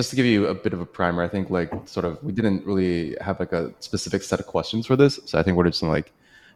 just 0.00 0.08
to 0.10 0.16
give 0.16 0.24
you 0.24 0.46
a 0.46 0.54
bit 0.54 0.72
of 0.72 0.80
a 0.80 0.86
primer, 0.86 1.22
I 1.22 1.28
think 1.28 1.50
like 1.50 1.70
sort 1.86 2.06
of 2.06 2.22
we 2.24 2.32
didn't 2.32 2.64
really 2.64 3.16
have 3.20 3.38
like 3.38 3.52
a 3.52 3.70
specific 3.80 4.22
set 4.22 4.40
of 4.40 4.46
questions 4.46 4.86
for 4.86 4.96
this, 4.96 5.20
so 5.26 5.38
I 5.38 5.42
think 5.42 5.58
we're 5.58 5.64
just 5.64 5.82
gonna 5.82 5.92
like 5.92 6.10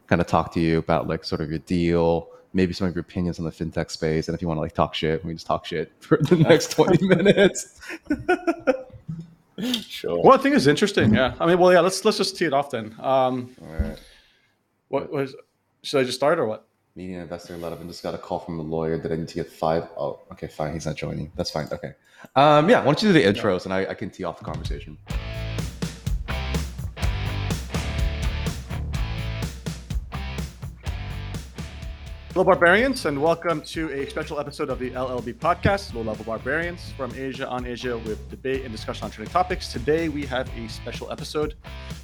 kind 0.07 0.19
of 0.19 0.25
talk 0.25 0.51
to 0.53 0.59
you 0.59 0.79
about 0.79 1.07
like 1.07 1.23
sort 1.23 1.41
of 1.41 1.49
your 1.51 1.59
deal, 1.59 2.27
maybe 2.53 2.73
some 2.73 2.87
of 2.87 2.95
your 2.95 3.01
opinions 3.01 3.37
on 3.37 3.45
the 3.45 3.51
fintech 3.51 3.91
space, 3.91 4.27
and 4.27 4.33
if 4.35 4.41
you 4.41 4.47
want 4.47 4.57
to 4.57 4.61
like 4.61 4.73
talk 4.73 4.95
shit, 4.95 5.23
we 5.23 5.29
can 5.29 5.37
just 5.37 5.45
talk 5.45 5.63
shit 5.63 5.91
for 5.99 6.17
the 6.17 6.37
next 6.37 6.71
twenty 6.71 7.05
minutes. 7.15 7.79
sure. 9.87 10.19
Well, 10.23 10.33
I 10.33 10.41
think 10.41 10.55
it's 10.55 10.65
interesting. 10.65 11.13
Yeah. 11.13 11.35
I 11.39 11.45
mean, 11.45 11.59
well, 11.59 11.71
yeah. 11.71 11.81
Let's 11.81 12.03
let's 12.03 12.17
just 12.17 12.35
tee 12.35 12.45
it 12.45 12.53
off 12.53 12.71
then. 12.71 12.95
Um, 12.99 13.55
All 13.61 13.67
right. 13.79 13.99
what 14.87 15.11
was? 15.11 15.35
Should 15.83 15.99
I 15.99 16.03
just 16.03 16.17
start 16.17 16.39
or 16.39 16.47
what? 16.47 16.67
Meeting 16.97 17.15
an 17.15 17.23
investor 17.23 17.57
let 17.57 17.73
up 17.73 17.81
and 17.81 17.89
just 17.89 18.01
got 18.01 18.15
a 18.15 18.17
call 18.17 18.39
from 18.39 18.55
the 18.55 18.63
lawyer 18.63 18.97
that 18.97 19.11
I 19.11 19.17
need 19.17 19.27
to 19.27 19.35
get 19.35 19.51
five. 19.51 19.89
Oh, 19.97 20.21
okay, 20.31 20.47
fine. 20.47 20.71
He's 20.71 20.85
not 20.85 20.95
joining. 20.95 21.29
That's 21.35 21.51
fine. 21.51 21.67
Okay. 21.69 21.91
Um, 22.37 22.69
yeah, 22.69 22.79
why 22.79 22.85
don't 22.85 23.03
you 23.03 23.09
do 23.09 23.13
the 23.13 23.21
intros 23.21 23.65
and 23.65 23.73
I, 23.73 23.87
I 23.87 23.93
can 23.95 24.09
tee 24.09 24.23
off 24.23 24.39
the 24.39 24.45
conversation. 24.45 24.97
Hello, 32.31 32.45
barbarians, 32.45 33.05
and 33.05 33.21
welcome 33.21 33.61
to 33.63 33.91
a 33.91 34.09
special 34.09 34.39
episode 34.39 34.69
of 34.69 34.79
the 34.79 34.91
LLB 34.91 35.33
podcast, 35.33 35.93
Low 35.93 36.01
Level 36.01 36.23
Barbarians 36.23 36.93
from 36.95 37.13
Asia 37.13 37.45
on 37.49 37.65
Asia, 37.65 37.97
with 37.97 38.29
debate 38.29 38.63
and 38.63 38.71
discussion 38.71 39.03
on 39.03 39.11
trending 39.11 39.33
topics. 39.33 39.67
Today, 39.67 40.07
we 40.07 40.25
have 40.27 40.49
a 40.57 40.69
special 40.69 41.11
episode. 41.11 41.55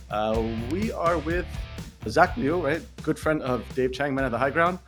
Uh, 0.10 0.44
we 0.70 0.92
are 0.92 1.18
with 1.20 1.46
Zach 2.08 2.36
Liu, 2.38 2.58
right? 2.66 2.82
Good 3.04 3.20
friend 3.20 3.42
of 3.44 3.64
Dave 3.76 3.94
Chang, 3.94 4.16
Man 4.16 4.26
of 4.26 4.32
the 4.32 4.38
High 4.38 4.50
Ground. 4.50 4.80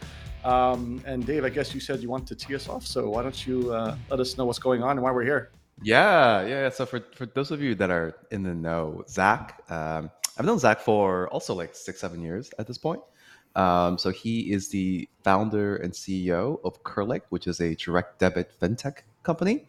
Um, 0.44 1.02
and 1.05 1.26
Dave, 1.26 1.45
I 1.45 1.49
guess 1.49 1.73
you 1.73 1.80
said 1.80 2.02
you 2.02 2.09
want 2.09 2.27
to 2.27 2.36
tee 2.36 2.55
us 2.55 2.67
off, 2.67 2.86
so 2.86 3.09
why 3.09 3.23
don't 3.23 3.48
you 3.48 3.72
uh, 3.73 3.95
let 4.09 4.20
us 4.20 4.38
know 4.38 4.45
what's 4.45 4.59
going 4.59 4.84
on 4.84 4.91
and 4.91 5.02
why 5.02 5.12
we're 5.12 5.23
here? 5.23 5.52
Yeah, 5.81 6.41
yeah. 6.41 6.48
yeah. 6.48 6.70
So 6.70 6.86
for 6.86 7.02
for 7.16 7.26
those 7.26 7.52
of 7.52 7.62
you 7.62 7.76
that 7.76 7.89
are 7.89 8.16
in 8.31 8.44
the 8.44 8.53
know, 8.53 9.03
Zach, 9.08 9.63
um, 9.70 10.12
I've 10.38 10.45
known 10.45 10.59
Zach 10.59 10.80
for 10.81 11.30
also 11.30 11.53
like 11.53 11.75
six, 11.75 12.02
seven 12.02 12.22
years 12.22 12.52
at 12.59 12.67
this 12.67 12.78
point. 12.78 13.02
Um, 13.55 13.98
so 13.98 14.09
he 14.09 14.52
is 14.52 14.70
the 14.70 15.08
founder 15.23 15.77
and 15.77 15.94
CEO 15.94 16.59
of 16.66 16.83
Curlec, 16.83 17.22
which 17.30 17.45
is 17.45 17.61
a 17.61 17.75
direct 17.75 18.20
debit 18.20 18.52
fintech 18.59 19.03
company, 19.22 19.67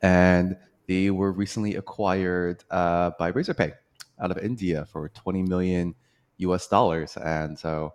and 0.00 0.56
they 0.86 1.10
were 1.10 1.32
recently 1.32 1.76
acquired 1.76 2.64
uh, 2.70 3.10
by 3.18 3.30
Razorpay 3.30 3.74
out 4.18 4.30
of 4.30 4.38
India 4.38 4.86
for 4.86 5.08
20 5.10 5.42
million 5.42 5.94
US 6.38 6.66
dollars. 6.68 7.16
And 7.16 7.58
so, 7.58 7.94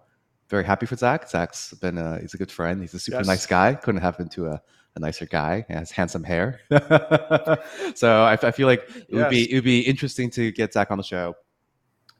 very 0.49 0.63
happy 0.65 0.85
for 0.85 0.95
Zach. 0.97 1.29
Zach's 1.29 1.73
been 1.75 1.97
a, 1.97 2.19
he's 2.19 2.33
a 2.33 2.37
good 2.37 2.51
friend. 2.51 2.81
He's 2.81 2.93
a 2.93 2.99
super 2.99 3.19
Yes. 3.19 3.27
nice 3.27 3.45
guy. 3.45 3.73
Couldn't 3.75 4.01
have 4.01 4.17
been 4.17 4.27
to 4.29 4.47
a, 4.47 4.61
a 4.95 4.99
nicer 4.99 5.25
guy. 5.25 5.63
He 5.67 5.73
has 5.73 5.91
handsome 5.91 6.23
hair. 6.23 6.59
so 7.95 8.23
I, 8.23 8.33
I 8.33 8.51
feel 8.51 8.67
like 8.67 8.89
it 9.07 9.15
would 9.15 9.29
be 9.29 9.49
it 9.51 9.55
would 9.55 9.63
be 9.63 9.79
interesting 9.81 10.29
to 10.31 10.51
get 10.51 10.73
Zach 10.73 10.91
on 10.91 10.97
the 10.97 11.03
show. 11.03 11.35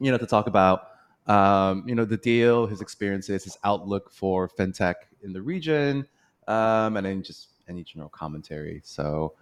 You 0.00 0.10
know, 0.10 0.18
to 0.18 0.26
talk 0.26 0.46
about 0.46 0.88
um, 1.26 1.84
you 1.86 1.94
know 1.94 2.04
the 2.04 2.16
deal, 2.16 2.66
his 2.66 2.80
experiences, 2.80 3.44
his 3.44 3.56
outlook 3.64 4.10
for 4.10 4.48
fintech 4.48 4.94
in 5.22 5.32
the 5.32 5.42
region, 5.42 6.06
um, 6.48 6.96
and 6.96 7.06
then 7.06 7.22
just 7.22 7.48
any 7.68 7.84
general 7.84 8.08
commentary. 8.08 8.80
So 8.84 9.34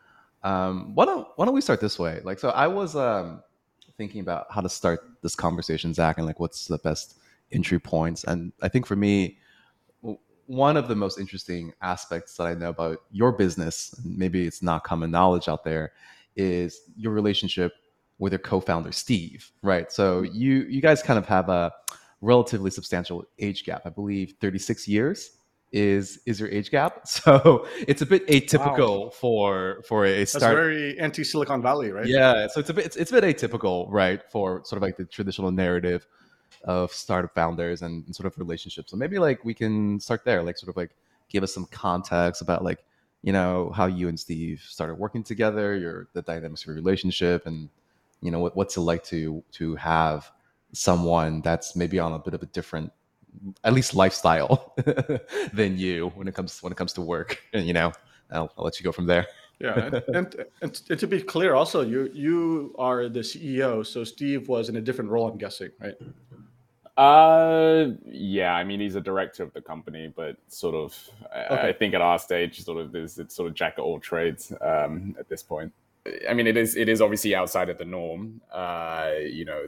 um, 0.42 0.94
why 0.94 1.04
don't 1.06 1.28
why 1.36 1.44
don't 1.46 1.54
we 1.54 1.60
start 1.60 1.80
this 1.80 1.98
way? 1.98 2.20
Like, 2.24 2.38
so 2.38 2.50
I 2.50 2.66
was 2.66 2.96
um, 2.96 3.42
thinking 4.00 4.22
about 4.22 4.46
how 4.48 4.62
to 4.62 4.68
start 4.70 5.00
this 5.20 5.34
conversation, 5.34 5.92
Zach, 5.92 6.16
and 6.16 6.26
like 6.26 6.40
what's 6.40 6.66
the 6.68 6.78
best 6.78 7.18
entry 7.52 7.78
points. 7.78 8.24
And 8.24 8.50
I 8.62 8.68
think 8.68 8.86
for 8.86 8.96
me, 8.96 9.36
one 10.46 10.78
of 10.78 10.88
the 10.88 10.96
most 10.96 11.20
interesting 11.20 11.74
aspects 11.82 12.34
that 12.38 12.46
I 12.46 12.54
know 12.54 12.70
about 12.70 13.02
your 13.12 13.30
business, 13.30 13.94
maybe 14.02 14.46
it's 14.46 14.62
not 14.62 14.84
common 14.84 15.10
knowledge 15.10 15.48
out 15.48 15.64
there, 15.64 15.92
is 16.34 16.80
your 16.96 17.12
relationship 17.12 17.74
with 18.18 18.32
your 18.32 18.38
co-founder 18.38 18.90
Steve, 18.90 19.52
right? 19.62 19.92
So 19.92 20.22
you 20.22 20.62
you 20.62 20.80
guys 20.80 21.02
kind 21.02 21.18
of 21.18 21.26
have 21.26 21.50
a 21.50 21.70
relatively 22.22 22.70
substantial 22.70 23.26
age 23.38 23.64
gap. 23.64 23.82
I 23.84 23.90
believe 23.90 24.36
36 24.40 24.88
years 24.88 25.32
is 25.72 26.19
is 26.26 26.41
your 26.41 26.48
age 26.48 26.70
gap. 26.70 27.06
So 27.06 27.66
it's 27.86 28.03
a 28.03 28.06
bit 28.06 28.26
atypical 28.26 29.12
for 29.12 29.82
for 29.86 30.04
a 30.04 30.25
start. 30.25 30.42
That's 30.42 30.54
very 30.54 30.98
anti 30.98 31.25
Silicon 31.25 31.62
Valley, 31.62 31.91
right? 31.91 32.06
yeah, 32.06 32.47
so 32.48 32.60
it's 32.60 32.70
a 32.70 32.75
bit 32.75 32.86
it's, 32.86 32.97
it's 32.97 33.12
a 33.12 33.20
bit 33.20 33.25
atypical, 33.25 33.86
right, 33.91 34.20
for 34.31 34.64
sort 34.64 34.78
of 34.78 34.82
like 34.82 34.97
the 34.97 35.04
traditional 35.04 35.50
narrative 35.50 36.06
of 36.64 36.92
startup 36.92 37.34
founders 37.34 37.82
and, 37.82 38.04
and 38.06 38.14
sort 38.14 38.26
of 38.26 38.38
relationships. 38.38 38.91
So 38.91 38.97
maybe 38.97 39.19
like 39.19 39.44
we 39.44 39.54
can 39.54 40.00
start 40.00 40.25
there, 40.25 40.42
like 40.42 40.58
sort 40.58 40.70
of 40.70 40.76
like 40.76 40.91
give 41.28 41.42
us 41.42 41.54
some 41.54 41.66
context 41.66 42.42
about 42.42 42.64
like 42.64 42.84
you 43.22 43.32
know 43.32 43.70
how 43.75 43.87
you 43.87 44.08
and 44.08 44.19
Steve 44.19 44.62
started 44.66 44.94
working 44.94 45.22
together, 45.22 45.76
your 45.76 46.08
the 46.14 46.22
dynamics 46.22 46.62
of 46.62 46.69
your 46.69 46.76
relationship, 46.76 47.47
and 47.47 47.69
you 48.22 48.31
know 48.31 48.41
what, 48.41 48.56
what's 48.56 48.76
it 48.76 48.81
like 48.81 49.04
to 49.04 49.42
to 49.52 49.76
have 49.76 50.31
someone 50.72 51.42
that's 51.42 51.75
maybe 51.75 51.98
on 51.98 52.12
a 52.12 52.19
bit 52.19 52.34
of 52.34 52.42
a 52.42 52.47
different 52.47 52.92
at 53.64 53.72
least 53.72 53.94
lifestyle 53.94 54.74
than 55.52 55.78
you 55.78 56.10
when 56.14 56.28
it 56.28 56.34
comes 56.34 56.62
when 56.62 56.72
it 56.72 56.76
comes 56.76 56.92
to 56.92 57.00
work 57.00 57.41
and 57.52 57.66
you 57.66 57.72
know 57.72 57.92
I'll, 58.30 58.52
I'll 58.56 58.64
let 58.64 58.78
you 58.78 58.84
go 58.84 58.92
from 58.92 59.06
there 59.06 59.26
Yeah, 59.60 59.74
and, 59.78 59.94
and, 60.16 60.34
and, 60.62 60.82
and 60.91 60.98
to 60.98 61.06
be 61.06 61.20
clear, 61.20 61.54
also 61.54 61.82
you 61.82 62.10
you 62.14 62.74
are 62.78 63.08
the 63.10 63.20
CEO, 63.20 63.84
so 63.84 64.04
Steve 64.04 64.48
was 64.48 64.69
in 64.70 64.76
a 64.76 64.80
different 64.80 65.10
role, 65.10 65.28
I'm 65.28 65.36
guessing, 65.36 65.70
right? 65.78 65.94
Uh, 66.96 67.92
yeah. 68.06 68.54
I 68.54 68.64
mean, 68.64 68.80
he's 68.80 68.94
a 68.94 69.00
director 69.00 69.42
of 69.42 69.52
the 69.52 69.60
company, 69.60 70.12
but 70.14 70.36
sort 70.48 70.74
of. 70.74 71.10
I- 71.34 71.69
I 71.69 71.72
think 71.72 71.94
at 71.94 72.00
our 72.00 72.19
stage, 72.19 72.62
sort 72.62 72.78
of, 72.78 72.92
there's 72.92 73.19
it's 73.19 73.34
sort 73.34 73.48
of 73.48 73.54
jack 73.54 73.78
of 73.78 73.84
all 73.84 74.00
trades 74.00 74.52
um, 74.60 75.14
at 75.19 75.28
this 75.28 75.42
point. 75.42 75.72
I 76.28 76.32
mean, 76.34 76.46
it 76.46 76.56
is 76.56 76.76
it 76.76 76.88
is 76.88 77.00
obviously 77.00 77.34
outside 77.34 77.69
of 77.69 77.78
the 77.78 77.84
norm. 77.84 78.40
Uh, 78.52 79.12
you 79.22 79.44
know, 79.44 79.66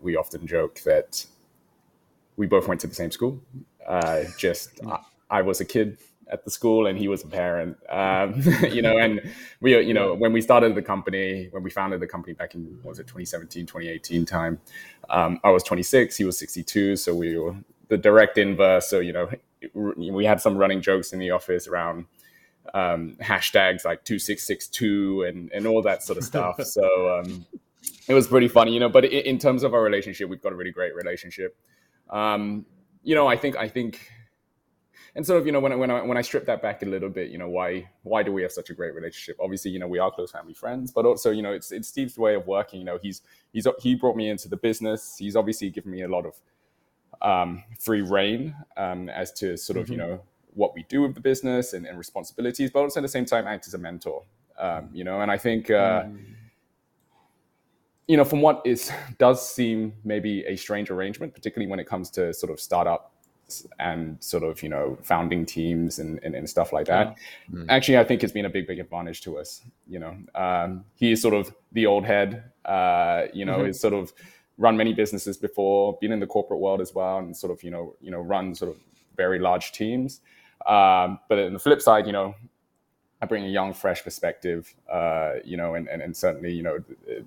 we 0.00 0.16
often 0.16 0.46
joke 0.46 0.80
that 0.84 1.24
we 2.42 2.48
both 2.48 2.66
went 2.66 2.80
to 2.80 2.88
the 2.88 2.94
same 2.94 3.12
school. 3.12 3.40
Uh, 3.86 4.24
just 4.36 4.80
I, 4.84 4.98
I 5.30 5.42
was 5.42 5.60
a 5.60 5.64
kid 5.64 5.98
at 6.28 6.44
the 6.44 6.50
school 6.50 6.88
and 6.88 6.98
he 6.98 7.06
was 7.06 7.22
a 7.22 7.28
parent. 7.28 7.76
Um, 7.88 8.42
you 8.72 8.82
know, 8.82 8.98
and 8.98 9.20
we, 9.60 9.80
you 9.80 9.94
know, 9.94 10.12
when 10.12 10.32
we 10.32 10.40
started 10.40 10.74
the 10.74 10.82
company, 10.82 11.46
when 11.52 11.62
we 11.62 11.70
founded 11.70 12.00
the 12.00 12.08
company 12.08 12.32
back 12.32 12.56
in 12.56 12.80
was 12.82 12.98
it 12.98 13.04
2017, 13.04 13.64
2018 13.64 14.26
time, 14.26 14.58
um, 15.08 15.38
I 15.44 15.50
was 15.50 15.62
26, 15.62 16.16
he 16.16 16.24
was 16.24 16.36
62, 16.36 16.96
so 16.96 17.14
we 17.14 17.38
were 17.38 17.54
the 17.86 17.96
direct 17.96 18.38
inverse. 18.38 18.90
So 18.90 18.98
you 18.98 19.12
know, 19.12 19.30
we 19.72 20.24
had 20.24 20.40
some 20.40 20.56
running 20.56 20.80
jokes 20.80 21.12
in 21.12 21.20
the 21.20 21.30
office 21.30 21.68
around 21.68 22.06
um, 22.74 23.16
hashtags 23.20 23.84
like 23.84 24.04
2662 24.04 25.22
and 25.28 25.52
and 25.52 25.64
all 25.68 25.80
that 25.82 26.02
sort 26.02 26.18
of 26.18 26.24
stuff. 26.24 26.60
so 26.64 27.20
um, 27.20 27.46
it 28.08 28.14
was 28.14 28.26
pretty 28.26 28.48
funny, 28.48 28.74
you 28.74 28.80
know. 28.80 28.88
But 28.88 29.04
in, 29.04 29.22
in 29.32 29.38
terms 29.38 29.62
of 29.62 29.74
our 29.74 29.82
relationship, 29.82 30.28
we've 30.28 30.42
got 30.42 30.52
a 30.52 30.56
really 30.56 30.72
great 30.72 30.96
relationship. 30.96 31.56
Um, 32.12 32.66
you 33.02 33.14
know, 33.14 33.26
I 33.26 33.36
think 33.36 33.56
I 33.56 33.68
think, 33.68 34.10
and 35.16 35.26
sort 35.26 35.40
of, 35.40 35.46
you 35.46 35.52
know, 35.52 35.60
when 35.60 35.72
I, 35.72 35.74
when 35.74 35.90
I 35.90 36.02
when 36.02 36.16
I 36.16 36.22
strip 36.22 36.46
that 36.46 36.62
back 36.62 36.82
a 36.82 36.86
little 36.86 37.08
bit, 37.08 37.30
you 37.30 37.38
know, 37.38 37.48
why 37.48 37.90
why 38.02 38.22
do 38.22 38.32
we 38.32 38.42
have 38.42 38.52
such 38.52 38.70
a 38.70 38.74
great 38.74 38.94
relationship? 38.94 39.36
Obviously, 39.40 39.70
you 39.70 39.78
know, 39.78 39.88
we 39.88 39.98
are 39.98 40.10
close 40.10 40.30
family 40.30 40.54
friends, 40.54 40.92
but 40.92 41.06
also, 41.06 41.30
you 41.30 41.42
know, 41.42 41.52
it's 41.52 41.72
it's 41.72 41.88
Steve's 41.88 42.18
way 42.18 42.34
of 42.34 42.46
working. 42.46 42.78
You 42.78 42.84
know, 42.84 42.98
he's 43.02 43.22
he's 43.52 43.66
he 43.80 43.94
brought 43.94 44.14
me 44.14 44.28
into 44.28 44.48
the 44.48 44.56
business. 44.56 45.16
He's 45.18 45.34
obviously 45.34 45.70
given 45.70 45.90
me 45.90 46.02
a 46.02 46.08
lot 46.08 46.26
of 46.26 46.36
um, 47.22 47.64
free 47.80 48.02
rein 48.02 48.54
um, 48.76 49.08
as 49.08 49.32
to 49.34 49.56
sort 49.56 49.78
of 49.78 49.88
you 49.88 49.96
know 49.96 50.20
what 50.54 50.74
we 50.74 50.84
do 50.90 51.00
with 51.00 51.14
the 51.14 51.20
business 51.20 51.72
and, 51.72 51.86
and 51.86 51.96
responsibilities, 51.96 52.70
but 52.70 52.80
also 52.80 53.00
at 53.00 53.02
the 53.02 53.08
same 53.08 53.24
time 53.24 53.46
act 53.46 53.66
as 53.66 53.74
a 53.74 53.78
mentor. 53.78 54.22
Um, 54.58 54.90
you 54.92 55.02
know, 55.02 55.22
and 55.22 55.30
I 55.30 55.38
think. 55.38 55.70
Uh, 55.70 56.04
you 58.08 58.16
know, 58.16 58.24
from 58.24 58.40
what 58.42 58.62
is 58.64 58.90
does 59.18 59.48
seem 59.48 59.94
maybe 60.04 60.44
a 60.46 60.56
strange 60.56 60.90
arrangement, 60.90 61.34
particularly 61.34 61.70
when 61.70 61.80
it 61.80 61.86
comes 61.86 62.10
to 62.10 62.32
sort 62.34 62.52
of 62.52 62.60
startups 62.60 63.66
and 63.80 64.16
sort 64.22 64.42
of 64.42 64.62
you 64.62 64.68
know 64.68 64.96
founding 65.02 65.44
teams 65.44 65.98
and, 65.98 66.18
and, 66.22 66.34
and 66.34 66.48
stuff 66.48 66.72
like 66.72 66.86
that. 66.86 67.16
Mm. 67.52 67.66
Actually, 67.68 67.98
I 67.98 68.04
think 68.04 68.22
it's 68.24 68.32
been 68.32 68.46
a 68.46 68.50
big, 68.50 68.66
big 68.66 68.78
advantage 68.78 69.20
to 69.22 69.38
us. 69.38 69.62
You 69.86 69.98
know, 69.98 70.16
um, 70.34 70.84
he 70.94 71.12
is 71.12 71.20
sort 71.20 71.34
of 71.34 71.54
the 71.72 71.86
old 71.86 72.04
head. 72.04 72.44
Uh, 72.64 73.26
you 73.34 73.44
know, 73.44 73.58
Mhm. 73.58 73.68
is 73.70 73.80
sort 73.80 73.92
of 73.94 74.12
run 74.58 74.76
many 74.76 74.92
businesses 74.92 75.36
before, 75.36 75.98
been 76.00 76.12
in 76.12 76.20
the 76.20 76.26
corporate 76.26 76.60
world 76.60 76.80
as 76.80 76.94
well, 76.94 77.18
and 77.18 77.36
sort 77.36 77.52
of 77.52 77.62
you 77.62 77.70
know 77.70 77.94
you 78.00 78.10
know 78.10 78.20
run 78.20 78.54
sort 78.54 78.70
of 78.70 78.78
very 79.16 79.38
large 79.38 79.72
teams. 79.72 80.20
Um, 80.66 81.18
but 81.28 81.38
on 81.38 81.52
the 81.52 81.58
flip 81.58 81.82
side, 81.82 82.06
you 82.06 82.12
know, 82.12 82.34
I 83.20 83.26
bring 83.26 83.44
a 83.44 83.48
young, 83.48 83.74
fresh 83.74 84.02
perspective. 84.04 84.72
Uh, 84.88 85.34
you 85.44 85.56
know, 85.56 85.74
and, 85.74 85.88
and 85.88 86.00
and 86.00 86.16
certainly 86.16 86.52
you 86.52 86.62
know 86.62 86.78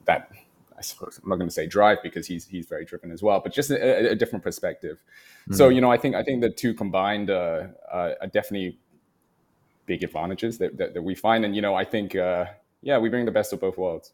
that 0.05 0.31
I 0.77 0.81
suppose 0.81 1.19
I'm 1.23 1.29
not 1.29 1.37
going 1.37 1.47
to 1.47 1.53
say 1.53 1.67
drive 1.67 1.99
because 2.03 2.27
he's 2.27 2.45
he's 2.47 2.65
very 2.65 2.85
driven 2.85 3.11
as 3.11 3.21
well, 3.23 3.39
but 3.39 3.53
just 3.53 3.71
a, 3.71 4.11
a 4.11 4.15
different 4.15 4.43
perspective. 4.43 4.97
So 5.51 5.69
you 5.69 5.79
know, 5.79 5.91
I 5.91 5.97
think 5.97 6.15
I 6.15 6.23
think 6.23 6.41
the 6.41 6.49
two 6.49 6.73
combined 6.73 7.29
uh, 7.29 7.67
uh, 7.91 8.13
are 8.21 8.27
definitely 8.27 8.79
big 9.85 10.03
advantages 10.03 10.57
that, 10.57 10.77
that, 10.77 10.95
that 10.95 11.03
we 11.03 11.13
find, 11.13 11.45
and 11.45 11.55
you 11.55 11.61
know, 11.61 11.75
I 11.75 11.83
think 11.83 12.15
uh, 12.15 12.45
yeah, 12.81 12.97
we 12.97 13.09
bring 13.09 13.25
the 13.25 13.31
best 13.31 13.53
of 13.53 13.59
both 13.59 13.77
worlds. 13.77 14.13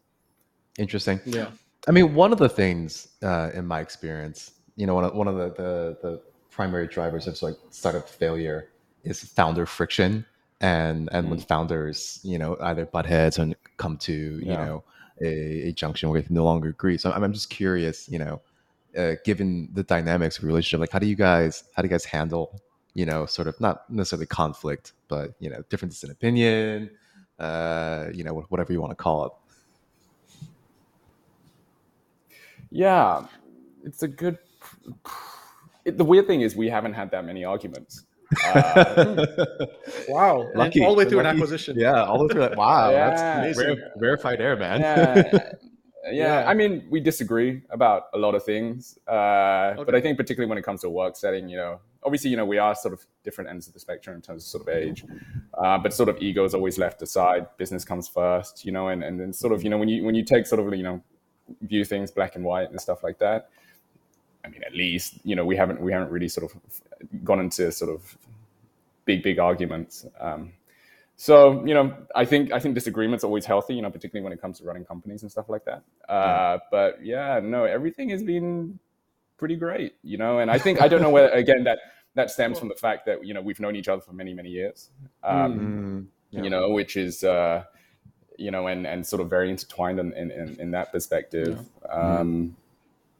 interesting 0.78 1.20
Yeah. 1.24 1.48
I 1.88 1.90
mean, 1.90 2.14
one 2.14 2.32
of 2.32 2.38
the 2.38 2.48
things 2.48 3.08
uh, 3.22 3.50
in 3.54 3.66
my 3.66 3.80
experience, 3.80 4.52
you 4.76 4.86
know, 4.86 4.94
one 4.94 5.04
of, 5.04 5.14
one 5.14 5.26
of 5.28 5.36
the, 5.36 5.48
the, 5.50 5.98
the 6.02 6.22
primary 6.50 6.86
drivers 6.86 7.26
of 7.26 7.40
like 7.42 7.56
startup 7.70 8.08
failure 8.08 8.68
is 9.04 9.24
founder 9.24 9.66
friction 9.66 10.24
and 10.60 11.08
and 11.12 11.28
when 11.28 11.40
founders 11.40 12.20
you 12.22 12.38
know 12.38 12.56
either 12.60 12.86
butt 12.86 13.04
heads 13.04 13.38
and 13.38 13.56
come 13.78 13.96
to 13.96 14.12
you 14.12 14.42
Yeah. 14.52 14.64
know 14.64 14.84
a, 15.22 15.68
a 15.68 15.72
junction 15.72 16.08
where 16.08 16.20
they 16.20 16.26
no 16.30 16.44
longer 16.44 16.68
agree 16.68 16.98
so 16.98 17.10
i'm, 17.12 17.22
I'm 17.22 17.32
just 17.32 17.50
curious 17.50 18.08
you 18.08 18.18
know 18.18 18.40
uh, 18.96 19.14
given 19.24 19.68
the 19.72 19.82
dynamics 19.82 20.38
of 20.38 20.44
relationship 20.44 20.80
like 20.80 20.92
how 20.92 20.98
do 20.98 21.06
you 21.06 21.16
guys 21.16 21.64
how 21.74 21.82
do 21.82 21.86
you 21.86 21.90
guys 21.90 22.04
handle 22.04 22.60
you 22.94 23.06
know 23.06 23.24
sort 23.26 23.48
of 23.48 23.58
not 23.60 23.88
necessarily 23.90 24.26
conflict 24.26 24.92
but 25.08 25.34
you 25.38 25.48
know 25.48 25.62
differences 25.70 26.04
in 26.04 26.10
opinion 26.10 26.90
uh 27.38 28.06
you 28.12 28.22
know 28.22 28.44
whatever 28.50 28.72
you 28.72 28.80
want 28.80 28.90
to 28.90 28.96
call 28.96 29.24
it 29.26 29.32
Yeah, 32.72 33.26
it's 33.84 34.02
a 34.02 34.08
good. 34.08 34.38
It, 35.84 35.98
the 35.98 36.04
weird 36.04 36.26
thing 36.26 36.40
is 36.40 36.56
we 36.56 36.70
haven't 36.70 36.94
had 36.94 37.10
that 37.10 37.24
many 37.26 37.44
arguments. 37.44 38.04
Uh, 38.54 39.26
Wow. 40.08 40.50
Lucky. 40.54 40.84
all 40.84 40.94
the 40.94 40.98
way 41.04 41.08
through 41.08 41.20
an 41.20 41.26
acquisition. 41.26 41.76
yeah 41.78 42.04
all 42.04 42.18
the 42.18 42.24
way 42.24 42.28
through 42.32 42.40
that 42.40 42.56
wow 42.56 42.90
Yeah. 42.96 43.10
that's 43.10 43.22
Amazing. 43.22 43.66
rare, 43.78 43.92
rarefied 43.96 44.40
air 44.40 44.56
man 44.56 44.80
yeah, 44.80 45.30
yeah, 45.34 46.10
Yeah. 46.12 46.44
I 46.48 46.54
mean, 46.54 46.84
we 46.90 46.98
disagree 47.00 47.62
about 47.70 48.04
a 48.14 48.18
lot 48.18 48.34
of 48.34 48.42
things, 48.44 48.98
uh, 49.06 49.74
but 49.86 49.94
I 49.94 50.00
think 50.00 50.16
particularly 50.18 50.48
when 50.48 50.58
it 50.58 50.64
comes 50.64 50.80
to 50.80 50.90
work 50.90 51.16
setting, 51.16 51.48
you 51.48 51.56
know, 51.56 51.78
obviously, 52.02 52.28
you 52.30 52.36
know, 52.36 52.44
we 52.44 52.58
are 52.58 52.74
sort 52.74 52.92
of 52.92 53.06
different 53.22 53.48
ends 53.50 53.68
of 53.68 53.72
the 53.74 53.78
spectrum 53.78 54.16
in 54.16 54.22
terms 54.22 54.42
of 54.42 54.48
sort 54.48 54.62
of 54.62 54.68
age, 54.74 55.04
uh, 55.62 55.78
but 55.78 55.94
sort 55.94 56.08
of 56.08 56.16
ego 56.20 56.44
is 56.44 56.54
always 56.54 56.76
left 56.76 57.00
aside. 57.02 57.46
Business 57.56 57.84
comes 57.84 58.08
first, 58.08 58.64
you 58.66 58.72
know, 58.72 58.88
and 58.88 59.04
and 59.04 59.20
then 59.20 59.32
sort 59.32 59.52
of, 59.52 59.62
you 59.62 59.70
know, 59.70 59.78
when 59.78 59.88
you 59.88 60.02
when 60.04 60.16
you 60.16 60.24
take 60.24 60.44
sort 60.46 60.60
of, 60.60 60.74
you 60.74 60.82
know, 60.82 61.00
view 61.60 61.84
things 61.84 62.10
black 62.10 62.34
and 62.34 62.44
white 62.44 62.68
and 62.70 62.80
stuff 62.80 63.04
like 63.04 63.18
that. 63.20 63.48
I 64.44 64.48
mean, 64.48 64.64
at 64.64 64.74
least 64.74 65.20
you 65.22 65.36
know 65.36 65.44
we 65.44 65.54
haven't 65.56 65.80
we 65.80 65.92
haven't 65.92 66.10
really 66.10 66.28
sort 66.28 66.50
of 66.50 66.60
gone 67.22 67.38
into 67.38 67.70
sort 67.70 67.92
of 67.94 68.18
big 69.04 69.22
big 69.22 69.38
arguments. 69.38 70.06
Um, 70.20 70.52
so 71.16 71.64
you 71.66 71.74
know, 71.74 71.94
I 72.14 72.24
think 72.24 72.52
I 72.52 72.58
think 72.58 72.74
disagreement's 72.74 73.24
always 73.24 73.44
healthy. 73.46 73.74
You 73.74 73.82
know, 73.82 73.90
particularly 73.90 74.24
when 74.24 74.32
it 74.32 74.40
comes 74.40 74.58
to 74.58 74.64
running 74.64 74.84
companies 74.84 75.22
and 75.22 75.30
stuff 75.30 75.48
like 75.48 75.64
that. 75.66 75.82
Uh, 76.08 76.58
But 76.70 77.04
yeah, 77.04 77.40
no, 77.42 77.64
everything 77.64 78.08
has 78.10 78.22
been 78.22 78.78
pretty 79.38 79.56
great. 79.56 79.94
You 80.02 80.18
know, 80.18 80.38
and 80.38 80.50
I 80.50 80.58
think 80.58 80.80
I 80.80 80.88
don't 80.88 81.02
know 81.02 81.10
whether 81.10 81.28
again 81.28 81.64
that 81.64 81.78
that 82.14 82.30
stems 82.30 82.58
from 82.58 82.68
the 82.68 82.74
fact 82.74 83.06
that 83.06 83.24
you 83.24 83.34
know 83.34 83.40
we've 83.40 83.60
known 83.60 83.76
each 83.76 83.88
other 83.88 84.00
for 84.02 84.12
many 84.12 84.34
many 84.34 84.50
years. 84.50 84.90
Um, 85.22 85.58
Mm, 85.58 86.06
yeah. 86.30 86.42
you 86.42 86.50
know, 86.50 86.70
which 86.70 86.96
is 86.96 87.22
uh, 87.24 87.64
you 88.38 88.50
know, 88.50 88.66
and 88.66 88.86
and 88.86 89.06
sort 89.06 89.22
of 89.22 89.30
very 89.30 89.50
intertwined 89.50 90.00
in 90.00 90.12
in, 90.14 90.30
in, 90.30 90.60
in 90.60 90.70
that 90.72 90.92
perspective. 90.92 91.58
Um, 91.88 92.56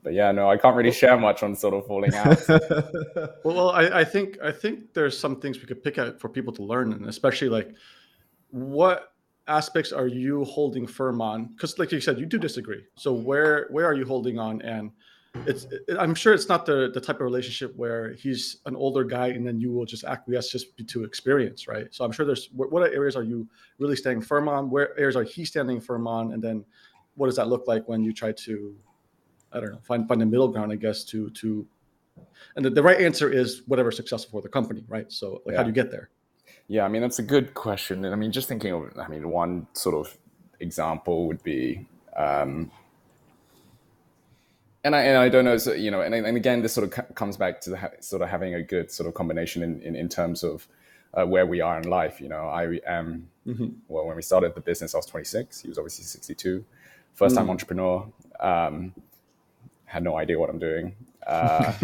but 0.02 0.12
yeah, 0.14 0.32
no, 0.32 0.50
I 0.50 0.56
can't 0.56 0.76
really 0.76 0.93
share 0.93 1.16
much 1.16 1.43
on 1.43 1.54
sort 1.54 1.75
of 1.75 1.87
falling 1.87 2.14
out. 2.14 2.38
Well, 3.44 3.56
well 3.56 3.70
I, 3.70 4.00
I 4.00 4.04
think 4.04 4.38
I 4.43 4.52
think 4.52 4.94
there's 4.94 5.19
some 5.19 5.40
things 5.40 5.60
we 5.60 5.66
could 5.66 5.82
pick 5.82 5.99
out 5.99 6.20
for 6.20 6.28
people 6.28 6.52
to 6.54 6.62
learn, 6.62 6.93
and 6.93 7.06
especially 7.08 7.49
like 7.49 7.75
what 8.50 9.12
aspects 9.49 9.93
are 9.93 10.06
you 10.06 10.44
holding 10.44 10.87
firm 10.87 11.20
on? 11.20 11.46
Because, 11.46 11.78
like 11.78 11.93
you 11.93 12.00
said, 12.00 12.19
you 12.19 12.26
do 12.26 12.38
disagree. 12.38 12.84
So 12.96 13.12
where 13.12 13.69
where 13.70 13.87
are 13.87 13.94
you 13.94 14.04
holding 14.04 14.38
on? 14.38 14.60
And 14.62 14.90
it's 15.46 15.64
it, 15.64 15.96
I'm 15.99 16.14
sure 16.14 16.32
it's 16.34 16.48
not 16.48 16.66
the 16.66 16.90
the 16.93 17.00
type 17.00 17.16
of 17.16 17.22
relationship 17.22 17.75
where 17.76 18.12
he's 18.14 18.58
an 18.66 18.76
older 18.76 19.05
guy 19.05 19.28
and 19.28 19.46
then 19.46 19.60
you 19.60 19.72
will 19.72 19.87
just 19.87 20.05
acquiesce 20.05 20.50
just 20.50 20.66
to 20.87 21.05
experience, 21.05 21.69
right? 21.69 21.87
So 21.90 22.05
I'm 22.05 22.12
sure 22.12 22.26
there's 22.26 22.48
what, 22.52 22.70
what 22.70 22.93
areas 22.93 23.16
are 23.16 23.22
you 23.22 23.48
really 23.78 23.96
standing 23.96 24.22
firm 24.22 24.48
on? 24.48 24.70
Where 24.70 24.98
areas 24.98 25.16
are 25.16 25.25
he 25.25 25.44
standing 25.44 25.81
firm 25.81 26.06
on? 26.06 26.32
And 26.32 26.43
then 26.43 26.64
what 27.14 27.26
does 27.26 27.37
that 27.37 27.48
look 27.48 27.66
like 27.66 27.88
when 27.88 28.02
you 28.02 28.12
try 28.12 28.32
to 28.32 28.75
I 29.52 29.60
don't 29.60 29.72
know 29.72 29.81
find 29.82 30.06
find 30.08 30.22
a 30.22 30.26
middle 30.26 30.49
ground, 30.49 30.72
I 30.72 30.76
guess, 30.76 31.04
to 31.04 31.31
to 31.31 31.66
and 32.56 32.64
the, 32.64 32.70
the 32.70 32.82
right 32.82 33.00
answer 33.00 33.31
is 33.31 33.62
whatever's 33.66 33.96
successful 33.96 34.38
for 34.38 34.43
the 34.43 34.49
company, 34.49 34.84
right? 34.88 35.10
So 35.10 35.43
like 35.46 35.56
how 35.56 35.62
do 35.62 35.69
you 35.69 35.75
get 35.75 35.90
there? 35.90 36.10
Yeah, 36.69 36.84
I 36.84 36.88
mean 36.88 37.02
that's 37.02 37.19
a 37.19 37.22
good 37.22 37.54
question, 37.54 38.04
and 38.04 38.14
I 38.14 38.16
mean 38.16 38.32
just 38.32 38.49
thinking 38.49 38.72
of, 38.72 38.93
I 38.99 39.08
mean 39.08 39.28
one 39.31 39.66
sort 39.72 39.94
of 39.94 40.16
example 40.60 41.26
would 41.26 41.43
be, 41.43 41.87
um, 42.16 42.70
and 44.84 44.96
I 44.96 45.02
and 45.02 45.19
I 45.19 45.28
don't 45.28 45.44
know, 45.44 45.56
so, 45.58 45.72
you 45.72 45.90
know, 45.90 46.00
and 46.00 46.14
and 46.14 46.37
again 46.37 46.62
this 46.62 46.72
sort 46.72 46.84
of 46.87 46.90
co- 46.93 47.14
comes 47.14 47.37
back 47.37 47.60
to 47.62 47.70
the, 47.70 47.76
ha- 47.76 47.90
sort 48.00 48.22
of 48.22 48.28
having 48.28 48.55
a 48.55 48.62
good 48.62 48.90
sort 48.90 49.08
of 49.08 49.14
combination 49.14 49.62
in 49.62 49.81
in, 49.82 49.96
in 49.96 50.08
terms 50.08 50.43
of 50.43 50.66
uh, 51.14 51.26
where 51.26 51.46
we 51.46 51.60
are 51.60 51.78
in 51.78 51.88
life. 51.88 52.20
You 52.20 52.28
know, 52.28 52.46
I 52.48 52.81
am 52.87 53.28
Mhm. 53.46 53.75
well 53.88 54.06
when 54.06 54.16
we 54.16 54.22
started 54.22 54.55
the 54.55 54.60
business, 54.60 54.94
I 54.94 54.98
was 54.98 55.06
26. 55.06 55.60
He 55.62 55.69
was 55.69 55.78
obviously 55.78 56.05
62, 56.05 56.64
first 57.14 57.34
time 57.37 57.50
entrepreneur. 57.50 58.06
Um, 58.40 58.94
had 59.92 60.02
no 60.02 60.16
idea 60.16 60.38
what 60.38 60.48
I'm 60.48 60.58
doing. 60.58 60.96
Uh, 61.26 61.72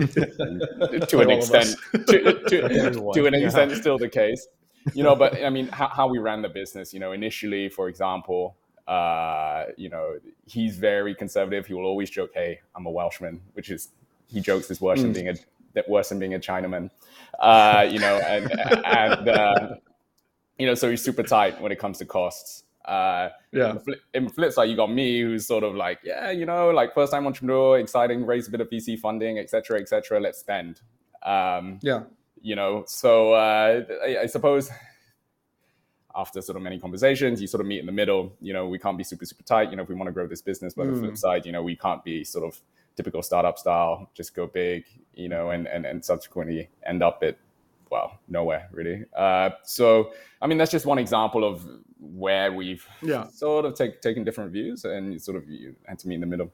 to 1.08 1.20
an 1.20 1.30
extent, 1.30 1.76
to, 1.92 2.42
to, 2.48 3.12
to 3.14 3.26
an 3.26 3.34
yeah. 3.34 3.44
extent, 3.44 3.72
still 3.72 3.98
the 3.98 4.08
case. 4.08 4.48
You 4.94 5.02
know, 5.02 5.14
but 5.14 5.44
I 5.44 5.50
mean, 5.50 5.68
how, 5.68 5.88
how 5.88 6.08
we 6.08 6.18
ran 6.18 6.40
the 6.40 6.48
business. 6.48 6.94
You 6.94 7.00
know, 7.00 7.12
initially, 7.12 7.68
for 7.68 7.88
example, 7.88 8.56
uh, 8.88 9.64
you 9.76 9.90
know, 9.90 10.18
he's 10.46 10.76
very 10.76 11.14
conservative. 11.14 11.66
He 11.66 11.74
will 11.74 11.84
always 11.84 12.08
joke, 12.08 12.30
"Hey, 12.32 12.60
I'm 12.74 12.86
a 12.86 12.90
Welshman," 12.90 13.42
which 13.52 13.70
is 13.70 13.90
he 14.26 14.40
jokes 14.40 14.70
is 14.70 14.80
worse 14.80 15.02
than 15.02 15.12
being 15.12 15.28
a 15.28 15.34
that 15.74 15.86
worse 15.88 16.08
than 16.08 16.18
being 16.18 16.34
a 16.34 16.38
Chinaman. 16.38 16.90
Uh, 17.38 17.86
you 17.90 17.98
know, 17.98 18.16
and 18.26 18.50
and 18.86 19.28
uh, 19.28 19.74
you 20.58 20.66
know, 20.66 20.74
so 20.74 20.88
he's 20.88 21.02
super 21.02 21.22
tight 21.22 21.60
when 21.60 21.70
it 21.70 21.78
comes 21.78 21.98
to 21.98 22.06
costs. 22.06 22.64
Uh, 22.84 23.28
Yeah. 23.52 23.70
in 23.70 23.74
the 23.74 23.80
flip, 23.80 24.00
in 24.14 24.24
the 24.24 24.30
flip 24.32 24.52
side, 24.52 24.64
you 24.70 24.76
got 24.76 24.90
me, 24.90 25.20
who's 25.20 25.46
sort 25.46 25.64
of 25.64 25.74
like, 25.74 25.98
yeah, 26.02 26.30
you 26.30 26.46
know, 26.46 26.70
like 26.70 26.94
first 26.94 27.12
time 27.12 27.26
entrepreneur, 27.26 27.78
exciting, 27.78 28.24
raise 28.24 28.48
a 28.48 28.50
bit 28.50 28.60
of 28.60 28.70
VC 28.70 28.98
funding, 28.98 29.38
etc., 29.38 29.62
cetera, 29.64 29.80
et 29.80 29.88
cetera. 29.88 30.20
Let's 30.20 30.38
spend. 30.38 30.80
Um, 31.22 31.78
Yeah. 31.82 32.04
you 32.40 32.56
know, 32.56 32.84
so 32.86 33.32
uh, 33.32 33.84
I, 34.04 34.18
I 34.22 34.26
suppose 34.26 34.70
after 36.16 36.40
sort 36.40 36.56
of 36.56 36.62
many 36.62 36.78
conversations, 36.78 37.40
you 37.40 37.46
sort 37.46 37.60
of 37.60 37.66
meet 37.66 37.80
in 37.80 37.86
the 37.86 37.92
middle. 37.92 38.32
You 38.40 38.52
know, 38.52 38.66
we 38.68 38.78
can't 38.78 38.96
be 38.98 39.04
super, 39.04 39.24
super 39.26 39.42
tight. 39.42 39.70
You 39.70 39.76
know, 39.76 39.82
if 39.82 39.88
we 39.88 39.94
want 39.94 40.08
to 40.08 40.12
grow 40.12 40.26
this 40.26 40.42
business, 40.42 40.74
but 40.74 40.82
on 40.82 40.94
the 40.94 40.98
flip 41.00 41.16
side, 41.16 41.46
you 41.46 41.52
know, 41.52 41.62
we 41.62 41.76
can't 41.76 42.02
be 42.02 42.24
sort 42.24 42.44
of 42.46 42.58
typical 42.96 43.22
startup 43.22 43.58
style, 43.58 44.10
just 44.14 44.34
go 44.34 44.46
big, 44.46 44.84
you 45.14 45.28
know, 45.28 45.50
and 45.50 45.68
and, 45.68 45.84
and 45.86 46.04
subsequently 46.04 46.68
end 46.86 47.02
up 47.02 47.22
at 47.22 47.36
well 47.90 48.18
nowhere 48.28 48.68
really. 48.72 49.04
Uh, 49.16 49.50
so 49.64 50.12
I 50.42 50.46
mean, 50.46 50.58
that's 50.58 50.70
just 50.72 50.86
one 50.86 50.98
example 50.98 51.44
of 51.44 51.62
where 52.00 52.52
we've 52.52 52.86
Yeah. 53.02 53.26
sort 53.32 53.64
of 53.64 53.74
take, 53.74 54.00
taken 54.00 54.24
different 54.24 54.52
views 54.52 54.84
and 54.84 55.20
sort 55.20 55.36
of 55.36 55.48
you 55.48 55.74
had 55.86 55.98
to 56.00 56.08
meet 56.08 56.16
in 56.16 56.20
the 56.20 56.26
middle. 56.26 56.52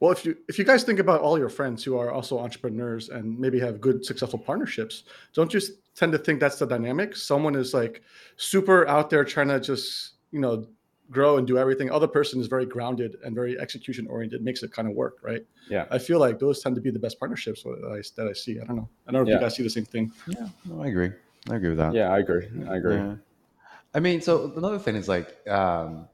Well, 0.00 0.12
if 0.12 0.24
you 0.24 0.36
if 0.48 0.58
you 0.60 0.64
guys 0.64 0.84
think 0.84 1.00
about 1.00 1.20
all 1.22 1.36
your 1.38 1.48
friends 1.48 1.82
who 1.82 1.98
are 1.98 2.12
also 2.12 2.38
entrepreneurs 2.38 3.08
and 3.08 3.36
maybe 3.38 3.58
have 3.58 3.80
good 3.80 4.04
successful 4.04 4.38
partnerships, 4.38 5.02
don't 5.34 5.52
you 5.52 5.60
tend 5.96 6.12
to 6.12 6.18
think 6.18 6.38
that's 6.38 6.56
the 6.58 6.66
dynamic? 6.66 7.16
Someone 7.16 7.56
is 7.56 7.74
like 7.74 8.02
super 8.36 8.86
out 8.86 9.10
there 9.10 9.24
trying 9.24 9.48
to 9.48 9.58
just 9.58 10.12
you 10.30 10.38
know 10.38 10.68
grow 11.10 11.38
and 11.38 11.46
do 11.48 11.58
everything. 11.58 11.90
Other 11.90 12.06
person 12.06 12.38
is 12.40 12.46
very 12.46 12.64
grounded 12.66 13.16
and 13.24 13.34
very 13.34 13.58
execution 13.58 14.06
oriented, 14.06 14.42
makes 14.44 14.62
it 14.62 14.70
kind 14.70 14.86
of 14.86 14.94
work, 14.94 15.16
right? 15.22 15.44
Yeah. 15.68 15.86
I 15.90 15.98
feel 15.98 16.20
like 16.20 16.38
those 16.38 16.62
tend 16.62 16.76
to 16.76 16.82
be 16.82 16.90
the 16.90 16.98
best 17.00 17.18
partnerships 17.18 17.62
that 17.64 17.90
I, 17.90 18.02
that 18.20 18.28
I 18.28 18.34
see. 18.34 18.60
I 18.60 18.64
don't 18.64 18.76
know. 18.76 18.88
I 19.08 19.10
don't 19.12 19.14
know 19.14 19.22
if 19.22 19.28
Yeah. 19.28 19.34
you 19.36 19.40
guys 19.40 19.56
see 19.56 19.62
the 19.64 19.70
same 19.70 19.86
thing. 19.86 20.12
yeah 20.28 20.48
no, 20.66 20.82
i 20.82 20.86
agree 20.88 21.10
i 21.50 21.56
agree 21.56 21.70
with 21.70 21.78
that 21.78 21.92
Yeah, 21.94 22.10
I 22.12 22.18
agree. 22.18 22.46
I 22.68 22.76
agree. 22.76 22.96
Yeah. 22.96 23.16
I 23.94 24.00
mean, 24.00 24.20
so 24.20 24.52
another 24.56 24.78
thing 24.78 24.96
is 24.96 25.08
like, 25.08 25.46
um, 25.48 26.08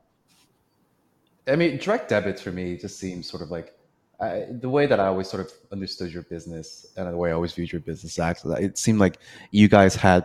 I 1.46 1.56
mean, 1.56 1.78
direct 1.78 2.08
debits 2.08 2.40
for 2.40 2.52
me 2.52 2.76
just 2.76 2.98
seems 2.98 3.28
sort 3.28 3.42
of 3.42 3.50
like 3.50 3.74
I, 4.20 4.46
the 4.48 4.68
way 4.68 4.86
that 4.86 5.00
I 5.00 5.06
always 5.06 5.28
sort 5.28 5.44
of 5.44 5.52
understood 5.72 6.12
your 6.12 6.22
business 6.22 6.86
and 6.96 7.12
the 7.12 7.16
way 7.16 7.30
I 7.30 7.32
always 7.32 7.52
viewed 7.52 7.72
your 7.72 7.80
business. 7.80 8.18
Actually, 8.18 8.64
it 8.64 8.78
seemed 8.78 9.00
like 9.00 9.18
you 9.50 9.68
guys 9.68 9.94
had 9.94 10.24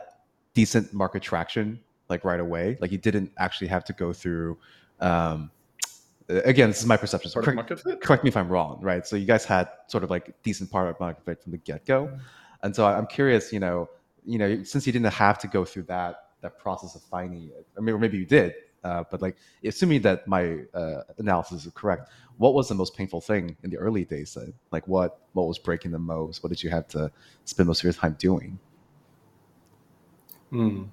decent 0.54 0.94
market 0.94 1.22
traction 1.22 1.80
like 2.08 2.24
right 2.24 2.40
away. 2.40 2.78
Like 2.80 2.92
you 2.92 2.98
didn't 2.98 3.32
actually 3.38 3.68
have 3.68 3.84
to 3.86 3.94
go 3.94 4.14
through. 4.14 4.58
Um, 5.00 5.52
again, 6.28 6.70
this 6.70 6.80
is 6.80 6.86
my 6.86 6.98
perception. 6.98 7.32
So 7.32 7.42
correct, 7.42 7.84
correct 8.02 8.24
me 8.24 8.30
if 8.30 8.38
I'm 8.38 8.50
wrong, 8.50 8.80
right? 8.82 9.06
So 9.06 9.16
you 9.16 9.26
guys 9.26 9.44
had 9.44 9.70
sort 9.88 10.04
of 10.04 10.10
like 10.10 10.34
decent 10.44 10.72
product 10.72 11.00
market 11.00 11.26
fit 11.26 11.42
from 11.42 11.52
the 11.52 11.58
get 11.58 11.86
go, 11.86 12.12
and 12.64 12.76
so 12.76 12.86
I'm 12.86 13.08
curious, 13.08 13.52
you 13.52 13.60
know, 13.60 13.90
you 14.26 14.38
know, 14.38 14.64
since 14.64 14.86
you 14.86 14.94
didn't 14.94 15.12
have 15.12 15.40
to 15.40 15.48
go 15.48 15.66
through 15.66 15.84
that 15.84 16.29
that 16.42 16.60
process 16.60 16.96
of 16.96 17.02
finding 17.04 17.46
it, 17.46 17.68
I 17.78 17.82
mean, 17.82 17.96
or 17.96 17.98
maybe 17.98 18.18
you 18.18 18.26
did, 18.26 18.54
uh, 18.84 19.04
but 19.10 19.22
like, 19.22 19.36
assuming 19.64 20.02
that 20.02 20.28
my 20.28 20.60
uh, 20.74 21.02
analysis 21.18 21.66
is 21.66 21.72
correct, 21.74 22.10
what 22.38 22.54
was 22.54 22.70
the 22.70 22.76
most 22.76 22.96
painful 22.96 23.22
thing 23.22 23.56
in 23.64 23.70
the 23.70 23.78
early 23.78 24.06
days? 24.06 24.34
Then? 24.34 24.54
Like, 24.72 24.88
what 24.88 25.22
what 25.34 25.48
was 25.48 25.60
breaking 25.60 25.92
the 25.92 26.00
most? 26.00 26.44
What 26.44 26.50
did 26.50 26.64
you 26.64 26.70
have 26.70 26.88
to 26.90 27.12
spend 27.46 27.68
most 27.68 27.80
of 27.80 27.84
your 27.84 27.94
time 27.94 28.16
doing? 28.20 28.58
Hmm. 30.50 30.84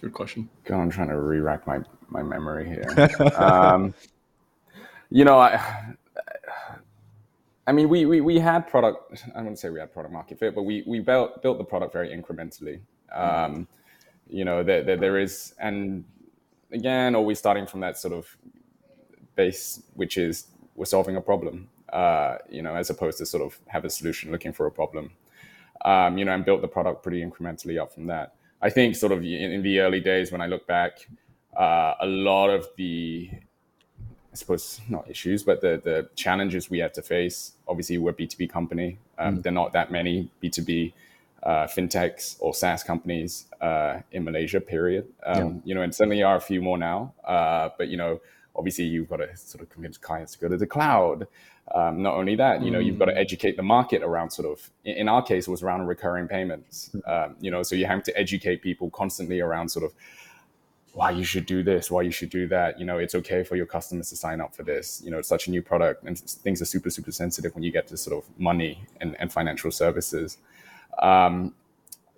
Good 0.00 0.12
question. 0.12 0.48
God, 0.64 0.80
I'm 0.80 0.90
trying 0.90 1.08
to 1.08 1.18
re-rack 1.18 1.66
my 1.66 1.80
my 2.08 2.22
memory 2.22 2.68
here. 2.68 3.10
um, 3.36 3.94
you 5.10 5.24
know, 5.24 5.38
I, 5.38 5.94
I 7.66 7.72
mean, 7.72 7.88
we, 7.88 8.06
we 8.06 8.20
we 8.20 8.38
had 8.38 8.68
product. 8.68 9.24
I 9.34 9.38
wouldn't 9.38 9.58
say 9.58 9.70
we 9.70 9.80
had 9.80 9.92
product 9.92 10.12
market 10.12 10.38
fit, 10.38 10.54
but 10.54 10.62
we 10.62 10.84
we 10.86 11.00
built 11.00 11.42
built 11.42 11.58
the 11.58 11.64
product 11.64 11.92
very 11.92 12.16
incrementally. 12.16 12.80
Um, 13.12 13.66
you 14.28 14.44
know, 14.44 14.62
there, 14.62 14.82
there 14.82 14.96
there 14.96 15.18
is, 15.18 15.54
and 15.58 16.04
again, 16.72 17.14
always 17.14 17.38
starting 17.38 17.66
from 17.66 17.80
that 17.80 17.96
sort 17.98 18.14
of 18.14 18.36
base, 19.34 19.82
which 19.94 20.16
is 20.18 20.46
we're 20.74 20.84
solving 20.84 21.16
a 21.16 21.20
problem. 21.20 21.68
Uh, 21.92 22.38
you 22.50 22.62
know, 22.62 22.74
as 22.74 22.90
opposed 22.90 23.18
to 23.18 23.26
sort 23.26 23.42
of 23.42 23.58
have 23.68 23.84
a 23.84 23.90
solution 23.90 24.32
looking 24.32 24.52
for 24.52 24.66
a 24.66 24.70
problem. 24.70 25.12
Um, 25.84 26.18
you 26.18 26.24
know, 26.24 26.32
and 26.32 26.44
built 26.44 26.62
the 26.62 26.68
product 26.68 27.02
pretty 27.02 27.24
incrementally 27.24 27.80
up 27.80 27.92
from 27.92 28.06
that. 28.06 28.34
I 28.60 28.70
think 28.70 28.96
sort 28.96 29.12
of 29.12 29.18
in, 29.22 29.52
in 29.52 29.62
the 29.62 29.80
early 29.80 30.00
days 30.00 30.32
when 30.32 30.40
I 30.40 30.46
look 30.46 30.66
back, 30.66 31.06
uh, 31.56 31.94
a 32.00 32.06
lot 32.06 32.48
of 32.48 32.66
the 32.76 33.30
I 34.32 34.34
suppose 34.36 34.80
not 34.88 35.08
issues, 35.08 35.44
but 35.44 35.60
the 35.60 35.80
the 35.82 36.08
challenges 36.16 36.68
we 36.68 36.80
had 36.80 36.92
to 36.94 37.02
face. 37.02 37.52
Obviously, 37.68 37.98
we're 37.98 38.12
B 38.12 38.26
two 38.26 38.36
B 38.36 38.48
company. 38.48 38.98
Um, 39.18 39.38
mm. 39.38 39.42
There 39.42 39.50
are 39.50 39.54
not 39.54 39.72
that 39.72 39.90
many 39.90 40.30
B 40.40 40.50
two 40.50 40.62
B 40.62 40.94
uh, 41.46 41.66
fintechs 41.68 42.36
or 42.40 42.52
SaaS 42.52 42.82
companies 42.82 43.46
uh, 43.60 44.00
in 44.10 44.24
Malaysia. 44.24 44.60
Period. 44.60 45.06
Um, 45.24 45.38
yeah. 45.38 45.52
You 45.64 45.74
know, 45.76 45.82
and 45.82 45.94
certainly 45.94 46.22
are 46.22 46.36
a 46.36 46.40
few 46.40 46.60
more 46.60 46.76
now. 46.76 47.14
Uh, 47.24 47.70
but 47.78 47.88
you 47.88 47.96
know, 47.96 48.20
obviously, 48.56 48.84
you've 48.84 49.08
got 49.08 49.18
to 49.18 49.34
sort 49.36 49.62
of 49.62 49.70
convince 49.70 49.96
clients 49.96 50.32
to 50.32 50.38
go 50.40 50.48
to 50.48 50.56
the 50.56 50.66
cloud. 50.66 51.28
Um, 51.74 52.02
not 52.02 52.14
only 52.14 52.36
that, 52.36 52.62
you 52.62 52.70
know, 52.70 52.78
you've 52.78 52.98
got 52.98 53.06
to 53.06 53.12
mm. 53.12 53.18
educate 53.18 53.56
the 53.56 53.62
market 53.62 54.02
around 54.02 54.30
sort 54.30 54.48
of. 54.48 54.70
In 54.84 55.08
our 55.08 55.22
case, 55.22 55.48
it 55.48 55.50
was 55.50 55.62
around 55.62 55.86
recurring 55.86 56.28
payments. 56.28 56.90
Mm. 56.94 57.26
Um, 57.26 57.36
you 57.40 57.50
know, 57.50 57.62
so 57.62 57.74
you 57.74 57.86
have 57.86 58.02
to 58.04 58.18
educate 58.18 58.62
people 58.62 58.90
constantly 58.90 59.40
around 59.40 59.68
sort 59.68 59.84
of 59.84 59.92
why 60.92 61.10
you 61.10 61.24
should 61.24 61.44
do 61.44 61.62
this, 61.62 61.90
why 61.90 62.02
you 62.02 62.10
should 62.10 62.30
do 62.30 62.48
that. 62.48 62.80
You 62.80 62.86
know, 62.86 62.98
it's 62.98 63.14
okay 63.16 63.44
for 63.44 63.54
your 63.54 63.66
customers 63.66 64.08
to 64.10 64.16
sign 64.16 64.40
up 64.40 64.54
for 64.54 64.62
this. 64.62 65.02
You 65.04 65.10
know, 65.10 65.18
it's 65.18 65.28
such 65.28 65.46
a 65.46 65.50
new 65.50 65.62
product, 65.62 66.04
and 66.04 66.18
things 66.18 66.62
are 66.62 66.64
super, 66.64 66.90
super 66.90 67.12
sensitive 67.12 67.54
when 67.54 67.62
you 67.62 67.70
get 67.70 67.86
to 67.88 67.96
sort 67.96 68.24
of 68.24 68.30
money 68.38 68.86
and, 69.00 69.14
and 69.20 69.30
financial 69.30 69.70
services. 69.70 70.38
Um, 71.00 71.54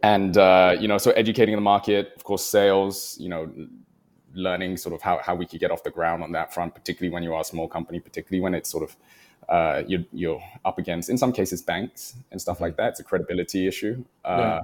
and 0.02 0.36
uh, 0.36 0.76
you 0.78 0.88
know, 0.88 0.98
so 0.98 1.10
educating 1.12 1.54
the 1.54 1.60
market, 1.60 2.12
of 2.16 2.24
course, 2.24 2.44
sales. 2.44 3.16
You 3.18 3.28
know, 3.28 3.52
learning 4.34 4.76
sort 4.76 4.94
of 4.94 5.02
how, 5.02 5.18
how 5.22 5.34
we 5.34 5.46
could 5.46 5.58
get 5.58 5.70
off 5.70 5.82
the 5.82 5.90
ground 5.90 6.22
on 6.22 6.32
that 6.32 6.54
front, 6.54 6.74
particularly 6.74 7.12
when 7.12 7.22
you 7.22 7.34
are 7.34 7.40
a 7.40 7.44
small 7.44 7.66
company, 7.66 7.98
particularly 7.98 8.40
when 8.40 8.54
it's 8.54 8.70
sort 8.70 8.84
of 8.84 8.96
uh, 9.48 9.82
you're, 9.88 10.04
you're, 10.12 10.42
up 10.64 10.78
against, 10.78 11.08
in 11.08 11.16
some 11.16 11.32
cases, 11.32 11.62
banks 11.62 12.14
and 12.30 12.40
stuff 12.40 12.60
like 12.60 12.76
that. 12.76 12.90
It's 12.90 13.00
a 13.00 13.04
credibility 13.04 13.66
issue. 13.66 14.04
Uh, 14.24 14.36
yeah 14.38 14.60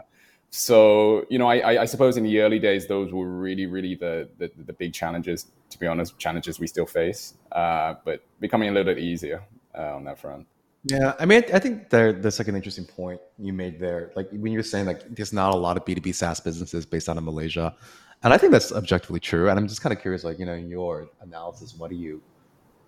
so 0.56 1.26
you 1.30 1.36
know 1.36 1.48
I, 1.48 1.82
I, 1.82 1.84
suppose 1.84 2.16
in 2.16 2.22
the 2.22 2.38
early 2.38 2.60
days 2.60 2.86
those 2.86 3.12
were 3.12 3.26
really 3.26 3.66
really 3.66 3.96
the, 3.96 4.28
the, 4.38 4.52
the 4.66 4.72
big 4.72 4.92
challenges 4.92 5.46
to 5.70 5.78
be 5.80 5.88
honest 5.88 6.16
challenges 6.16 6.60
we 6.60 6.68
still 6.68 6.86
face 6.86 7.34
uh, 7.50 7.94
but 8.04 8.22
becoming 8.38 8.68
a 8.68 8.72
little 8.72 8.94
bit 8.94 9.02
easier 9.02 9.42
uh, 9.76 9.96
on 9.96 10.04
that 10.04 10.16
front 10.16 10.46
yeah 10.84 11.14
i 11.18 11.24
mean 11.24 11.42
i 11.52 11.58
think 11.58 11.90
there, 11.90 12.12
there's 12.12 12.38
like 12.38 12.48
an 12.48 12.56
interesting 12.56 12.84
point 12.84 13.20
you 13.38 13.52
made 13.52 13.78
there 13.78 14.12
like 14.16 14.28
when 14.32 14.52
you're 14.52 14.62
saying 14.62 14.86
like 14.86 15.02
there's 15.14 15.32
not 15.32 15.52
a 15.52 15.56
lot 15.56 15.76
of 15.76 15.84
b2b 15.84 16.14
saas 16.14 16.40
businesses 16.40 16.84
based 16.84 17.08
out 17.08 17.16
of 17.16 17.24
malaysia 17.24 17.74
and 18.22 18.32
i 18.32 18.38
think 18.38 18.52
that's 18.52 18.72
objectively 18.72 19.20
true 19.20 19.48
and 19.48 19.58
i'm 19.58 19.66
just 19.66 19.80
kind 19.80 19.94
of 19.94 20.00
curious 20.00 20.24
like 20.24 20.38
you 20.38 20.46
know 20.46 20.54
in 20.54 20.68
your 20.68 21.08
analysis 21.20 21.74
what 21.76 21.90
do 21.90 21.96
you 21.96 22.22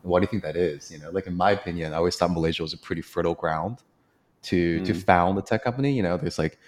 what 0.03 0.21
do 0.21 0.25
you 0.25 0.29
think 0.29 0.43
that 0.43 0.57
is 0.57 0.91
you 0.91 0.99
know 0.99 1.11
like 1.11 1.26
in 1.26 1.35
my 1.35 1.53
opinion 1.53 1.93
i 1.93 1.97
always 1.97 2.17
thought 2.17 2.31
malaysia 2.31 2.62
was 2.62 2.73
a 2.73 2.79
pretty 2.79 3.03
fertile 3.03 3.35
ground 3.35 3.79
to 4.43 4.81
mm. 4.81 4.85
to 4.85 4.95
found 4.95 5.38
a 5.38 5.43
tech 5.43 5.65
company 5.65 5.93
you 5.93 6.03
know 6.03 6.17
there's 6.17 6.38
like 6.38 6.59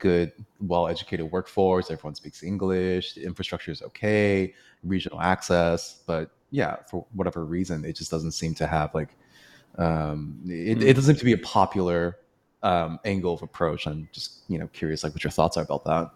good, 0.00 0.32
well 0.58 0.88
educated 0.88 1.30
workforce. 1.30 1.90
Everyone 1.90 2.16
speaks 2.16 2.42
English. 2.42 3.14
The 3.14 3.24
infrastructure 3.24 3.70
is 3.70 3.82
okay, 3.82 4.52
regional 4.82 5.20
access. 5.20 6.02
But 6.06 6.30
yeah, 6.50 6.76
for 6.90 7.06
whatever 7.12 7.44
reason, 7.44 7.84
it 7.84 7.94
just 7.94 8.10
doesn't 8.10 8.32
seem 8.32 8.54
to 8.54 8.66
have 8.66 8.92
like, 8.94 9.16
um, 9.80 10.38
it, 10.46 10.78
mm. 10.78 10.82
it 10.82 10.94
doesn't 10.94 11.14
seem 11.14 11.18
to 11.18 11.24
be 11.24 11.32
a 11.32 11.38
popular 11.38 12.18
um, 12.62 13.00
angle 13.04 13.34
of 13.34 13.42
approach. 13.42 13.86
I'm 13.86 14.08
just, 14.12 14.42
you 14.48 14.58
know, 14.58 14.68
curious 14.68 15.02
like 15.02 15.14
what 15.14 15.24
your 15.24 15.30
thoughts 15.30 15.56
are 15.56 15.64
about 15.64 15.84
that. 15.84 16.10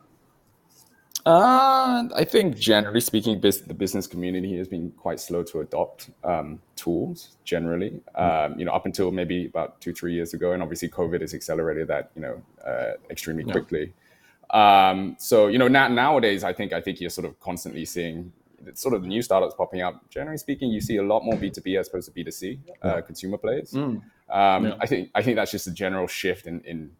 Uh, 1.26 2.04
I 2.14 2.24
think 2.24 2.58
generally 2.58 3.00
speaking, 3.00 3.40
the 3.40 3.74
business 3.74 4.06
community 4.06 4.58
has 4.58 4.68
been 4.68 4.90
quite 4.90 5.18
slow 5.18 5.42
to 5.44 5.60
adopt 5.60 6.10
um, 6.22 6.60
tools. 6.76 7.36
Generally, 7.44 8.02
mm-hmm. 8.16 8.52
um, 8.52 8.58
you 8.58 8.66
know, 8.66 8.72
up 8.72 8.84
until 8.84 9.10
maybe 9.10 9.46
about 9.46 9.80
two, 9.80 9.94
three 9.94 10.12
years 10.12 10.34
ago, 10.34 10.52
and 10.52 10.62
obviously 10.62 10.88
COVID 10.90 11.22
has 11.22 11.32
accelerated 11.32 11.88
that, 11.88 12.10
you 12.14 12.20
know, 12.20 12.42
uh, 12.66 12.92
extremely 13.08 13.44
quickly. 13.44 13.92
Yeah. 14.52 14.90
Um, 14.90 15.16
so 15.18 15.46
you 15.46 15.58
know, 15.58 15.68
now, 15.68 15.88
nowadays, 15.88 16.44
I 16.44 16.52
think 16.52 16.74
I 16.74 16.80
think 16.82 17.00
you're 17.00 17.08
sort 17.08 17.26
of 17.26 17.40
constantly 17.40 17.86
seeing 17.86 18.30
sort 18.74 18.94
of 18.94 19.02
the 19.02 19.08
new 19.08 19.22
startups 19.22 19.54
popping 19.54 19.82
up. 19.82 20.08
Generally 20.10 20.38
speaking, 20.38 20.70
you 20.70 20.80
see 20.80 20.96
a 20.96 21.02
lot 21.02 21.24
more 21.24 21.36
B 21.36 21.50
two 21.50 21.60
B 21.60 21.76
as 21.76 21.88
opposed 21.88 22.06
to 22.06 22.12
B 22.12 22.24
two 22.24 22.30
C 22.30 22.58
uh, 22.82 23.00
consumer 23.00 23.38
plays. 23.38 23.72
Mm. 23.72 24.02
Um, 24.30 24.64
yeah. 24.66 24.74
I 24.80 24.86
think 24.86 25.10
I 25.14 25.22
think 25.22 25.36
that's 25.36 25.50
just 25.50 25.66
a 25.66 25.70
general 25.70 26.06
shift 26.06 26.46
in 26.46 26.60
in 26.62 26.90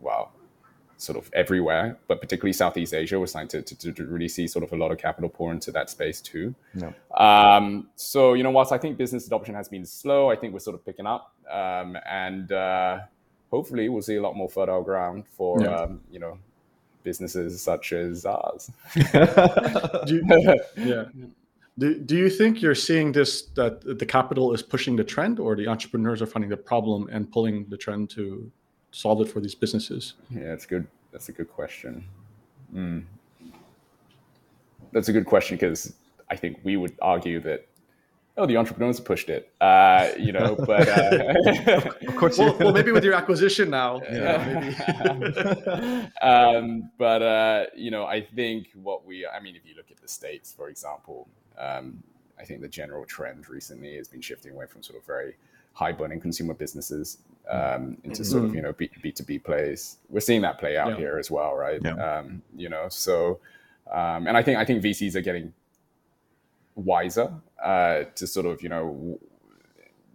well 0.00 0.32
sort 1.02 1.18
of 1.18 1.28
everywhere, 1.34 1.98
but 2.06 2.20
particularly 2.20 2.52
Southeast 2.52 2.94
Asia, 2.94 3.18
we're 3.18 3.26
starting 3.26 3.48
to, 3.48 3.74
to, 3.74 3.92
to, 3.92 4.04
really 4.04 4.28
see 4.28 4.46
sort 4.46 4.62
of 4.62 4.72
a 4.72 4.76
lot 4.76 4.92
of 4.92 4.98
capital 4.98 5.28
pour 5.28 5.50
into 5.50 5.72
that 5.72 5.90
space 5.90 6.20
too. 6.20 6.54
Yeah. 6.74 6.92
Um, 7.16 7.88
so, 7.96 8.34
you 8.34 8.44
know, 8.44 8.52
whilst 8.52 8.70
I 8.70 8.78
think 8.78 8.98
business 8.98 9.26
adoption 9.26 9.54
has 9.56 9.68
been 9.68 9.84
slow, 9.84 10.30
I 10.30 10.36
think 10.36 10.52
we're 10.52 10.60
sort 10.60 10.76
of 10.76 10.86
picking 10.86 11.06
up. 11.06 11.34
Um, 11.50 11.98
and 12.08 12.52
uh, 12.52 13.00
hopefully 13.50 13.88
we'll 13.88 14.02
see 14.02 14.16
a 14.16 14.22
lot 14.22 14.36
more 14.36 14.48
fertile 14.48 14.82
ground 14.82 15.24
for, 15.36 15.60
yeah. 15.60 15.74
um, 15.74 16.00
you 16.10 16.20
know, 16.20 16.38
businesses 17.02 17.60
such 17.62 17.92
as 17.92 18.24
ours. 18.26 18.70
do 20.06 20.14
you, 20.14 20.22
yeah. 20.76 21.04
Do, 21.78 21.98
do 21.98 22.16
you 22.16 22.28
think 22.28 22.60
you're 22.60 22.74
seeing 22.74 23.12
this 23.12 23.42
that 23.54 23.98
the 23.98 24.06
capital 24.06 24.52
is 24.52 24.62
pushing 24.62 24.96
the 24.96 25.04
trend 25.04 25.38
or 25.38 25.56
the 25.56 25.66
entrepreneurs 25.68 26.20
are 26.20 26.26
finding 26.26 26.50
the 26.50 26.56
problem 26.56 27.08
and 27.10 27.30
pulling 27.30 27.66
the 27.68 27.76
trend 27.76 28.10
to 28.10 28.50
solve 28.90 29.20
it 29.22 29.28
for 29.28 29.40
these 29.40 29.54
businesses? 29.54 30.14
Yeah, 30.30 30.48
that's 30.48 30.66
good. 30.66 30.86
That's 31.12 31.28
a 31.28 31.32
good 31.32 31.50
question. 31.50 32.04
Mm. 32.74 33.04
That's 34.92 35.08
a 35.08 35.12
good 35.12 35.26
question 35.26 35.56
because 35.56 35.94
I 36.30 36.36
think 36.36 36.60
we 36.62 36.76
would 36.76 36.96
argue 37.00 37.40
that 37.40 37.66
oh, 38.36 38.46
the 38.46 38.56
entrepreneurs 38.56 39.00
pushed 39.00 39.28
it, 39.28 39.52
uh, 39.60 40.10
you 40.18 40.32
know. 40.32 40.56
But 40.56 40.88
uh, 40.88 41.82
of 42.08 42.16
course, 42.16 42.38
well, 42.38 42.56
well, 42.58 42.72
maybe 42.72 42.92
with 42.92 43.04
your 43.04 43.14
acquisition 43.14 43.70
now. 43.70 44.00
Yeah, 44.10 46.08
um, 46.22 46.90
but 46.98 47.22
uh, 47.22 47.66
you 47.74 47.90
know, 47.90 48.06
I 48.06 48.22
think 48.22 48.68
what 48.74 49.04
we, 49.04 49.26
I 49.26 49.40
mean, 49.40 49.56
if 49.56 49.66
you 49.66 49.74
look 49.76 49.90
at 49.90 50.00
the 50.00 50.08
states, 50.08 50.52
for 50.52 50.68
example, 50.68 51.28
um, 51.58 52.02
I 52.38 52.44
think 52.44 52.60
the 52.60 52.68
general 52.68 53.04
trend 53.04 53.48
recently 53.48 53.96
has 53.96 54.08
been 54.08 54.20
shifting 54.20 54.52
away 54.52 54.66
from 54.66 54.82
sort 54.82 54.98
of 54.98 55.06
very 55.06 55.34
high 55.74 55.92
burning 55.92 56.20
consumer 56.20 56.54
businesses 56.54 57.18
um, 57.50 57.96
into 58.04 58.24
sort 58.24 58.44
of 58.44 58.50
mm-hmm. 58.50 58.56
you 58.56 58.62
know 58.62 58.72
B 58.72 59.12
two 59.12 59.24
B 59.24 59.38
plays. 59.38 59.98
We're 60.08 60.20
seeing 60.20 60.42
that 60.42 60.58
play 60.58 60.76
out 60.76 60.90
yeah. 60.90 60.96
here 60.96 61.18
as 61.18 61.30
well, 61.30 61.54
right? 61.54 61.80
Yeah. 61.82 61.94
Um, 61.94 62.42
you 62.56 62.68
know, 62.68 62.88
so 62.88 63.40
um, 63.90 64.26
and 64.26 64.36
I 64.36 64.42
think 64.42 64.58
I 64.58 64.64
think 64.64 64.82
VCs 64.82 65.14
are 65.16 65.20
getting 65.20 65.52
wiser 66.74 67.32
uh, 67.62 68.04
to 68.14 68.26
sort 68.26 68.46
of 68.46 68.62
you 68.62 68.68
know 68.68 69.18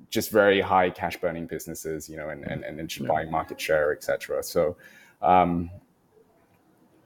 just 0.09 0.31
very 0.31 0.61
high 0.61 0.89
cash 0.89 1.17
burning 1.17 1.47
businesses, 1.47 2.09
you 2.09 2.17
know, 2.17 2.29
and 2.29 2.43
and 2.45 2.63
and, 2.63 2.79
and 2.79 2.97
yeah. 2.97 3.07
buying 3.07 3.31
market 3.31 3.59
share, 3.59 3.93
etc. 3.93 4.43
So. 4.43 4.77
Um, 5.21 5.71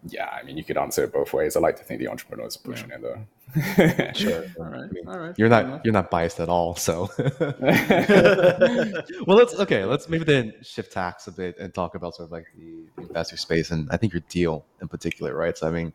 yeah, 0.07 0.29
I 0.29 0.41
mean, 0.41 0.57
you 0.57 0.63
could 0.63 0.77
answer 0.77 1.03
it 1.03 1.13
both 1.13 1.31
ways. 1.31 1.55
I 1.55 1.59
like 1.59 1.75
to 1.75 1.83
think 1.83 1.99
the 1.99 2.07
entrepreneurs 2.07 2.57
are 2.57 2.61
pushing 2.61 2.89
it 2.89 3.03
though 3.03 3.23
sure. 4.13 4.45
All 4.59 4.65
right. 4.65 4.83
I 4.83 4.87
mean, 4.87 5.07
all 5.07 5.19
right. 5.19 5.37
You're 5.37 5.49
not 5.49 5.65
enough. 5.65 5.81
you're 5.83 5.93
not 5.93 6.09
biased 6.09 6.39
at 6.39 6.49
all. 6.49 6.75
So 6.75 7.09
well 7.19 9.37
let's 9.37 9.59
okay, 9.59 9.83
let's 9.83 10.07
maybe 10.07 10.23
then 10.23 10.53
shift 10.61 10.93
tax 10.93 11.27
a 11.27 11.31
bit 11.31 11.57
and 11.59 11.73
talk 11.73 11.95
about 11.95 12.15
sort 12.15 12.27
of 12.27 12.31
like 12.31 12.45
the, 12.57 12.85
the 12.95 13.07
investor 13.07 13.37
space 13.37 13.71
and 13.71 13.89
I 13.91 13.97
think 13.97 14.13
your 14.13 14.23
deal 14.29 14.65
in 14.81 14.87
particular, 14.87 15.35
right? 15.35 15.57
So 15.57 15.67
I 15.67 15.71
mean 15.71 15.91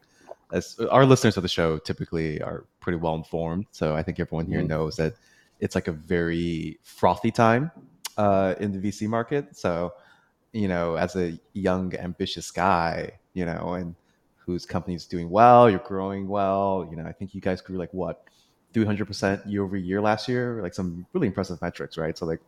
as 0.53 0.79
our 0.91 1.05
listeners 1.05 1.37
of 1.37 1.43
the 1.43 1.49
show 1.49 1.79
typically 1.79 2.41
are 2.41 2.65
pretty 2.81 2.99
well 2.99 3.15
informed. 3.15 3.67
So 3.73 3.97
I 3.97 4.03
think 4.03 4.21
everyone 4.21 4.47
here 4.47 4.61
mm-hmm. 4.61 4.69
knows 4.69 4.97
that 4.97 5.15
it's 5.61 5.75
like 5.75 5.89
a 5.89 5.93
very 5.93 6.79
frothy 6.83 7.31
time 7.31 7.71
uh, 8.17 8.55
in 8.61 8.73
the 8.73 8.79
VC 8.79 9.09
market. 9.09 9.57
So, 9.57 9.93
you 10.53 10.69
know, 10.69 10.95
as 10.97 11.17
a 11.17 11.39
young, 11.53 11.95
ambitious 11.97 12.51
guy, 12.51 13.13
you 13.35 13.45
know, 13.45 13.75
and 13.75 13.95
whose 14.37 14.65
company 14.65 14.95
is 14.95 15.07
doing 15.07 15.31
well, 15.31 15.69
you're 15.69 15.81
growing 15.81 16.29
well. 16.29 16.87
You 16.91 16.97
know, 16.97 17.05
I 17.05 17.13
think 17.13 17.35
you 17.35 17.41
guys 17.41 17.61
grew 17.61 17.77
like 17.77 17.93
what, 17.93 18.23
300% 18.75 19.51
year 19.51 19.65
over 19.65 19.77
year 19.77 20.01
last 20.03 20.29
year, 20.29 20.61
like 20.63 20.75
some 20.75 21.07
really 21.15 21.27
impressive 21.27 21.61
metrics, 21.63 21.97
right? 21.97 22.17
So 22.17 22.27
like, 22.27 22.41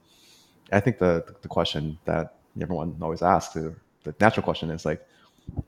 I 0.70 0.80
think 0.80 0.98
the 0.98 1.24
the 1.40 1.48
question 1.48 1.98
that 2.04 2.34
everyone 2.60 2.96
always 3.00 3.22
asks, 3.22 3.54
the, 3.54 3.74
the 4.04 4.14
natural 4.20 4.44
question 4.44 4.70
is 4.70 4.84
like, 4.84 5.04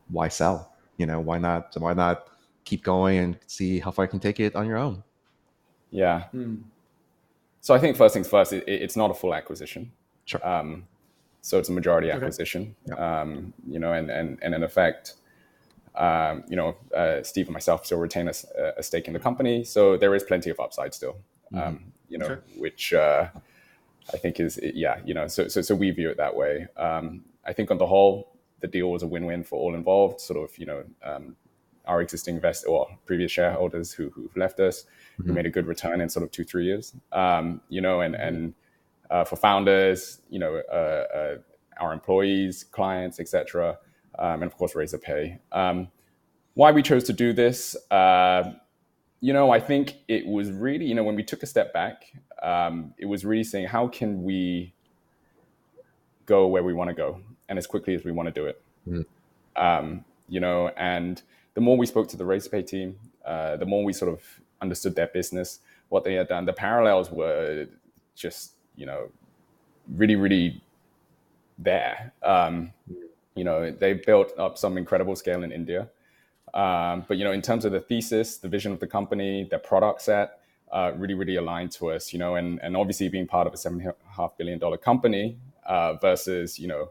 why 0.09 0.29
sell? 0.29 0.70
You 1.01 1.07
know, 1.07 1.19
why 1.19 1.39
not? 1.39 1.75
Why 1.79 1.95
not 1.95 2.29
keep 2.65 2.85
going 2.85 3.17
and 3.19 3.39
see 3.47 3.79
how 3.79 3.91
far 3.91 4.05
you 4.05 4.11
can 4.11 4.21
take 4.21 4.39
it 4.39 4.55
on 4.55 4.67
your 4.67 4.77
own? 4.77 5.03
Yeah. 5.91 6.25
Hmm. 6.25 6.57
So 7.63 7.75
I 7.75 7.79
think 7.79 7.97
first 7.97 8.13
things 8.13 8.29
first, 8.29 8.53
it, 8.53 8.65
it's 8.69 8.97
not 8.97 9.11
a 9.11 9.15
full 9.15 9.35
acquisition. 9.35 9.93
Sure. 10.27 10.47
Um, 10.47 10.87
so 11.41 11.59
it's 11.59 11.71
a 11.71 11.73
majority 11.73 12.11
acquisition. 12.11 12.77
Okay. 12.87 13.01
Yeah. 13.01 13.21
Um, 13.21 13.55
you 13.67 13.79
know, 13.79 13.95
and 13.95 14.11
and 14.11 14.39
and 14.43 14.55
in 14.55 14.63
effect, 14.63 15.15
um, 15.95 16.45
you 16.51 16.57
know, 16.57 16.77
uh, 16.95 17.23
Steve 17.23 17.47
and 17.47 17.55
myself 17.55 17.87
still 17.87 17.99
retain 17.99 18.29
a, 18.29 18.35
a, 18.77 18.83
stake 18.83 19.07
in 19.09 19.15
the 19.15 19.19
company, 19.19 19.65
so 19.65 19.97
there 19.97 20.15
is 20.15 20.23
plenty 20.23 20.51
of 20.51 20.61
upside 20.61 20.93
still. 20.93 21.17
Mm-hmm. 21.51 21.67
Um, 21.67 21.93
you 22.11 22.19
know, 22.19 22.27
sure. 22.27 22.43
which 22.59 22.93
uh, 22.93 23.29
I 24.13 24.19
think 24.19 24.39
is 24.39 24.61
yeah, 24.63 24.99
you 25.07 25.15
know, 25.15 25.29
so 25.29 25.49
so 25.49 25.63
so 25.63 25.75
we 25.75 25.91
view 25.93 26.11
it 26.11 26.19
that 26.19 26.37
way. 26.37 26.67
Um, 26.77 27.25
I 27.47 27.55
think 27.55 27.71
on 27.71 27.79
the 27.79 27.87
whole, 27.87 28.30
the 28.61 28.67
deal 28.67 28.91
was 28.91 29.03
a 29.03 29.07
win-win 29.07 29.45
for 29.45 29.59
all 29.59 29.75
involved. 29.75 30.21
Sort 30.21 30.43
of, 30.43 30.57
you 30.59 30.67
know, 30.67 30.85
um, 31.03 31.37
our 31.87 32.01
existing 32.01 32.37
investor 32.37 32.69
or 32.69 32.89
previous 33.07 33.33
shareholders 33.33 33.93
who 33.93 34.11
who've 34.11 34.37
left 34.37 34.61
us, 34.61 34.83
mm-hmm. 34.83 35.29
who 35.29 35.33
made 35.33 35.47
a 35.47 35.51
good 35.51 35.67
return 35.67 36.01
in 36.01 36.09
sort 36.09 36.25
of 36.25 36.31
two 36.31 36.45
three 36.45 36.65
years. 36.65 36.95
Um, 37.13 37.61
you 37.69 37.81
know, 37.81 38.01
and 38.01 38.15
and 38.15 38.55
uh, 39.11 39.25
for 39.25 39.37
founders, 39.37 40.21
you 40.31 40.39
know, 40.39 40.63
uh, 40.73 41.17
uh, 41.17 41.37
our 41.81 41.93
employees, 41.93 42.65
clients, 42.65 43.19
etc 43.19 43.79
um, 44.19 44.43
and 44.43 44.45
of 44.45 44.57
course 44.57 44.75
Razorpay. 44.75 45.39
Um, 45.53 45.89
why 46.55 46.73
we 46.73 46.83
chose 46.83 47.05
to 47.05 47.13
do 47.13 47.33
this, 47.33 47.77
uh, 47.91 48.53
you 49.21 49.33
know, 49.33 49.51
I 49.51 49.61
think 49.61 49.97
it 50.09 50.27
was 50.27 50.51
really, 50.51 50.87
you 50.87 50.95
know, 50.95 51.05
when 51.05 51.15
we 51.15 51.23
took 51.23 51.43
a 51.43 51.47
step 51.47 51.73
back, 51.73 52.13
um, 52.43 52.95
it 52.99 53.07
was 53.07 53.25
really 53.25 53.45
saying, 53.45 53.67
how 53.67 53.89
can 53.89 54.23
we 54.23 54.75
go 56.27 56.47
where 56.47 56.63
we 56.63 56.73
want 56.73 56.89
to 56.89 56.95
go 56.95 57.21
and 57.51 57.59
as 57.59 57.67
quickly 57.67 57.95
as 57.95 58.05
we 58.05 58.13
want 58.13 58.27
to 58.29 58.33
do 58.33 58.47
it? 58.47 58.63
Mm. 58.89 59.05
Um, 59.57 60.05
you 60.29 60.41
know, 60.41 60.69
and 60.77 61.21
the 61.53 61.61
more 61.61 61.77
we 61.77 61.85
spoke 61.85 62.09
to 62.09 62.17
the 62.17 62.25
Razorpay 62.25 62.67
team, 62.67 62.99
uh, 63.27 63.57
the 63.57 63.67
more 63.67 63.85
we 63.85 63.93
sort 63.93 64.11
of 64.11 64.23
understood 64.63 64.95
their 64.95 65.09
business, 65.09 65.59
what 65.91 66.05
they 66.05 66.15
had 66.15 66.29
done. 66.29 66.47
The 66.47 66.53
parallels 66.53 67.11
were 67.11 67.67
just, 68.15 68.53
you 68.77 68.87
know, 68.87 69.11
really, 69.95 70.17
really 70.17 70.63
there. 71.59 72.13
Um, 72.23 72.73
you 73.35 73.45
know, 73.45 73.71
they 73.71 73.95
built 73.95 74.33
up 74.39 74.57
some 74.57 74.79
incredible 74.79 75.17
scale 75.17 75.43
in 75.43 75.53
India. 75.53 75.89
Um, 76.55 77.05
but 77.07 77.17
you 77.17 77.25
know, 77.25 77.33
in 77.33 77.43
terms 77.43 77.65
of 77.65 77.73
the 77.73 77.81
thesis, 77.81 78.39
the 78.39 78.49
vision 78.49 78.73
of 78.73 78.81
the 78.81 78.87
company, 78.87 79.47
their 79.51 79.59
product 79.59 80.03
set, 80.03 80.41
uh, 80.73 80.93
really, 80.97 81.15
really 81.15 81.37
aligned 81.37 81.73
to 81.73 81.91
us. 81.91 82.13
You 82.13 82.19
know, 82.19 82.35
and 82.37 82.61
and 82.61 82.77
obviously 82.77 83.09
being 83.09 83.27
part 83.27 83.47
of 83.47 83.55
a 83.55 83.57
seven 83.57 83.81
and 83.81 83.89
a 83.89 83.95
half 84.17 84.37
billion 84.37 84.59
dollar 84.59 84.77
company 84.77 85.37
uh, 85.65 85.95
versus 85.95 86.59
you 86.59 86.67
know 86.67 86.91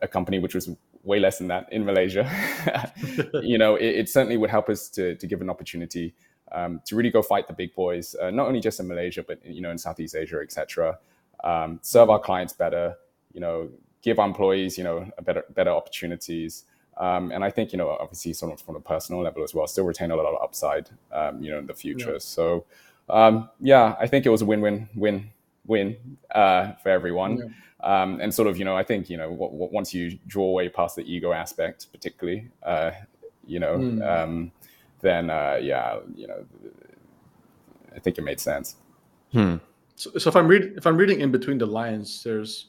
a 0.00 0.08
company 0.08 0.38
which 0.38 0.54
was 0.54 0.70
way 1.02 1.18
less 1.18 1.38
than 1.38 1.48
that 1.48 1.72
in 1.72 1.84
Malaysia. 1.84 2.30
you 3.42 3.58
know, 3.58 3.76
it, 3.76 3.86
it, 3.86 4.08
certainly 4.08 4.36
would 4.36 4.50
help 4.50 4.68
us 4.68 4.88
to 4.90 5.16
to 5.16 5.26
give 5.26 5.40
an 5.40 5.50
opportunity 5.50 6.14
um, 6.52 6.80
to 6.86 6.96
really 6.96 7.10
go 7.10 7.22
fight 7.22 7.46
the 7.48 7.54
big 7.54 7.74
boys, 7.74 8.14
uh, 8.20 8.30
not 8.30 8.46
only 8.46 8.60
just 8.60 8.80
in 8.80 8.88
Malaysia 8.88 9.22
but 9.22 9.44
you 9.44 9.60
know 9.60 9.70
in 9.70 9.78
Southeast 9.78 10.14
Asia, 10.14 10.38
etc. 10.42 10.98
Um, 11.44 11.80
serve 11.82 12.10
our 12.10 12.20
clients 12.20 12.52
better. 12.52 12.94
You 13.32 13.40
know, 13.40 13.70
give 14.02 14.18
our 14.18 14.26
employees 14.26 14.78
you 14.78 14.84
know 14.84 15.10
better 15.22 15.44
better 15.54 15.70
opportunities. 15.70 16.64
Um, 16.96 17.32
and 17.32 17.42
I 17.42 17.50
think, 17.50 17.72
you 17.72 17.78
know, 17.78 17.88
obviously 17.88 18.32
sort 18.34 18.52
of 18.52 18.60
from 18.60 18.76
a 18.76 18.80
personal 18.80 19.22
level 19.22 19.42
as 19.42 19.54
well, 19.54 19.66
still 19.66 19.84
retain 19.84 20.10
a 20.10 20.16
lot 20.16 20.26
of 20.26 20.42
upside, 20.42 20.90
um, 21.10 21.42
you 21.42 21.50
know, 21.50 21.58
in 21.58 21.66
the 21.66 21.74
future. 21.74 22.12
Yeah. 22.12 22.18
So, 22.18 22.64
um, 23.08 23.48
yeah, 23.60 23.96
I 23.98 24.06
think 24.06 24.26
it 24.26 24.28
was 24.28 24.42
a 24.42 24.44
win-win, 24.44 24.88
win-win 24.94 25.96
uh, 26.34 26.72
for 26.82 26.90
everyone. 26.90 27.38
Yeah. 27.38 27.44
Um, 27.82 28.20
and 28.20 28.32
sort 28.32 28.48
of, 28.48 28.56
you 28.56 28.64
know, 28.64 28.76
I 28.76 28.84
think, 28.84 29.10
you 29.10 29.16
know, 29.16 29.30
w- 29.30 29.50
w- 29.50 29.70
once 29.72 29.92
you 29.92 30.18
draw 30.26 30.44
away 30.44 30.68
past 30.68 30.94
the 30.94 31.02
ego 31.02 31.32
aspect, 31.32 31.90
particularly, 31.90 32.48
uh, 32.62 32.92
you 33.44 33.58
know, 33.58 33.76
mm. 33.76 34.50
then, 35.00 35.30
uh, 35.30 35.58
yeah, 35.60 35.98
you 36.14 36.28
know, 36.28 36.44
I 37.94 37.98
think 37.98 38.18
it 38.18 38.22
made 38.22 38.40
sense. 38.40 38.76
Hmm. 39.32 39.56
So, 39.96 40.10
so 40.18 40.28
if 40.28 40.36
I'm 40.36 40.48
reading, 40.48 40.74
if 40.76 40.86
I'm 40.86 40.96
reading 40.96 41.20
in 41.20 41.30
between 41.30 41.58
the 41.58 41.66
lines, 41.66 42.22
there's 42.22 42.66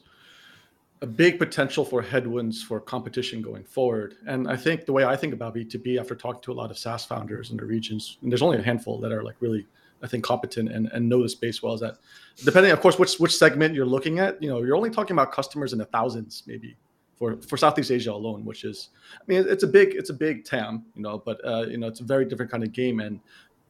a 1.00 1.06
big 1.06 1.38
potential 1.38 1.84
for 1.84 2.00
headwinds 2.02 2.62
for 2.62 2.80
competition 2.80 3.42
going 3.42 3.64
forward. 3.64 4.14
And 4.26 4.48
I 4.48 4.56
think 4.56 4.86
the 4.86 4.92
way 4.92 5.04
I 5.04 5.16
think 5.16 5.34
about 5.34 5.54
B2B 5.54 6.00
after 6.00 6.14
talking 6.14 6.40
to 6.42 6.52
a 6.52 6.54
lot 6.54 6.70
of 6.70 6.78
SaaS 6.78 7.04
founders 7.04 7.50
in 7.50 7.56
the 7.56 7.64
regions, 7.64 8.18
and 8.22 8.32
there's 8.32 8.42
only 8.42 8.58
a 8.58 8.62
handful 8.62 8.98
that 9.00 9.12
are 9.12 9.22
like 9.22 9.36
really, 9.40 9.66
I 10.04 10.06
think, 10.06 10.22
competent 10.22 10.70
and, 10.70 10.88
and 10.92 11.08
know 11.08 11.22
the 11.22 11.28
space 11.28 11.62
well, 11.62 11.74
is 11.74 11.80
that 11.80 11.96
depending, 12.44 12.70
of 12.72 12.80
course, 12.80 12.98
which 12.98 13.16
which 13.18 13.34
segment 13.34 13.74
you're 13.74 13.86
looking 13.86 14.18
at, 14.18 14.40
you 14.42 14.50
know, 14.50 14.62
you're 14.62 14.76
only 14.76 14.90
talking 14.90 15.16
about 15.16 15.32
customers 15.32 15.72
in 15.72 15.78
the 15.78 15.86
thousands, 15.86 16.42
maybe 16.46 16.76
for 17.16 17.36
for 17.40 17.56
Southeast 17.56 17.90
Asia 17.90 18.12
alone, 18.12 18.44
which 18.44 18.64
is, 18.64 18.90
I 19.14 19.24
mean, 19.26 19.46
it's 19.48 19.62
a 19.62 19.66
big 19.66 19.94
it's 19.94 20.10
a 20.10 20.14
big 20.14 20.44
TAM, 20.44 20.84
you 20.94 21.02
know, 21.02 21.22
but 21.24 21.40
uh, 21.44 21.64
you 21.68 21.78
know, 21.78 21.86
it's 21.86 22.00
a 22.00 22.04
very 22.04 22.26
different 22.26 22.52
kind 22.52 22.62
of 22.62 22.72
game. 22.72 23.00
And 23.00 23.18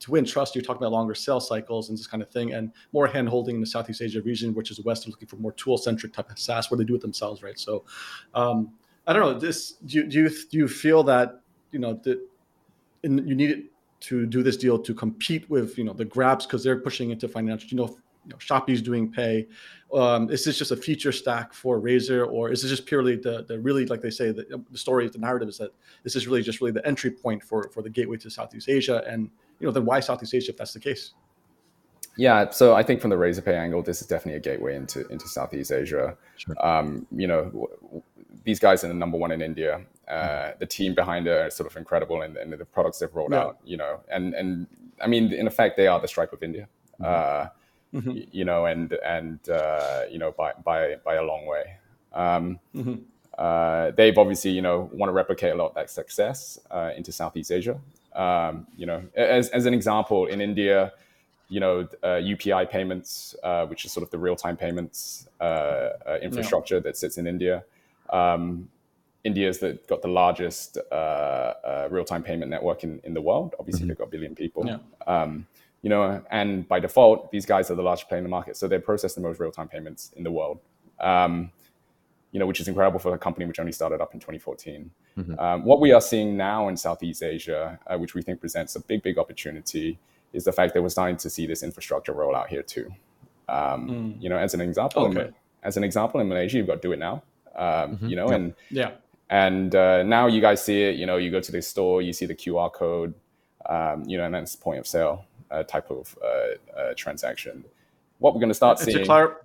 to 0.01 0.11
win 0.11 0.25
trust, 0.25 0.55
you're 0.55 0.65
talking 0.65 0.83
about 0.83 0.93
longer 0.93 1.15
sales 1.15 1.47
cycles 1.47 1.89
and 1.89 1.97
this 1.97 2.09
kind 2.09 2.23
of 2.23 2.29
thing, 2.31 2.53
and 2.53 2.73
more 2.93 3.07
hand 3.07 3.29
holding 3.29 3.55
in 3.55 3.61
the 3.61 3.67
Southeast 3.67 4.03
Asia 4.03 4.21
region, 4.23 4.55
which 4.55 4.71
is 4.73 4.85
West, 4.85 5.07
looking 5.07 5.29
for 5.29 5.37
more 5.37 5.53
tool 5.53 5.79
centric 5.79 6.13
type 6.13 6.31
of 6.31 6.39
SaaS 6.39 6.71
where 6.71 6.79
they 6.79 6.85
do 6.85 6.97
it 6.97 7.01
themselves, 7.01 7.43
right? 7.43 7.59
So, 7.59 7.85
um, 8.35 8.73
I 9.07 9.13
don't 9.13 9.23
know. 9.23 9.39
This 9.39 9.73
do 9.87 9.99
you, 9.99 10.05
do 10.05 10.19
you 10.19 10.29
do 10.29 10.59
you 10.59 10.69
feel 10.69 11.05
that 11.05 11.41
you 11.71 11.79
know 11.79 11.95
that 12.03 12.19
in, 13.05 13.27
you 13.29 13.35
need 13.35 13.51
it 13.51 13.65
to 14.07 14.27
do 14.27 14.43
this 14.43 14.57
deal 14.57 14.79
to 14.79 14.95
compete 14.95 15.49
with 15.49 15.79
you 15.79 15.85
know 15.85 15.93
the 15.93 16.05
Grabs 16.05 16.47
because 16.47 16.63
they're 16.63 16.81
pushing 16.81 17.11
into 17.11 17.29
financial, 17.29 17.69
you 17.71 17.77
know, 17.77 17.97
you 18.25 18.31
know, 18.31 18.37
Shopee's 18.37 18.83
doing 18.83 19.11
pay. 19.11 19.47
Um, 19.93 20.31
is 20.31 20.45
this 20.45 20.59
just 20.59 20.73
a 20.73 20.77
feature 20.77 21.13
stack 21.13 21.53
for 21.53 21.79
Razor, 21.79 22.25
or 22.25 22.51
is 22.51 22.63
this 22.63 22.71
just 22.71 22.87
purely 22.87 23.17
the 23.17 23.45
the 23.49 23.59
really 23.61 23.87
like 23.87 24.01
they 24.01 24.11
say 24.11 24.31
the, 24.31 24.63
the 24.71 24.79
story, 24.79 25.09
the 25.09 25.19
narrative 25.19 25.49
is 25.49 25.59
that 25.59 25.71
this 26.03 26.17
is 26.17 26.27
really 26.27 26.43
just 26.43 26.61
really 26.61 26.73
the 26.73 26.87
entry 26.87 27.11
point 27.11 27.43
for 27.43 27.69
for 27.73 27.83
the 27.83 27.91
gateway 27.91 28.17
to 28.19 28.31
Southeast 28.31 28.69
Asia, 28.69 29.03
and 29.07 29.31
you 29.59 29.67
know 29.67 29.73
then 29.73 29.85
why 29.85 30.01
Southeast 30.01 30.35
Asia 30.35 30.53
if 30.53 30.59
that's 30.59 30.73
the 30.73 30.81
case? 30.81 31.15
Yeah, 32.17 32.51
so 32.51 32.75
I 32.75 32.83
think 32.83 33.01
from 33.01 33.11
the 33.11 33.17
Razorpay 33.17 33.59
angle, 33.59 33.83
this 33.83 34.01
is 34.01 34.07
definitely 34.07 34.37
a 34.37 34.41
gateway 34.41 34.77
into 34.77 35.07
into 35.09 35.27
Southeast 35.29 35.73
Asia. 35.73 36.17
Sure. 36.37 36.67
Um, 36.67 37.07
you 37.11 37.27
know, 37.27 37.45
w- 37.47 38.03
these 38.45 38.61
guys 38.61 38.85
are 38.85 38.89
the 38.89 38.95
number 38.95 39.19
one 39.19 39.33
in 39.33 39.41
India. 39.41 39.81
Uh, 40.09 40.15
mm-hmm. 40.15 40.59
The 40.59 40.67
team 40.67 40.95
behind 40.95 41.27
it 41.27 41.31
are 41.31 41.51
sort 41.51 41.71
of 41.71 41.77
incredible, 41.77 42.23
and, 42.23 42.37
and 42.37 42.53
the 42.53 42.65
products 42.65 42.99
they've 42.99 43.15
rolled 43.15 43.33
yeah. 43.33 43.41
out. 43.41 43.59
You 43.65 43.77
know, 43.77 44.01
and 44.11 44.35
and 44.35 44.67
I 45.01 45.07
mean, 45.07 45.33
in 45.33 45.47
effect, 45.47 45.77
they 45.77 45.87
are 45.87 46.01
the 46.01 46.09
Stripe 46.09 46.33
of 46.33 46.43
India. 46.43 46.69
Mm-hmm. 47.01 47.05
Uh, 47.05 48.01
mm-hmm. 48.01 48.29
you 48.31 48.45
know, 48.45 48.67
and 48.67 48.93
and 49.05 49.49
uh, 49.49 50.03
you 50.11 50.19
know 50.19 50.33
by 50.33 50.53
by 50.65 50.97
by 51.05 51.15
a 51.15 51.23
long 51.23 51.47
way. 51.47 51.77
Um, 52.13 52.61
mm-hmm. 52.75 52.95
uh, 53.39 53.91
they've 53.93 54.17
obviously 54.17 54.51
you 54.51 54.63
know 54.63 54.91
want 54.93 55.09
to 55.09 55.15
replicate 55.15 55.53
a 55.53 55.57
lot 55.57 55.69
of 55.69 55.75
that 55.75 55.91
success 55.91 56.59
uh, 56.71 56.91
into 56.97 57.13
Southeast 57.13 57.51
Asia. 57.51 57.79
Um, 58.15 58.67
you 58.77 58.87
know, 58.87 59.03
as 59.17 59.49
as 59.51 59.67
an 59.67 59.75
example, 59.75 60.27
in 60.27 60.41
India, 60.41 60.93
you 61.49 61.61
know, 61.61 61.89
UPI 62.03 62.65
uh, 62.65 62.67
payments, 62.67 63.35
uh, 63.43 63.67
which 63.67 63.85
is 63.85 63.93
sort 63.93 64.05
of 64.05 64.11
the 64.11 64.19
real 64.19 64.37
time 64.37 64.57
payments 64.57 65.29
uh, 65.41 65.91
infrastructure 66.23 66.77
yeah. 66.77 66.83
that 66.83 66.97
sits 66.97 67.19
in 67.19 67.27
India. 67.27 67.65
Um, 68.11 68.69
India's 69.25 69.59
that 69.59 69.87
got 69.89 70.03
the 70.03 70.09
largest 70.09 70.79
real 71.91 72.05
time 72.05 72.23
payment 72.23 72.51
network 72.51 72.85
in, 72.85 73.01
in 73.05 73.15
the 73.15 73.23
world. 73.23 73.55
Obviously, 73.59 73.83
mm-hmm. 73.83 73.89
they've 73.89 73.99
got 73.99 74.09
a 74.09 74.11
billion 74.11 74.35
people. 74.35 74.67
Yeah. 74.67 74.79
Um, 75.07 75.47
you 75.83 75.91
know, 75.91 76.25
and 76.31 76.67
by 76.67 76.81
default, 76.81 77.31
these 77.31 77.45
guys 77.45 77.71
are 77.71 77.75
the 77.75 77.83
largest 77.83 78.09
player 78.09 78.19
in 78.19 78.25
the 78.25 78.31
market, 78.31 78.57
so 78.57 78.67
they 78.67 78.79
process 78.79 79.15
the 79.15 79.21
most 79.21 79.39
real-time 79.39 79.69
payments 79.69 80.13
in 80.17 80.25
the 80.25 80.31
world. 80.31 80.61
Um, 80.99 81.53
you 82.33 82.41
know, 82.41 82.47
which 82.47 82.59
is 82.59 82.67
incredible 82.67 82.99
for 82.99 83.15
a 83.15 83.19
company 83.19 83.47
which 83.47 83.61
only 83.61 83.71
started 83.71 84.01
up 84.01 84.15
in 84.15 84.19
2014. 84.19 84.91
Mm-hmm. 85.17 85.39
Um, 85.39 85.65
what 85.65 85.81
we 85.81 85.93
are 85.93 86.01
seeing 86.01 86.37
now 86.37 86.69
in 86.69 86.77
Southeast 86.77 87.23
Asia, 87.23 87.79
uh, 87.87 87.97
which 87.97 88.15
we 88.15 88.23
think 88.23 88.41
presents 88.41 88.75
a 88.75 88.81
big, 88.81 89.03
big 89.03 89.19
opportunity, 89.19 89.99
is 90.33 90.43
the 90.45 90.53
fact 90.53 90.75
that 90.75 90.83
we're 90.83 90.89
starting 90.89 91.19
to 91.19 91.31
see 91.31 91.47
this 91.47 91.63
infrastructure 91.63 92.13
roll 92.13 92.35
out 92.35 92.49
here 92.49 92.63
too. 92.63 92.91
Um, 93.49 93.89
mm. 93.89 94.23
You 94.23 94.31
know, 94.31 94.39
as 94.39 94.53
an 94.55 94.63
example, 94.63 95.05
okay. 95.05 95.21
in, 95.21 95.35
as 95.63 95.77
an 95.77 95.85
example 95.85 96.21
in 96.21 96.29
Malaysia, 96.29 96.57
you've 96.57 96.67
got 96.67 96.83
DuitNow. 96.83 97.23
Um, 97.55 97.63
mm-hmm. 97.63 98.09
You 98.09 98.17
know, 98.17 98.29
and 98.29 98.55
yeah, 98.71 98.93
and 99.31 99.75
uh, 99.75 100.03
now 100.03 100.27
you 100.27 100.41
guys 100.41 100.65
see 100.65 100.83
it. 100.83 100.97
You 100.97 101.07
know, 101.07 101.17
you 101.17 101.31
go 101.31 101.41
to 101.41 101.53
the 101.53 101.63
store, 101.63 102.03
you 102.03 102.13
see 102.13 102.27
the 102.27 102.35
QR 102.35 102.73
code. 102.73 103.15
Um, 103.67 104.05
you 104.07 104.19
know, 104.19 104.25
and 104.25 104.35
that's 104.35 104.55
point 104.57 104.79
of 104.79 104.87
sale 104.87 105.25
uh, 105.51 105.63
type 105.63 105.91
of 105.91 106.17
uh, 106.23 106.79
uh, 106.79 106.95
transaction. 106.97 107.65
What 108.19 108.35
we're 108.35 108.41
going 108.41 108.51
to 108.51 108.55
start 108.55 108.79
seeing. 108.79 109.05
Clar- 109.05 109.41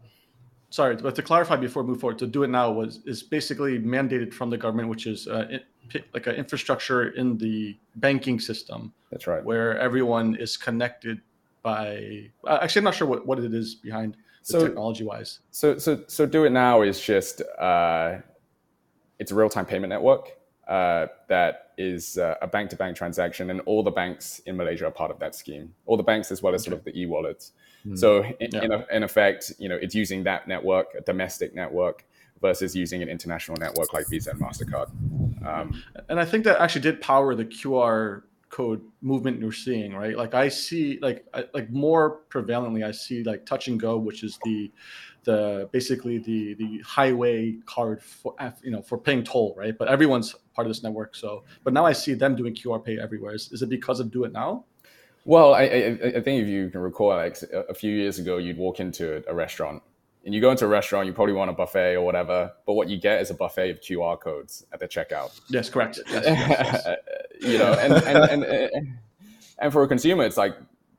sorry, 0.69 0.95
but 0.95 1.15
to 1.15 1.21
clarify 1.21 1.55
before 1.55 1.83
we 1.83 1.89
move 1.89 2.01
forward, 2.01 2.19
to 2.19 2.27
DuitNow 2.27 2.75
was 2.75 2.99
is 3.05 3.23
basically 3.23 3.79
mandated 3.79 4.33
from 4.33 4.49
the 4.49 4.57
government, 4.57 4.89
which 4.89 5.07
is 5.07 5.27
uh, 5.27 5.59
like 6.13 6.27
an 6.27 6.35
infrastructure 6.35 7.09
in 7.09 7.37
the 7.37 7.77
banking 7.95 8.39
system. 8.39 8.93
That's 9.11 9.27
right. 9.27 9.43
Where 9.43 9.77
everyone 9.79 10.35
is 10.35 10.57
connected 10.57 11.21
by. 11.63 12.29
Actually, 12.47 12.81
I'm 12.81 12.85
not 12.85 12.95
sure 12.95 13.07
what, 13.07 13.25
what 13.25 13.39
it 13.39 13.53
is 13.53 13.75
behind 13.75 14.17
so, 14.41 14.65
technology 14.65 15.03
wise. 15.03 15.39
So 15.51 15.77
so 15.77 16.03
so 16.07 16.27
DuitNow 16.27 16.87
is 16.87 16.99
just 16.99 17.41
uh, 17.59 18.17
it's 19.19 19.32
a 19.32 19.36
real 19.36 19.49
time 19.49 19.65
payment 19.65 19.89
network 19.89 20.38
uh, 20.69 21.08
that 21.27 21.71
is 21.77 22.17
uh, 22.17 22.36
a 22.41 22.47
bank 22.47 22.69
to 22.69 22.75
bank 22.75 22.95
transaction, 22.95 23.49
and 23.49 23.60
all 23.62 23.82
the 23.84 23.91
banks 23.91 24.39
in 24.45 24.55
Malaysia 24.55 24.86
are 24.86 24.91
part 24.91 25.10
of 25.10 25.19
that 25.19 25.34
scheme. 25.34 25.73
All 25.88 25.97
the 25.97 26.03
banks, 26.03 26.32
as 26.32 26.43
well 26.43 26.53
as 26.53 26.62
okay. 26.62 26.69
sort 26.69 26.79
of 26.79 26.86
the 26.86 26.99
e 26.99 27.05
wallets. 27.08 27.53
Mm. 27.86 27.97
So, 27.97 28.23
in, 28.23 28.49
yeah. 28.53 28.63
in, 28.63 28.71
in, 28.91 29.03
effect, 29.03 29.51
you 29.58 29.67
know, 29.67 29.75
it's 29.75 29.95
using 29.95 30.23
that 30.25 30.47
network, 30.47 30.93
a 30.95 31.01
domestic 31.01 31.55
network, 31.55 32.05
versus 32.39 32.75
using 32.75 33.01
an 33.01 33.10
international 33.10 33.58
network 33.60 33.93
like 33.93 34.08
Visa 34.10 34.32
and 34.32 34.39
Mastercard. 34.39 34.89
Um, 35.45 35.82
and 36.08 36.19
I 36.19 36.25
think 36.25 36.43
that 36.43 36.62
actually 36.62 36.82
did 36.82 37.01
power 37.01 37.34
the 37.34 37.45
QR 37.45 38.23
code 38.49 38.81
movement 39.01 39.39
you're 39.39 39.51
seeing, 39.51 39.93
right? 39.93 40.17
Like 40.17 40.33
I 40.33 40.49
see, 40.49 40.99
like 41.01 41.25
I, 41.33 41.45
like 41.53 41.69
more 41.69 42.21
prevalently, 42.29 42.85
I 42.85 42.91
see 42.91 43.23
like 43.23 43.45
Touch 43.45 43.67
and 43.67 43.79
Go, 43.79 43.97
which 43.97 44.23
is 44.23 44.39
the 44.43 44.71
the 45.23 45.69
basically 45.71 46.17
the 46.17 46.55
the 46.55 46.81
highway 46.85 47.55
card 47.65 48.01
for 48.01 48.35
uh, 48.39 48.51
you 48.63 48.71
know 48.71 48.81
for 48.81 48.97
paying 48.97 49.23
toll, 49.23 49.53
right? 49.57 49.77
But 49.77 49.88
everyone's 49.88 50.35
part 50.53 50.65
of 50.65 50.69
this 50.69 50.83
network. 50.83 51.15
So, 51.15 51.43
but 51.63 51.73
now 51.73 51.85
I 51.85 51.93
see 51.93 52.13
them 52.13 52.35
doing 52.35 52.53
QR 52.55 52.83
pay 52.83 52.99
everywhere. 52.99 53.35
Is, 53.35 53.51
is 53.51 53.62
it 53.62 53.69
because 53.69 53.99
of 53.99 54.07
DuitNow? 54.07 54.63
Well, 55.25 55.53
I, 55.53 55.63
I, 55.63 56.12
I 56.15 56.21
think 56.21 56.41
if 56.41 56.47
you 56.47 56.69
can 56.69 56.81
recall, 56.81 57.09
like 57.09 57.38
a 57.53 57.73
few 57.73 57.93
years 57.93 58.19
ago, 58.19 58.38
you'd 58.38 58.57
walk 58.57 58.79
into 58.79 59.21
a 59.29 59.33
restaurant 59.33 59.83
and 60.25 60.33
you 60.33 60.41
go 60.41 60.51
into 60.51 60.65
a 60.65 60.67
restaurant, 60.67 61.07
you 61.07 61.13
probably 61.13 61.33
want 61.33 61.49
a 61.49 61.53
buffet 61.53 61.95
or 61.95 62.01
whatever, 62.01 62.51
but 62.65 62.73
what 62.73 62.89
you 62.89 62.99
get 62.99 63.21
is 63.21 63.29
a 63.29 63.33
buffet 63.33 63.69
of 63.69 63.81
QR 63.81 64.19
codes 64.19 64.65
at 64.73 64.79
the 64.79 64.88
checkout. 64.88 65.39
Yes, 65.49 65.69
correct. 65.69 65.99
Yes, 66.09 66.23
yes, 66.25 66.83
yes. 66.85 66.97
you 67.39 67.58
know, 67.58 67.73
and 67.73 67.93
and, 67.93 68.17
and 68.17 68.43
and 68.43 68.97
and 69.60 69.73
for 69.73 69.84
a 69.84 69.88
consumer, 69.88 70.23
it's 70.23 70.38
like, 70.38 70.56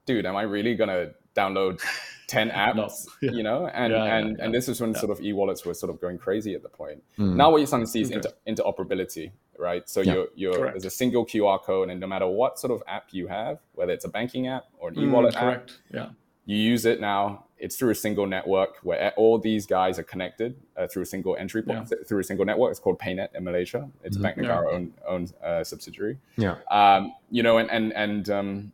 dude, 0.07 0.27
am 0.27 0.37
I 0.37 0.43
really 0.43 0.75
gonna 0.75 1.13
download 1.35 1.81
10 2.27 2.51
apps, 2.51 2.75
no. 2.75 2.89
yeah. 3.23 3.31
you 3.33 3.43
know, 3.43 3.67
and 3.69 3.93
yeah, 3.93 4.17
and 4.17 4.37
yeah, 4.39 4.45
and 4.45 4.55
this 4.55 4.69
is 4.69 4.81
when 4.81 4.95
sort 4.95 5.11
of 5.11 5.21
e-wallets 5.21 5.65
were 5.65 5.75
sort 5.75 5.91
of 5.91 6.01
going 6.01 6.19
crazy 6.19 6.55
at 6.55 6.63
the 6.63 6.69
point. 6.69 7.03
Mm. 7.19 7.35
Now 7.35 7.51
what 7.51 7.59
you're 7.59 7.67
starting 7.67 7.87
to 7.87 7.91
see 7.91 8.03
is 8.03 8.13
okay. 8.13 8.29
inter- 8.47 8.63
interoperability, 8.63 9.33
right? 9.59 9.89
So 9.89 10.01
you're 10.01 10.29
you're 10.35 10.71
there's 10.71 10.85
a 10.85 10.91
single 10.91 11.27
QR 11.27 11.63
code, 11.63 11.91
and 11.91 12.01
no 12.01 12.07
matter 12.07 12.27
what 12.27 12.59
sort 12.59 12.73
of 12.73 12.83
app 12.87 13.09
you 13.11 13.27
have, 13.29 13.59
whether 13.75 13.93
it's 13.93 14.05
a 14.05 14.09
banking 14.09 14.49
app 14.49 14.67
or 14.79 14.89
an 14.89 14.95
mm, 14.95 15.03
e-wallet 15.05 15.37
app, 15.37 15.71
yeah, 15.93 16.11
you 16.47 16.57
use 16.57 16.87
it 16.87 17.01
now. 17.01 17.45
It's 17.61 17.77
through 17.77 17.91
a 17.91 17.95
single 17.95 18.27
network 18.27 18.79
where 18.83 19.13
all 19.17 19.39
these 19.39 19.67
guys 19.67 19.99
are 19.99 20.03
connected 20.03 20.57
uh, 20.77 20.87
through 20.87 21.03
a 21.03 21.07
single 21.07 21.37
entry 21.37 21.63
point, 21.63 21.93
through 22.09 22.21
a 22.21 22.25
single 22.25 22.47
network. 22.47 22.71
It's 22.71 22.81
called 22.81 22.99
PayNet 22.99 23.35
in 23.35 23.45
Malaysia. 23.45 23.89
It's 24.03 24.17
mm-hmm. 24.17 24.23
Bank 24.23 24.39
Negara 24.39 24.73
own 24.73 24.95
own 25.07 25.29
uh, 25.45 25.63
subsidiary. 25.63 26.19
Yeah, 26.37 26.57
um, 26.71 27.15
you 27.31 27.43
know, 27.43 27.59
and 27.59 27.71
and 27.71 27.93
and 27.93 28.31
um, 28.31 28.73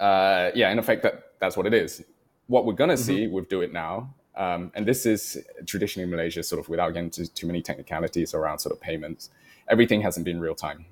uh, 0.00 0.50
yeah, 0.54 0.70
in 0.70 0.78
effect, 0.78 1.02
that 1.04 1.32
that's 1.38 1.56
what 1.56 1.66
it 1.66 1.74
is 1.74 2.02
what 2.46 2.66
we're 2.66 2.74
going 2.74 2.90
to 2.90 2.96
mm-hmm. 2.96 3.04
see 3.04 3.26
with 3.26 3.48
DuitNow, 3.48 4.08
um, 4.36 4.70
and 4.74 4.86
this 4.86 5.06
is 5.06 5.42
traditionally 5.66 6.04
in 6.04 6.10
Malaysia, 6.10 6.42
sort 6.42 6.60
of 6.60 6.68
without 6.68 6.90
getting 6.90 7.04
into 7.04 7.26
too 7.32 7.46
many 7.46 7.62
technicalities 7.62 8.34
around 8.34 8.58
sort 8.58 8.74
of 8.74 8.80
payments, 8.80 9.30
everything 9.68 10.02
hasn't 10.02 10.24
been 10.24 10.40
real 10.40 10.54
time. 10.54 10.84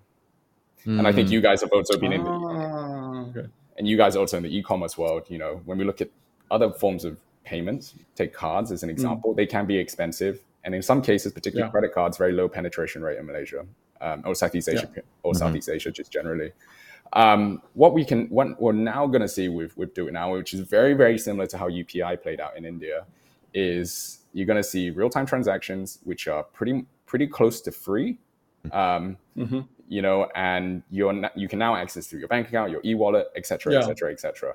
Mm. 0.87 0.99
And 0.99 1.07
I 1.07 1.13
think 1.13 1.31
you 1.31 1.41
guys 1.41 1.61
have 1.61 1.73
also 1.73 1.99
been 1.99 2.13
in, 2.13 2.25
the, 2.25 2.31
ah, 2.31 3.27
and 3.77 3.87
you 3.87 3.97
guys 3.99 4.17
also 4.17 4.39
in 4.39 4.43
the 4.43 4.57
e-commerce 4.57 4.97
world. 4.97 5.25
You 5.29 5.39
know, 5.39 5.61
when 5.67 5.77
we 5.77 5.85
look 5.85 6.01
at 6.01 6.09
other 6.51 6.71
forms 6.71 7.05
of 7.05 7.19
payments, 7.45 7.95
take 8.15 8.33
cards 8.33 8.71
as 8.73 8.83
an 8.83 8.91
example, 8.91 9.33
mm. 9.33 9.37
they 9.37 9.47
can 9.47 9.67
be 9.67 9.77
expensive, 9.77 10.41
and 10.65 10.75
in 10.75 10.83
some 10.83 11.03
cases, 11.03 11.33
particularly 11.33 11.69
yeah. 11.69 11.71
credit 11.71 11.93
cards, 11.93 12.17
very 12.19 12.33
low 12.33 12.49
penetration 12.49 13.03
rate 13.03 13.19
in 13.19 13.27
Malaysia 13.27 13.65
um, 14.01 14.23
or 14.25 14.35
Southeast 14.35 14.69
Asia 14.69 14.89
yeah. 14.95 15.03
or 15.23 15.33
mm-hmm. 15.33 15.39
Southeast 15.39 15.69
Asia 15.69 15.91
just 15.91 16.13
generally. 16.13 16.53
Um, 17.13 17.63
what 17.75 17.93
we 17.93 18.05
can, 18.05 18.29
what 18.29 18.61
we're 18.61 18.73
now 18.73 19.07
going 19.07 19.23
to 19.23 19.29
see 19.29 19.49
with 19.49 19.77
with 19.77 19.95
DuitNow, 19.95 20.39
which 20.39 20.55
is 20.55 20.61
very 20.61 20.95
very 20.95 21.19
similar 21.19 21.47
to 21.47 21.59
how 21.59 21.69
UPI 21.69 22.23
played 22.23 22.41
out 22.41 22.57
in 22.57 22.65
India, 22.65 23.05
is 23.53 24.21
you're 24.33 24.47
going 24.47 24.63
to 24.63 24.69
see 24.69 24.91
real 24.91 25.11
time 25.11 25.27
transactions 25.27 25.99
which 26.05 26.29
are 26.29 26.45
pretty 26.45 26.87
pretty 27.07 27.27
close 27.27 27.61
to 27.63 27.73
free. 27.73 28.19
Um, 28.73 29.17
mm-hmm. 29.37 29.61
You 29.89 30.03
know, 30.03 30.29
and 30.37 30.83
you're 30.91 31.31
you 31.35 31.49
can 31.49 31.59
now 31.59 31.75
access 31.75 32.07
through 32.07 32.21
your 32.21 32.29
bank 32.29 32.49
account, 32.49 32.71
your 32.71 32.81
e-wallet, 32.85 33.27
etc., 33.35 33.77
etc., 33.77 34.13
etc. 34.13 34.55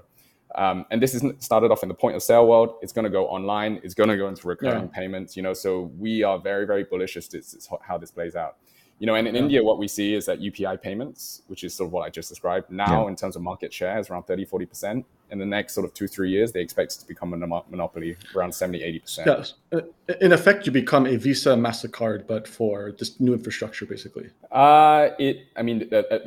and 0.55 1.01
this 1.01 1.13
is 1.13 1.23
started 1.39 1.71
off 1.71 1.83
in 1.83 1.89
the 1.89 1.95
point 1.95 2.15
of 2.15 2.23
sale 2.23 2.47
world. 2.47 2.75
It's 2.81 2.93
going 2.93 3.05
to 3.05 3.11
go 3.11 3.27
online. 3.27 3.79
It's 3.83 3.93
going 3.93 4.09
to 4.09 4.17
go 4.17 4.27
into 4.27 4.47
recurring 4.47 4.83
yeah. 4.83 4.99
payments. 4.99 5.35
You 5.35 5.43
know, 5.43 5.53
so 5.53 5.91
we 5.97 6.23
are 6.23 6.39
very, 6.39 6.65
very 6.65 6.83
bullish 6.83 7.17
as 7.17 7.27
to 7.29 7.41
how 7.81 7.97
this 7.97 8.11
plays 8.11 8.35
out 8.35 8.57
you 8.99 9.07
know, 9.07 9.15
and 9.15 9.27
in 9.27 9.35
yeah. 9.35 9.41
India, 9.41 9.63
what 9.63 9.77
we 9.77 9.87
see 9.87 10.13
is 10.13 10.25
that 10.25 10.39
UPI 10.39 10.81
payments, 10.81 11.41
which 11.47 11.63
is 11.63 11.73
sort 11.73 11.87
of 11.87 11.91
what 11.91 12.05
I 12.05 12.09
just 12.09 12.29
described, 12.29 12.71
now 12.71 13.03
yeah. 13.03 13.09
in 13.09 13.15
terms 13.15 13.35
of 13.35 13.41
market 13.41 13.73
share 13.73 13.99
is 13.99 14.09
around 14.09 14.23
30, 14.23 14.45
40%. 14.45 15.03
In 15.31 15.39
the 15.39 15.45
next 15.45 15.73
sort 15.73 15.85
of 15.85 15.93
two, 15.93 16.07
three 16.07 16.29
years, 16.29 16.51
they 16.51 16.61
expect 16.61 16.93
it 16.93 16.99
to 16.99 17.07
become 17.07 17.33
a 17.33 17.37
monopoly 17.37 18.15
around 18.35 18.53
70, 18.53 18.79
80%. 19.01 19.25
Yes. 19.25 19.53
In 20.21 20.31
effect, 20.31 20.65
you 20.65 20.71
become 20.71 21.07
a 21.07 21.17
Visa, 21.17 21.55
MasterCard, 21.55 22.27
but 22.27 22.47
for 22.47 22.93
this 22.97 23.19
new 23.19 23.33
infrastructure, 23.33 23.85
basically. 23.85 24.29
Uh, 24.51 25.09
it, 25.19 25.47
I 25.57 25.63
mean, 25.63 25.89
uh, 25.91 26.03
uh, 26.09 26.19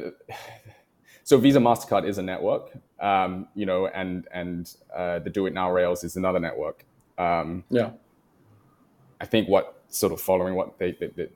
so 1.29 1.37
Visa, 1.37 1.59
MasterCard 1.59 2.09
is 2.09 2.17
a 2.17 2.23
network, 2.23 2.71
um, 3.01 3.49
you 3.55 3.67
know, 3.67 3.87
and, 3.88 4.27
and 4.33 4.75
uh, 4.97 5.19
the 5.19 5.29
DuitNow 5.29 5.75
Rails 5.75 6.03
is 6.03 6.17
another 6.17 6.41
network. 6.41 6.87
Um, 7.19 7.64
yeah. 7.69 7.91
I 9.21 9.27
think 9.27 9.47
what 9.47 9.83
sort 9.91 10.14
of 10.14 10.23
following 10.23 10.55
what 10.55 10.79
they, 10.79 10.93
they, 10.93 11.09
they 11.09 11.29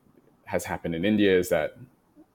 has 0.47 0.65
happened 0.65 0.95
in 0.95 1.05
India 1.05 1.39
is 1.39 1.51
that 1.51 1.77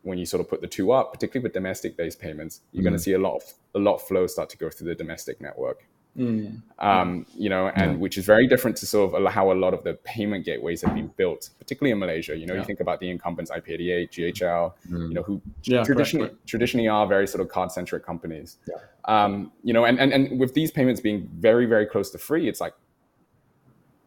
when 0.03 0.19
you 0.19 0.25
sort 0.27 0.39
of 0.39 0.47
put 0.47 0.61
the 0.61 0.67
two 0.67 0.91
up, 0.91 1.11
particularly 1.11 1.45
with 1.45 1.53
domestic-based 1.53 2.19
payments, 2.19 2.61
you're 2.73 2.81
mm. 2.81 2.89
going 2.89 2.93
to 2.93 2.99
see 2.99 3.13
a 3.13 3.19
lot 3.19 3.37
of 3.37 3.41
a 3.73 3.79
lot 3.79 3.95
of 3.95 4.03
flow 4.03 4.27
start 4.27 4.51
to 4.51 4.57
go 4.57 4.69
through 4.69 4.89
the 4.89 4.95
domestic 4.95 5.41
network. 5.41 5.87
Mm. 6.17 6.61
Um, 6.79 7.25
you 7.35 7.49
know, 7.49 7.67
and 7.67 7.91
yeah. 7.91 7.97
which 7.97 8.17
is 8.17 8.25
very 8.25 8.47
different 8.47 8.77
to 8.77 8.87
sort 8.87 9.13
of 9.13 9.31
how 9.31 9.51
a 9.51 9.53
lot 9.53 9.73
of 9.73 9.83
the 9.83 9.93
payment 10.03 10.45
gateways 10.45 10.81
have 10.81 10.95
been 10.95 11.11
built, 11.15 11.51
particularly 11.59 11.91
in 11.91 11.99
Malaysia. 11.99 12.35
You 12.35 12.47
know, 12.47 12.53
yeah. 12.53 12.61
you 12.61 12.65
think 12.65 12.79
about 12.79 12.99
the 12.99 13.09
incumbents, 13.09 13.51
iPay88, 13.51 14.09
GHL, 14.09 14.73
mm. 14.89 15.09
you 15.09 15.13
know, 15.13 15.21
who 15.21 15.41
yeah, 15.63 15.83
traditionally 15.83 16.29
correct. 16.29 16.47
traditionally 16.47 16.87
are 16.87 17.05
very 17.05 17.27
sort 17.27 17.41
of 17.41 17.49
card-centric 17.49 18.03
companies. 18.03 18.57
Um, 19.05 19.51
you 19.63 19.73
know, 19.73 19.85
and, 19.85 19.99
and 19.99 20.11
and 20.11 20.39
with 20.39 20.53
these 20.53 20.71
payments 20.71 21.01
being 21.01 21.29
very 21.35 21.65
very 21.65 21.85
close 21.85 22.09
to 22.11 22.17
free, 22.17 22.49
it's 22.49 22.59
like 22.59 22.73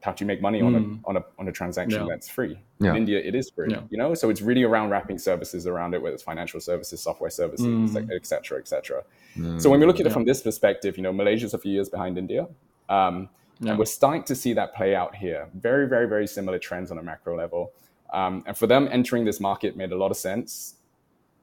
how 0.02 0.12
do 0.12 0.24
you 0.24 0.26
make 0.26 0.40
money 0.40 0.62
on 0.62 0.74
a 0.74 0.78
hmm. 0.78 0.96
on 1.04 1.16
a 1.18 1.24
on 1.38 1.48
a 1.48 1.52
transaction 1.52 2.00
yeah. 2.00 2.06
that's 2.08 2.28
free? 2.28 2.58
Yeah. 2.78 2.90
In 2.90 2.96
India, 2.96 3.18
it 3.18 3.34
is 3.34 3.50
free. 3.50 3.70
Yeah. 3.70 3.82
You 3.90 3.98
know, 3.98 4.14
so 4.14 4.30
it's 4.30 4.40
really 4.40 4.62
around 4.62 4.90
wrapping 4.90 5.18
services 5.18 5.66
around 5.66 5.94
it, 5.94 6.00
whether 6.00 6.14
it's 6.14 6.22
financial 6.22 6.60
services, 6.60 7.02
software 7.02 7.30
services, 7.30 7.66
mm. 7.66 8.10
et 8.10 8.26
cetera, 8.26 8.58
et 8.58 8.66
cetera. 8.66 9.02
Mm. 9.36 9.60
So 9.60 9.68
when 9.68 9.80
we 9.80 9.86
look 9.86 10.00
at 10.00 10.06
it 10.06 10.12
from 10.12 10.24
this 10.24 10.42
perspective, 10.42 10.96
you 10.96 11.02
know, 11.02 11.12
Malaysia's 11.12 11.54
a 11.54 11.58
few 11.58 11.72
years 11.72 11.88
behind 11.90 12.16
India. 12.16 12.48
Um, 12.88 13.28
and 13.60 13.78
we're 13.78 13.84
starting 13.84 14.24
to 14.24 14.34
see 14.34 14.54
that 14.54 14.74
play 14.74 14.94
out 14.94 15.14
here. 15.14 15.46
Very, 15.54 15.86
very, 15.86 16.08
very 16.08 16.26
similar 16.26 16.58
trends 16.58 16.90
on 16.90 16.96
a 16.96 17.02
macro 17.02 17.36
level. 17.36 17.72
Um, 18.10 18.42
and 18.46 18.56
for 18.56 18.66
them, 18.66 18.88
entering 18.90 19.26
this 19.26 19.38
market 19.38 19.76
made 19.76 19.92
a 19.92 19.96
lot 19.96 20.10
of 20.10 20.16
sense. 20.16 20.76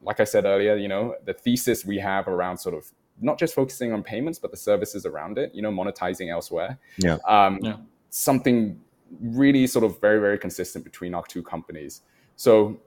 Like 0.01 0.19
I 0.19 0.23
said 0.23 0.45
earlier, 0.45 0.75
you 0.75 0.87
know, 0.87 1.15
the 1.25 1.33
thesis 1.33 1.85
we 1.85 1.99
have 1.99 2.27
around 2.27 2.57
sort 2.57 2.73
of 2.73 2.91
not 3.21 3.37
just 3.37 3.53
focusing 3.53 3.93
on 3.93 4.01
payments, 4.01 4.39
but 4.39 4.49
the 4.49 4.57
services 4.57 5.05
around 5.05 5.37
it, 5.37 5.53
you 5.53 5.61
know, 5.61 5.71
monetizing 5.71 6.31
elsewhere. 6.31 6.79
Yeah. 6.97 7.17
Um, 7.27 7.59
yeah 7.61 7.77
something 8.17 8.79
really 9.21 9.67
sort 9.67 9.85
of 9.85 10.01
very, 10.01 10.19
very 10.19 10.37
consistent 10.37 10.83
between 10.83 11.13
our 11.13 11.23
two 11.25 11.43
companies. 11.43 12.01
So 12.35 12.79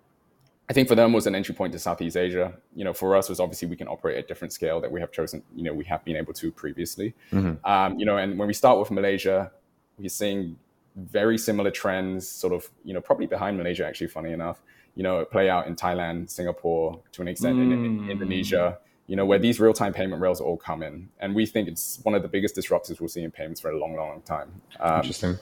I 0.68 0.72
think 0.72 0.88
for 0.88 0.94
them 0.94 1.12
was 1.12 1.26
an 1.26 1.34
entry 1.34 1.54
point 1.54 1.72
to 1.72 1.78
Southeast 1.78 2.16
Asia. 2.16 2.52
You 2.74 2.84
know, 2.84 2.92
for 2.92 3.16
us 3.16 3.28
was 3.28 3.40
obviously 3.40 3.68
we 3.68 3.76
can 3.76 3.88
operate 3.88 4.18
at 4.18 4.28
different 4.28 4.52
scale 4.52 4.80
that 4.80 4.90
we 4.90 5.00
have 5.00 5.12
chosen. 5.12 5.42
You 5.54 5.64
know, 5.64 5.72
we 5.72 5.84
have 5.84 6.04
been 6.04 6.16
able 6.16 6.32
to 6.34 6.50
previously. 6.50 7.14
Mm-hmm. 7.32 7.64
Um, 7.64 7.98
you 7.98 8.04
know, 8.04 8.16
and 8.18 8.38
when 8.38 8.48
we 8.48 8.54
start 8.54 8.78
with 8.78 8.90
Malaysia, 8.90 9.52
we're 9.98 10.08
seeing 10.08 10.56
very 10.96 11.38
similar 11.38 11.70
trends, 11.70 12.28
sort 12.28 12.52
of, 12.52 12.68
you 12.84 12.92
know, 12.92 13.00
probably 13.00 13.26
behind 13.26 13.56
Malaysia 13.56 13.86
actually. 13.86 14.08
Funny 14.08 14.32
enough, 14.32 14.62
you 14.96 15.02
know, 15.02 15.24
play 15.24 15.48
out 15.48 15.66
in 15.68 15.76
Thailand, 15.76 16.28
Singapore, 16.28 17.00
to 17.12 17.22
an 17.22 17.28
extent 17.28 17.56
mm. 17.56 17.62
in, 17.62 17.72
in, 17.72 18.10
Indonesia 18.10 18.78
you 19.10 19.16
know, 19.16 19.26
where 19.26 19.40
these 19.40 19.58
real-time 19.58 19.92
payment 19.92 20.22
rails 20.22 20.40
all 20.40 20.56
come 20.56 20.84
in. 20.84 21.08
And 21.18 21.34
we 21.34 21.44
think 21.44 21.66
it's 21.66 21.98
one 22.04 22.14
of 22.14 22.22
the 22.22 22.28
biggest 22.28 22.54
disruptors 22.54 23.00
we'll 23.00 23.08
see 23.08 23.24
in 23.24 23.32
payments 23.32 23.60
for 23.60 23.72
a 23.72 23.76
long, 23.76 23.96
long, 23.96 24.08
long 24.08 24.22
time. 24.22 24.52
Um, 24.78 24.98
Interesting. 24.98 25.36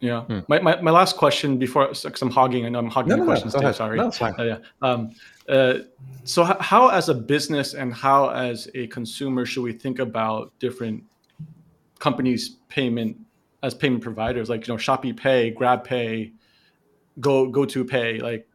Yeah. 0.00 0.24
Hmm. 0.24 0.40
My, 0.48 0.60
my, 0.60 0.78
my 0.82 0.90
last 0.90 1.16
question 1.16 1.56
before, 1.56 1.88
because 1.88 2.20
I'm 2.20 2.30
hogging, 2.30 2.66
I 2.66 2.68
know 2.68 2.80
I'm 2.80 2.90
hogging 2.90 3.08
no, 3.08 3.14
the 3.14 3.20
no, 3.22 3.26
questions, 3.26 3.54
no, 3.54 3.72
sorry. 3.72 3.96
No, 3.96 4.08
it's 4.08 4.18
fine. 4.18 4.34
Uh, 4.38 4.42
yeah. 4.42 4.58
Um, 4.82 5.12
uh, 5.48 5.78
so 6.24 6.44
how, 6.44 6.88
as 6.88 7.08
a 7.08 7.14
business 7.14 7.72
and 7.72 7.94
how 7.94 8.28
as 8.28 8.68
a 8.74 8.86
consumer 8.88 9.46
should 9.46 9.62
we 9.62 9.72
think 9.72 9.98
about 9.98 10.52
different 10.58 11.02
companies 12.00 12.56
payment 12.68 13.16
as 13.62 13.72
payment 13.72 14.02
providers 14.02 14.50
like 14.50 14.66
you 14.66 14.74
know 14.74 14.78
Shopee 14.78 15.16
Pay, 15.16 15.52
Grab 15.52 15.84
Pay, 15.84 16.32
Go 17.18 17.48
Go 17.48 17.64
to 17.64 17.82
Pay, 17.82 18.18
like 18.18 18.46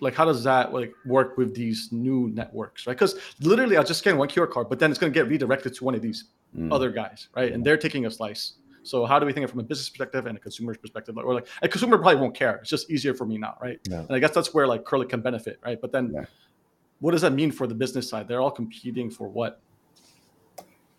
like 0.00 0.14
how 0.14 0.24
does 0.24 0.42
that 0.44 0.72
like 0.72 0.92
work 1.06 1.36
with 1.36 1.54
these 1.54 1.88
new 1.92 2.30
networks 2.30 2.86
right? 2.86 2.94
Because 2.94 3.14
literally 3.40 3.76
i'll 3.76 3.84
just 3.84 4.00
scan 4.00 4.18
one 4.18 4.28
qr 4.28 4.50
code 4.50 4.68
but 4.68 4.78
then 4.78 4.90
it's 4.90 4.98
going 4.98 5.12
to 5.12 5.18
get 5.18 5.28
redirected 5.28 5.74
to 5.74 5.84
one 5.84 5.94
of 5.94 6.02
these 6.02 6.24
mm. 6.56 6.72
other 6.72 6.90
guys 6.90 7.28
right? 7.34 7.52
And 7.52 7.64
they're 7.64 7.76
taking 7.76 8.06
a 8.06 8.10
slice. 8.10 8.54
So 8.82 9.04
how 9.04 9.18
do 9.18 9.26
we 9.26 9.32
think 9.32 9.44
it 9.44 9.50
from 9.50 9.60
a 9.60 9.64
business 9.64 9.88
perspective 9.88 10.26
and 10.26 10.38
a 10.38 10.40
consumer's 10.40 10.78
perspective? 10.78 11.16
Or 11.18 11.34
like 11.34 11.46
a 11.62 11.68
consumer 11.68 11.98
probably 11.98 12.16
won't 12.16 12.34
care. 12.34 12.56
It's 12.56 12.70
just 12.70 12.90
easier 12.90 13.12
for 13.14 13.26
me 13.26 13.38
now 13.38 13.56
right? 13.60 13.78
Yeah. 13.88 14.00
and 14.00 14.12
i 14.12 14.18
guess 14.18 14.32
that's 14.32 14.54
where 14.54 14.66
like 14.66 14.84
Curlec 14.84 15.10
can 15.10 15.20
benefit 15.20 15.60
right? 15.64 15.80
But 15.80 15.92
then 15.92 16.12
yeah. 16.14 16.24
what 17.00 17.12
does 17.12 17.22
that 17.22 17.32
mean 17.32 17.50
for 17.50 17.66
the 17.66 17.74
business 17.74 18.08
side? 18.08 18.28
They're 18.28 18.40
all 18.40 18.50
competing 18.50 19.10
for 19.10 19.28
what? 19.28 19.60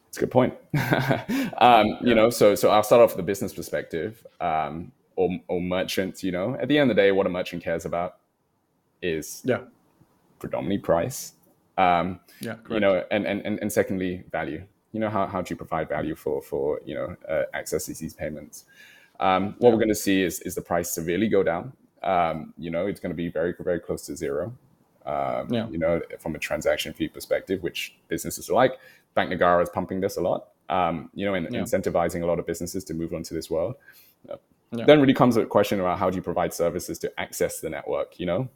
It's 0.07 0.17
a 0.17 0.21
good 0.21 0.31
point. 0.31 0.53
Um, 1.61 1.97
you 2.01 2.15
know 2.15 2.29
so 2.29 2.55
so 2.55 2.69
i'll 2.69 2.83
start 2.83 3.01
off 3.01 3.09
with 3.09 3.17
the 3.17 3.23
business 3.23 3.53
perspective 3.53 4.25
um, 4.39 4.93
or, 5.17 5.29
or 5.49 5.59
merchants 5.59 6.23
you 6.23 6.31
know? 6.31 6.55
At 6.55 6.69
the 6.69 6.77
end 6.77 6.89
of 6.89 6.95
the 6.95 7.01
day 7.01 7.11
what 7.11 7.25
a 7.25 7.29
merchant 7.29 7.61
cares 7.63 7.83
about 7.85 8.15
is 9.01 9.41
yeah 9.45 9.62
predominantly 10.39 10.79
price. 10.79 11.33
Um, 11.77 12.19
yeah, 12.41 12.55
correct. 12.55 12.71
you 12.71 12.79
know, 12.79 13.03
and, 13.12 13.25
and 13.25 13.45
and 13.45 13.59
and 13.62 13.71
secondly, 13.71 14.23
value. 14.31 14.63
You 14.91 14.99
know, 14.99 15.09
how, 15.09 15.27
how 15.27 15.41
do 15.41 15.51
you 15.51 15.55
provide 15.55 15.88
value 15.88 16.15
for 16.15 16.41
for 16.41 16.81
you 16.85 16.95
know 16.95 17.15
uh, 17.27 17.43
access 17.53 17.85
to 17.85 17.93
these 17.93 18.13
payments? 18.13 18.65
Um, 19.19 19.55
what 19.59 19.69
yeah. 19.69 19.69
we're 19.69 19.79
going 19.79 19.89
to 19.89 19.95
see 19.95 20.23
is 20.23 20.39
is 20.41 20.55
the 20.55 20.62
price 20.62 20.91
severely 20.91 21.27
go 21.27 21.43
down. 21.43 21.73
Um, 22.01 22.53
you 22.57 22.71
know, 22.71 22.88
it's 22.88 22.99
going 22.99 23.12
to 23.12 23.15
be 23.15 23.29
very 23.29 23.53
very 23.59 23.79
close 23.79 24.05
to 24.07 24.15
zero. 24.15 24.53
Um, 25.05 25.47
yeah. 25.49 25.69
You 25.69 25.77
know, 25.77 26.01
from 26.19 26.35
a 26.35 26.39
transaction 26.39 26.93
fee 26.93 27.07
perspective, 27.07 27.62
which 27.63 27.95
businesses 28.07 28.49
are 28.49 28.53
like. 28.53 28.79
Bank 29.15 29.31
Negara 29.31 29.63
is 29.63 29.69
pumping 29.69 30.01
this 30.01 30.17
a 30.17 30.21
lot. 30.21 30.49
Um, 30.69 31.09
you 31.15 31.25
know, 31.25 31.33
and 31.33 31.47
yeah. 31.51 31.62
incentivizing 31.62 32.21
a 32.21 32.27
lot 32.27 32.38
of 32.38 32.45
businesses 32.45 32.83
to 32.85 32.93
move 32.93 33.12
onto 33.12 33.33
this 33.33 33.49
world. 33.49 33.75
Uh. 34.29 34.38
Then 34.71 35.01
really 35.01 35.15
comes 35.15 35.35
a 35.35 35.47
question 35.47 35.79
about 35.79 35.97
how 35.97 36.12
do 36.12 36.15
you 36.15 36.21
provide 36.21 36.53
services 36.53 36.99
to 36.99 37.19
access 37.19 37.59
the 37.59 37.71
network. 37.71 38.19
You 38.19 38.27
know, 38.27 38.49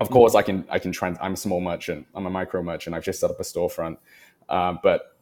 of 0.00 0.10
course, 0.10 0.34
I 0.34 0.42
can 0.42 0.64
I 0.68 0.78
can 0.78 0.92
trans. 0.92 1.18
I'm 1.20 1.34
a 1.34 1.36
small 1.36 1.60
merchant. 1.60 2.06
I'm 2.14 2.26
a 2.26 2.30
micro 2.30 2.62
merchant. 2.62 2.94
I've 2.96 3.04
just 3.04 3.20
set 3.20 3.30
up 3.30 3.38
a 3.38 3.44
storefront, 3.44 3.96
uh, 4.48 4.74
but 4.82 5.16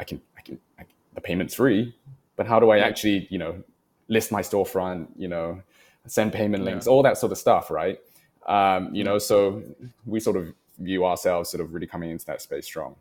I 0.00 0.04
can 0.04 0.20
I 0.36 0.40
can 0.42 0.58
I, 0.78 0.84
the 1.14 1.20
payment's 1.20 1.54
free. 1.54 1.94
But 2.36 2.46
how 2.46 2.60
do 2.60 2.70
I 2.70 2.78
actually 2.78 3.26
you 3.30 3.38
know 3.38 3.62
list 4.08 4.32
my 4.32 4.42
storefront? 4.42 5.08
You 5.16 5.28
know, 5.28 5.62
send 6.06 6.32
payment 6.32 6.64
links, 6.64 6.86
yeah. 6.86 6.92
all 6.92 7.02
that 7.02 7.18
sort 7.18 7.32
of 7.32 7.38
stuff, 7.38 7.70
right? 7.70 7.98
Um, 8.46 8.94
you 8.94 9.04
know, 9.04 9.18
so 9.18 9.62
we 10.06 10.20
sort 10.20 10.36
of 10.36 10.52
view 10.78 11.04
ourselves 11.04 11.50
sort 11.50 11.60
of 11.60 11.74
really 11.74 11.86
coming 11.86 12.10
into 12.10 12.24
that 12.26 12.40
space 12.40 12.64
strong. 12.64 12.96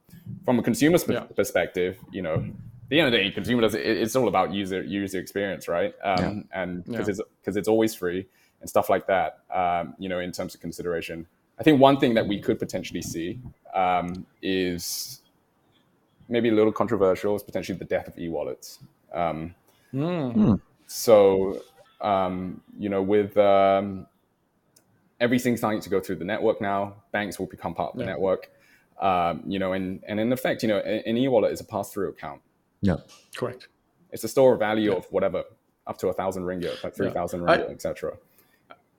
From 0.45 0.60
a 0.60 0.63
consumer's 0.63 1.06
yeah. 1.08 1.21
perspective, 1.21 1.97
you 2.12 2.21
know, 2.21 2.43
the 2.89 2.99
end 2.99 3.08
of 3.08 3.12
the 3.12 3.17
day, 3.17 3.32
consumer 3.32 3.62
does 3.62 3.75
it, 3.75 3.86
it's 3.86 4.15
all 4.15 4.27
about 4.27 4.53
user 4.53 4.84
user 4.84 5.19
experience, 5.19 5.67
right? 5.67 5.93
Um, 6.03 6.45
And 6.51 6.84
because 6.86 7.08
Yeah. 7.08 7.12
it's 7.12 7.21
because 7.41 7.56
it's 7.56 7.67
always 7.67 7.95
free 7.95 8.27
and 8.62 8.70
stuff 8.70 8.89
like 8.89 9.08
that. 9.08 9.39
Um, 9.54 9.96
you 10.00 10.10
know, 10.10 10.20
in 10.20 10.32
terms 10.32 10.56
of 10.56 10.62
consideration, 10.62 11.26
I 11.60 11.63
think 11.63 11.80
one 11.80 12.00
thing 12.00 12.13
that 12.15 12.28
we 12.28 12.39
could 12.39 12.60
potentially 12.60 13.02
see 13.02 13.39
um, 13.74 14.26
is 14.41 15.22
maybe 16.30 16.50
a 16.50 16.54
little 16.54 16.72
controversial 16.72 17.36
is 17.36 17.43
potentially 17.43 17.78
the 17.78 17.86
death 17.86 18.08
of 18.08 18.17
e-wallets. 18.17 18.80
Um, 19.13 19.56
Mm. 19.93 20.60
so 20.86 21.62
um, 22.02 22.62
you 22.78 22.89
know, 22.89 23.02
with 23.02 23.38
um, 23.38 24.06
everything 25.22 25.56
starting 25.56 25.80
to 25.80 25.89
go 25.89 26.00
through 26.02 26.17
the 26.17 26.26
network 26.26 26.60
now, 26.62 26.96
banks 27.13 27.39
will 27.39 27.46
become 27.48 27.74
part 27.74 27.93
of 27.93 27.98
the 27.98 28.04
Yeah. 28.04 28.12
network. 28.12 28.52
Um, 29.00 29.43
you 29.48 29.60
know, 29.60 29.72
and 29.74 30.04
and 30.08 30.20
in 30.20 30.32
effect, 30.34 30.62
you 30.62 30.67
know, 30.70 30.80
an 30.80 31.04
an 31.06 31.17
e-wallet 31.17 31.54
is 31.54 31.62
a 31.62 31.63
pass-through 31.63 32.10
account. 32.10 32.41
Yeah. 32.82 32.98
Correct. 33.36 33.70
It's 34.12 34.24
a 34.26 34.28
store 34.28 34.54
of 34.54 34.60
value 34.60 34.91
of 34.93 35.06
whatever, 35.12 35.43
up 35.88 35.98
to 36.00 36.10
a 36.10 36.13
thousand 36.13 36.43
ringgit, 36.43 36.84
like 36.84 36.93
three 36.93 37.10
thousand 37.12 37.48
I- 37.50 37.58
ringgit, 37.60 37.72
etc. 37.72 38.17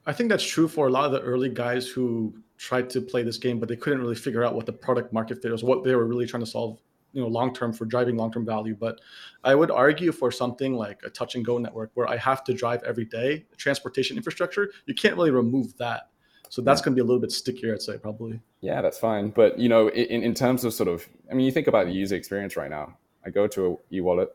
I 0.08 0.12
think 0.14 0.30
that's 0.30 0.42
true 0.42 0.68
for 0.68 0.88
a 0.88 0.90
lot 0.90 1.04
of 1.04 1.12
the 1.12 1.20
early 1.20 1.50
guys 1.50 1.86
who 1.86 2.34
tried 2.56 2.88
to 2.90 3.00
play 3.02 3.22
this 3.22 3.36
game, 3.36 3.60
but 3.60 3.68
they 3.68 3.76
couldn't 3.76 4.00
really 4.00 4.14
figure 4.14 4.42
out 4.42 4.54
what 4.54 4.64
the 4.64 4.72
product 4.72 5.12
market 5.12 5.42
fit 5.42 5.52
was, 5.52 5.62
what 5.62 5.84
they 5.84 5.94
were 5.94 6.06
really 6.06 6.26
trying 6.26 6.42
to 6.42 6.50
solve, 6.50 6.80
you 7.12 7.20
know, 7.20 7.28
long 7.28 7.52
term 7.52 7.74
for 7.74 7.84
driving 7.84 8.16
long 8.16 8.32
term 8.32 8.46
value. 8.46 8.74
But 8.74 9.02
I 9.44 9.54
would 9.54 9.70
argue 9.70 10.10
for 10.10 10.30
something 10.32 10.72
like 10.72 11.02
a 11.04 11.10
touch 11.10 11.34
and 11.34 11.44
go 11.44 11.58
network 11.58 11.90
where 11.92 12.08
I 12.08 12.16
have 12.16 12.42
to 12.44 12.54
drive 12.54 12.82
every 12.84 13.04
day, 13.04 13.44
transportation 13.58 14.16
infrastructure, 14.16 14.70
you 14.86 14.94
can't 14.94 15.14
really 15.14 15.30
remove 15.30 15.76
that. 15.76 16.08
So 16.48 16.62
that's 16.62 16.80
going 16.80 16.94
to 16.94 16.96
be 16.96 17.02
a 17.02 17.04
little 17.04 17.20
bit 17.20 17.30
stickier, 17.30 17.74
I'd 17.74 17.82
say, 17.82 17.98
probably. 17.98 18.40
Yeah, 18.62 18.80
that's 18.80 18.98
fine. 18.98 19.28
But 19.28 19.58
you 19.58 19.68
know, 19.68 19.88
in, 19.90 20.22
in 20.22 20.32
terms 20.32 20.64
of 20.64 20.72
sort 20.72 20.88
of, 20.88 21.06
I 21.30 21.34
mean, 21.34 21.44
you 21.44 21.52
think 21.52 21.66
about 21.66 21.84
the 21.84 21.92
user 21.92 22.16
experience 22.16 22.56
right 22.56 22.70
now. 22.70 22.96
I 23.26 23.28
go 23.30 23.46
to 23.48 23.78
a 23.92 23.94
e-wallet. 23.96 24.34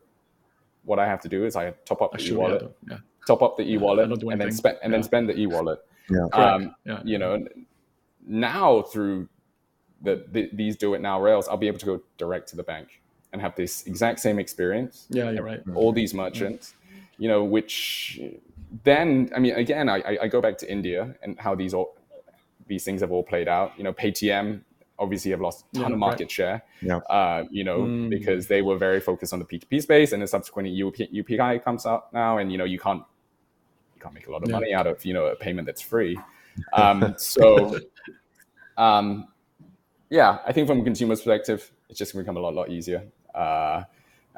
What 0.84 1.00
I 1.00 1.06
have 1.06 1.20
to 1.22 1.28
do 1.28 1.44
is 1.44 1.56
I 1.56 1.70
top 1.84 2.00
up 2.00 2.12
the 2.12 2.24
e-wallet, 2.24 2.62
yeah, 2.62 2.94
yeah. 2.94 2.98
Top 3.26 3.42
up 3.42 3.56
the 3.56 3.62
e-wallet 3.62 4.08
don't 4.08 4.32
and 4.32 4.40
then 4.40 4.52
spend 4.52 4.78
and 4.82 4.92
then 4.92 5.02
spend 5.02 5.28
the 5.28 5.36
e-wallet. 5.38 5.78
Yeah. 6.10 6.26
Um, 6.32 6.74
yeah. 6.84 7.00
you 7.04 7.18
know, 7.18 7.46
now 8.26 8.82
through 8.82 9.28
the, 10.02 10.24
the 10.32 10.50
these 10.52 10.76
DuitNow 10.76 11.22
rails, 11.22 11.48
I'll 11.48 11.56
be 11.56 11.68
able 11.68 11.78
to 11.78 11.86
go 11.86 12.00
direct 12.18 12.48
to 12.50 12.56
the 12.56 12.62
bank 12.62 13.00
and 13.32 13.40
have 13.40 13.54
this 13.56 13.86
exact 13.86 14.20
same 14.20 14.38
experience. 14.38 15.06
Yeah, 15.10 15.30
you're 15.30 15.42
right. 15.42 15.62
All 15.74 15.92
these 15.92 16.12
merchants, 16.14 16.74
you 17.18 17.28
know, 17.28 17.42
which 17.44 18.20
then 18.84 19.30
I 19.34 19.38
mean, 19.38 19.54
again, 19.54 19.88
I, 19.88 19.96
I- 20.00 20.18
I 20.22 20.28
go 20.28 20.40
back 20.40 20.58
to 20.58 20.70
India 20.70 21.14
and 21.22 21.38
how 21.38 21.54
these 21.54 21.72
all 21.74 21.96
these 22.66 22.84
things 22.84 23.00
have 23.00 23.10
all 23.12 23.22
played 23.22 23.48
out. 23.48 23.72
You 23.76 23.84
know, 23.84 23.92
Paytm 23.92 24.60
obviously 24.98 25.30
have 25.32 25.40
lost 25.40 25.64
a 25.72 25.74
ton 25.74 25.80
Yeah, 25.80 25.86
of 25.86 25.90
right. 25.92 25.98
market 25.98 26.30
share. 26.30 26.62
Yeah. 26.80 26.98
Uh, 26.98 27.44
you 27.50 27.64
know, 27.64 27.80
Mm. 27.80 28.10
because 28.10 28.46
they 28.46 28.62
were 28.62 28.78
very 28.78 29.00
focused 29.00 29.32
on 29.32 29.38
the 29.40 29.44
P2P 29.44 29.82
space, 29.82 30.12
and 30.12 30.22
then 30.22 30.28
subsequently 30.28 30.70
UP, 30.82 30.94
UPI 30.96 31.62
comes 31.64 31.84
out 31.86 32.12
now, 32.12 32.38
and 32.38 32.52
you 32.52 32.58
know, 32.58 32.64
you 32.64 32.78
can't 32.78 33.00
you 33.00 33.04
can't 34.04 34.14
make 34.14 34.26
a 34.28 34.30
lot 34.30 34.42
of 34.44 34.48
Yeah. 34.50 34.56
money 34.56 34.74
out 34.74 34.86
of 34.86 35.04
you 35.04 35.14
know 35.14 35.26
a 35.26 35.36
payment 35.36 35.66
that's 35.66 35.80
free. 35.82 36.20
Um, 36.72 37.14
so, 37.18 37.78
um, 38.76 39.28
yeah, 40.10 40.38
I 40.46 40.52
think 40.52 40.66
from 40.68 40.80
a 40.80 40.84
consumer's 40.84 41.20
perspective, 41.20 41.70
it's 41.88 41.98
just 41.98 42.12
going 42.12 42.24
to 42.24 42.24
become 42.24 42.36
a 42.36 42.40
lot, 42.40 42.54
lot 42.54 42.70
easier. 42.70 43.02
Uh, 43.34 43.82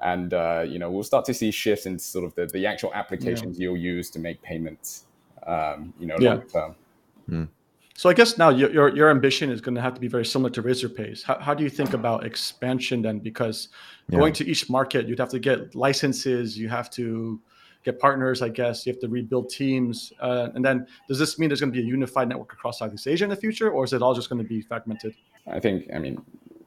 and 0.02 0.32
uh, 0.34 0.64
you 0.66 0.78
know, 0.78 0.90
we'll 0.90 1.02
start 1.04 1.24
to 1.26 1.34
see 1.34 1.50
shifts 1.50 1.86
in 1.86 1.98
sort 1.98 2.24
of 2.24 2.34
the, 2.34 2.46
the 2.46 2.66
actual 2.66 2.92
applications 2.94 3.58
you'll 3.58 3.76
use 3.76 4.10
to 4.10 4.18
make 4.18 4.40
payments. 4.42 5.04
Um, 5.46 5.92
you 5.98 6.06
know, 6.06 6.16
Yeah. 6.18 6.38
long. 6.54 7.46
So 7.94 8.10
I 8.10 8.14
guess 8.14 8.36
now 8.36 8.50
your 8.50 8.70
your, 8.70 8.94
your 8.96 9.10
ambition 9.10 9.50
is 9.50 9.60
going 9.60 9.74
to 9.74 9.80
have 9.80 9.94
to 9.94 10.00
be 10.00 10.08
very 10.08 10.24
similar 10.24 10.50
to 10.50 10.62
Razorpay's. 10.62 11.22
How, 11.22 11.38
how 11.38 11.54
do 11.54 11.64
you 11.64 11.70
think 11.70 11.92
about 11.94 12.24
expansion 12.26 13.02
then? 13.02 13.18
Because 13.20 13.68
Yeah. 14.10 14.18
going 14.18 14.32
to 14.34 14.44
each 14.46 14.68
market, 14.70 15.06
you'd 15.08 15.18
have 15.18 15.30
to 15.30 15.38
get 15.38 15.74
licenses, 15.74 16.58
you 16.58 16.68
have 16.68 16.90
to 16.90 17.40
get 17.86 17.98
partners, 18.00 18.42
I 18.42 18.50
guess. 18.50 18.84
You 18.84 18.92
have 18.92 19.00
to 19.00 19.08
rebuild 19.08 19.48
teams, 19.48 20.12
uh, 20.20 20.48
and 20.54 20.62
then 20.64 20.86
does 21.08 21.18
this 21.18 21.38
mean 21.38 21.48
there's 21.48 21.60
going 21.60 21.72
to 21.72 21.78
be 21.80 21.82
a 21.82 21.88
unified 21.88 22.28
network 22.28 22.52
across 22.52 22.80
Southeast 22.80 23.06
Asia 23.06 23.24
in 23.24 23.30
the 23.30 23.36
future, 23.36 23.70
or 23.70 23.84
is 23.84 23.92
it 23.94 24.02
all 24.02 24.12
just 24.14 24.28
going 24.28 24.42
to 24.42 24.48
be 24.48 24.60
fragmented? 24.60 25.14
I 25.46 25.60
think, 25.60 25.88
I 25.94 25.98
mean, 25.98 26.20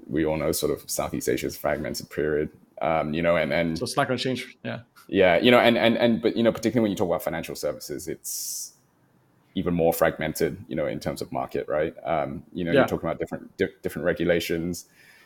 we 0.08 0.26
all 0.26 0.38
know 0.38 0.52
sort 0.54 0.72
of 0.72 0.90
Southeast 0.90 1.28
Asia's 1.30 1.56
fragmented 1.58 2.10
period. 2.10 2.50
Um, 2.82 3.14
you 3.14 3.22
know, 3.22 3.36
and 3.36 3.52
and 3.52 3.78
So 3.78 3.84
it's 3.84 3.98
not 3.98 4.08
going 4.08 4.18
to 4.18 4.24
change. 4.24 4.58
Yeah, 4.64 4.80
Yeah, 5.10 5.38
you 5.38 5.52
know, 5.52 5.60
and 5.60 5.78
and 5.78 5.98
and 5.98 6.22
but 6.22 6.38
you 6.38 6.44
know, 6.44 6.52
particularly 6.54 6.84
when 6.84 6.92
you 6.92 6.96
talk 6.98 7.08
about 7.08 7.22
financial 7.22 7.56
services, 7.56 8.08
it's 8.08 8.72
even 9.56 9.74
more 9.74 9.92
fragmented. 9.92 10.64
You 10.70 10.78
know, 10.78 10.88
in 10.88 11.02
terms 11.02 11.22
of 11.22 11.30
market, 11.34 11.68
right? 11.68 11.94
Um, 12.06 12.44
you 12.54 12.64
know, 12.64 12.72
Yeah. 12.72 12.80
you're 12.80 12.88
talking 12.88 13.10
about 13.10 13.20
different 13.20 13.58
di- 13.58 13.76
different 13.84 14.06
regulations, 14.06 14.86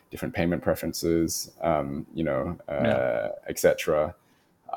different 0.10 0.34
payment 0.34 0.63
preferences, 0.63 1.51
um, 1.62 2.08
you 2.15 2.23
know, 2.23 2.58
uh, 2.67 2.82
Yeah. 2.84 3.29
etc. 3.47 4.15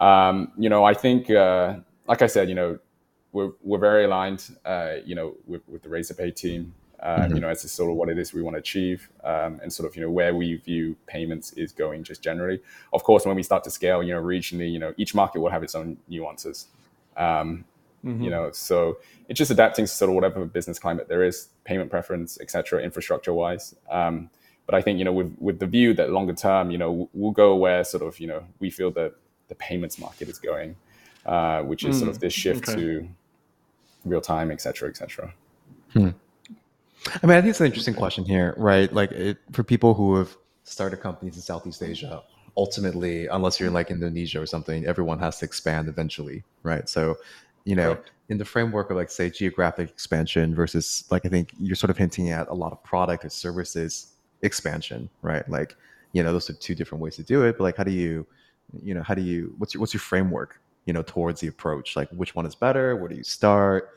Um, 0.00 0.52
you 0.58 0.68
know, 0.68 0.84
I 0.84 0.94
think, 0.94 1.30
uh, 1.30 1.76
like 2.06 2.22
I 2.22 2.26
said, 2.26 2.48
you 2.48 2.54
know, 2.54 2.78
we're 3.32 3.52
we're 3.62 3.78
very 3.78 4.04
aligned. 4.04 4.56
Uh, 4.64 4.94
you 5.04 5.14
know, 5.14 5.34
with, 5.46 5.62
with 5.68 5.82
the 5.82 5.88
Razorpay 5.88 6.34
team. 6.34 6.74
Um, 7.00 7.34
You 7.34 7.40
know, 7.40 7.48
as 7.50 7.60
to 7.60 7.68
sort 7.68 7.90
of 7.90 7.96
what 7.96 8.08
it 8.08 8.18
is 8.18 8.32
we 8.32 8.40
want 8.42 8.54
to 8.54 8.58
achieve, 8.60 9.10
um, 9.22 9.60
and 9.62 9.70
sort 9.70 9.86
of 9.88 9.94
you 9.96 10.02
know 10.02 10.10
where 10.10 10.34
we 10.34 10.56
view 10.56 10.96
payments 11.06 11.52
is 11.52 11.70
going 11.72 12.04
just 12.04 12.22
generally. 12.22 12.60
Of 12.92 13.02
course, 13.04 13.26
when 13.26 13.36
we 13.36 13.42
start 13.42 13.64
to 13.64 13.70
scale, 13.70 14.02
you 14.02 14.14
know, 14.14 14.22
regionally, 14.22 14.70
you 14.72 14.78
know, 14.78 14.94
each 14.96 15.14
market 15.14 15.40
will 15.40 15.50
have 15.50 15.62
its 15.62 15.74
own 15.74 15.98
nuances. 16.08 16.68
Um, 17.16 17.64
Mhm. 18.04 18.22
You 18.24 18.30
know, 18.30 18.50
so 18.52 18.98
it's 19.28 19.38
just 19.38 19.50
adapting 19.50 19.84
to 19.84 19.90
sort 19.90 20.08
of 20.10 20.14
whatever 20.14 20.44
business 20.46 20.78
climate 20.78 21.08
there 21.08 21.24
is, 21.24 21.48
payment 21.64 21.90
preference, 21.90 22.38
et 22.40 22.50
cetera, 22.50 22.80
infrastructure 22.82 23.34
wise. 23.34 23.74
Um, 23.90 24.30
but 24.66 24.74
I 24.74 24.82
think 24.82 24.98
you 24.98 25.04
know, 25.04 25.12
with 25.12 25.34
with 25.38 25.58
the 25.58 25.66
view 25.66 25.92
that 25.94 26.10
longer 26.10 26.34
term, 26.34 26.70
you 26.70 26.78
know, 26.78 27.08
we'll 27.12 27.32
go 27.32 27.56
where 27.56 27.84
sort 27.84 28.02
of 28.02 28.18
you 28.20 28.28
know 28.28 28.44
we 28.60 28.70
feel 28.70 28.90
that 28.92 29.12
the 29.48 29.54
payments 29.54 29.98
market 29.98 30.28
is 30.28 30.38
going, 30.38 30.76
uh, 31.24 31.62
which 31.62 31.84
is 31.84 31.98
sort 31.98 32.10
of 32.10 32.16
Mm, 32.16 32.20
this 32.20 32.32
shift 32.32 32.68
okay. 32.68 32.80
to 32.80 33.08
real 34.04 34.20
time, 34.20 34.50
et 34.50 34.60
cetera, 34.60 34.88
et 34.88 34.96
cetera. 34.96 35.32
I 35.94 36.00
mean, 36.00 37.36
I 37.36 37.40
think 37.40 37.50
it's 37.50 37.60
an 37.60 37.66
interesting 37.66 37.94
question 37.94 38.24
here, 38.24 38.54
right? 38.56 38.92
Like 38.92 39.12
it, 39.12 39.38
for 39.52 39.62
people 39.62 39.94
who 39.94 40.16
have 40.16 40.36
started 40.64 40.98
companies 40.98 41.36
in 41.36 41.42
Southeast 41.42 41.82
Asia, 41.82 42.22
ultimately, 42.56 43.26
unless 43.26 43.60
you're 43.60 43.68
in 43.68 43.74
like 43.74 43.90
Indonesia 43.90 44.40
or 44.40 44.46
something, 44.46 44.86
everyone 44.86 45.18
has 45.20 45.38
to 45.38 45.44
expand 45.44 45.88
eventually, 45.88 46.42
right? 46.62 46.88
So, 46.88 47.16
you 47.64 47.76
know, 47.76 47.94
Correct. 47.94 48.10
in 48.28 48.38
the 48.38 48.44
framework 48.44 48.90
of 48.90 48.96
like 48.96 49.10
say 49.10 49.30
geographic 49.30 49.88
expansion 49.90 50.54
versus 50.54 51.04
like 51.10 51.24
I 51.26 51.28
think 51.28 51.52
you're 51.60 51.76
sort 51.76 51.90
of 51.90 51.98
hinting 51.98 52.30
at 52.30 52.48
a 52.48 52.54
lot 52.54 52.72
of 52.72 52.82
product 52.82 53.24
or 53.24 53.28
services 53.28 54.12
expansion, 54.42 55.08
right? 55.22 55.48
Like, 55.48 55.76
you 56.12 56.22
know, 56.22 56.32
those 56.32 56.48
are 56.50 56.54
two 56.54 56.74
different 56.74 57.02
ways 57.02 57.16
to 57.16 57.22
do 57.22 57.42
it. 57.44 57.58
But 57.58 57.64
like, 57.64 57.76
how 57.76 57.84
do 57.84 57.92
you, 57.92 58.26
you 58.82 58.94
know, 58.94 59.02
how 59.02 59.14
do 59.14 59.22
you? 59.22 59.54
What's 59.58 59.74
your 59.74 59.80
what's 59.80 59.94
your 59.94 60.00
framework? 60.00 60.60
You 60.84 60.92
know, 60.92 61.02
towards 61.02 61.40
the 61.40 61.48
approach. 61.48 61.96
Like, 61.96 62.08
which 62.10 62.34
one 62.34 62.46
is 62.46 62.54
better? 62.54 62.96
Where 62.96 63.08
do 63.08 63.16
you 63.16 63.24
start? 63.24 63.90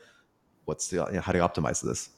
What's 0.64 0.88
the? 0.88 0.96
You 1.06 1.12
know, 1.14 1.20
how 1.20 1.32
do 1.32 1.38
you 1.38 1.44
optimize 1.44 1.82
this? 1.82 2.10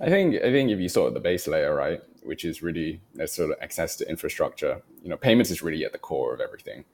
I 0.00 0.08
think 0.08 0.36
I 0.36 0.50
think 0.50 0.70
if 0.70 0.80
you 0.80 0.88
sort 0.88 1.08
of 1.08 1.14
the 1.14 1.20
base 1.20 1.46
layer, 1.46 1.74
right, 1.74 2.00
which 2.22 2.44
is 2.44 2.62
really 2.62 3.00
that 3.14 3.30
sort 3.30 3.50
of 3.50 3.58
access 3.60 3.96
to 3.96 4.08
infrastructure, 4.08 4.82
you 5.02 5.10
know, 5.10 5.16
payments 5.16 5.50
is 5.50 5.62
really 5.62 5.84
at 5.84 5.92
the 5.92 5.98
core 5.98 6.32
of 6.32 6.40
everything. 6.40 6.84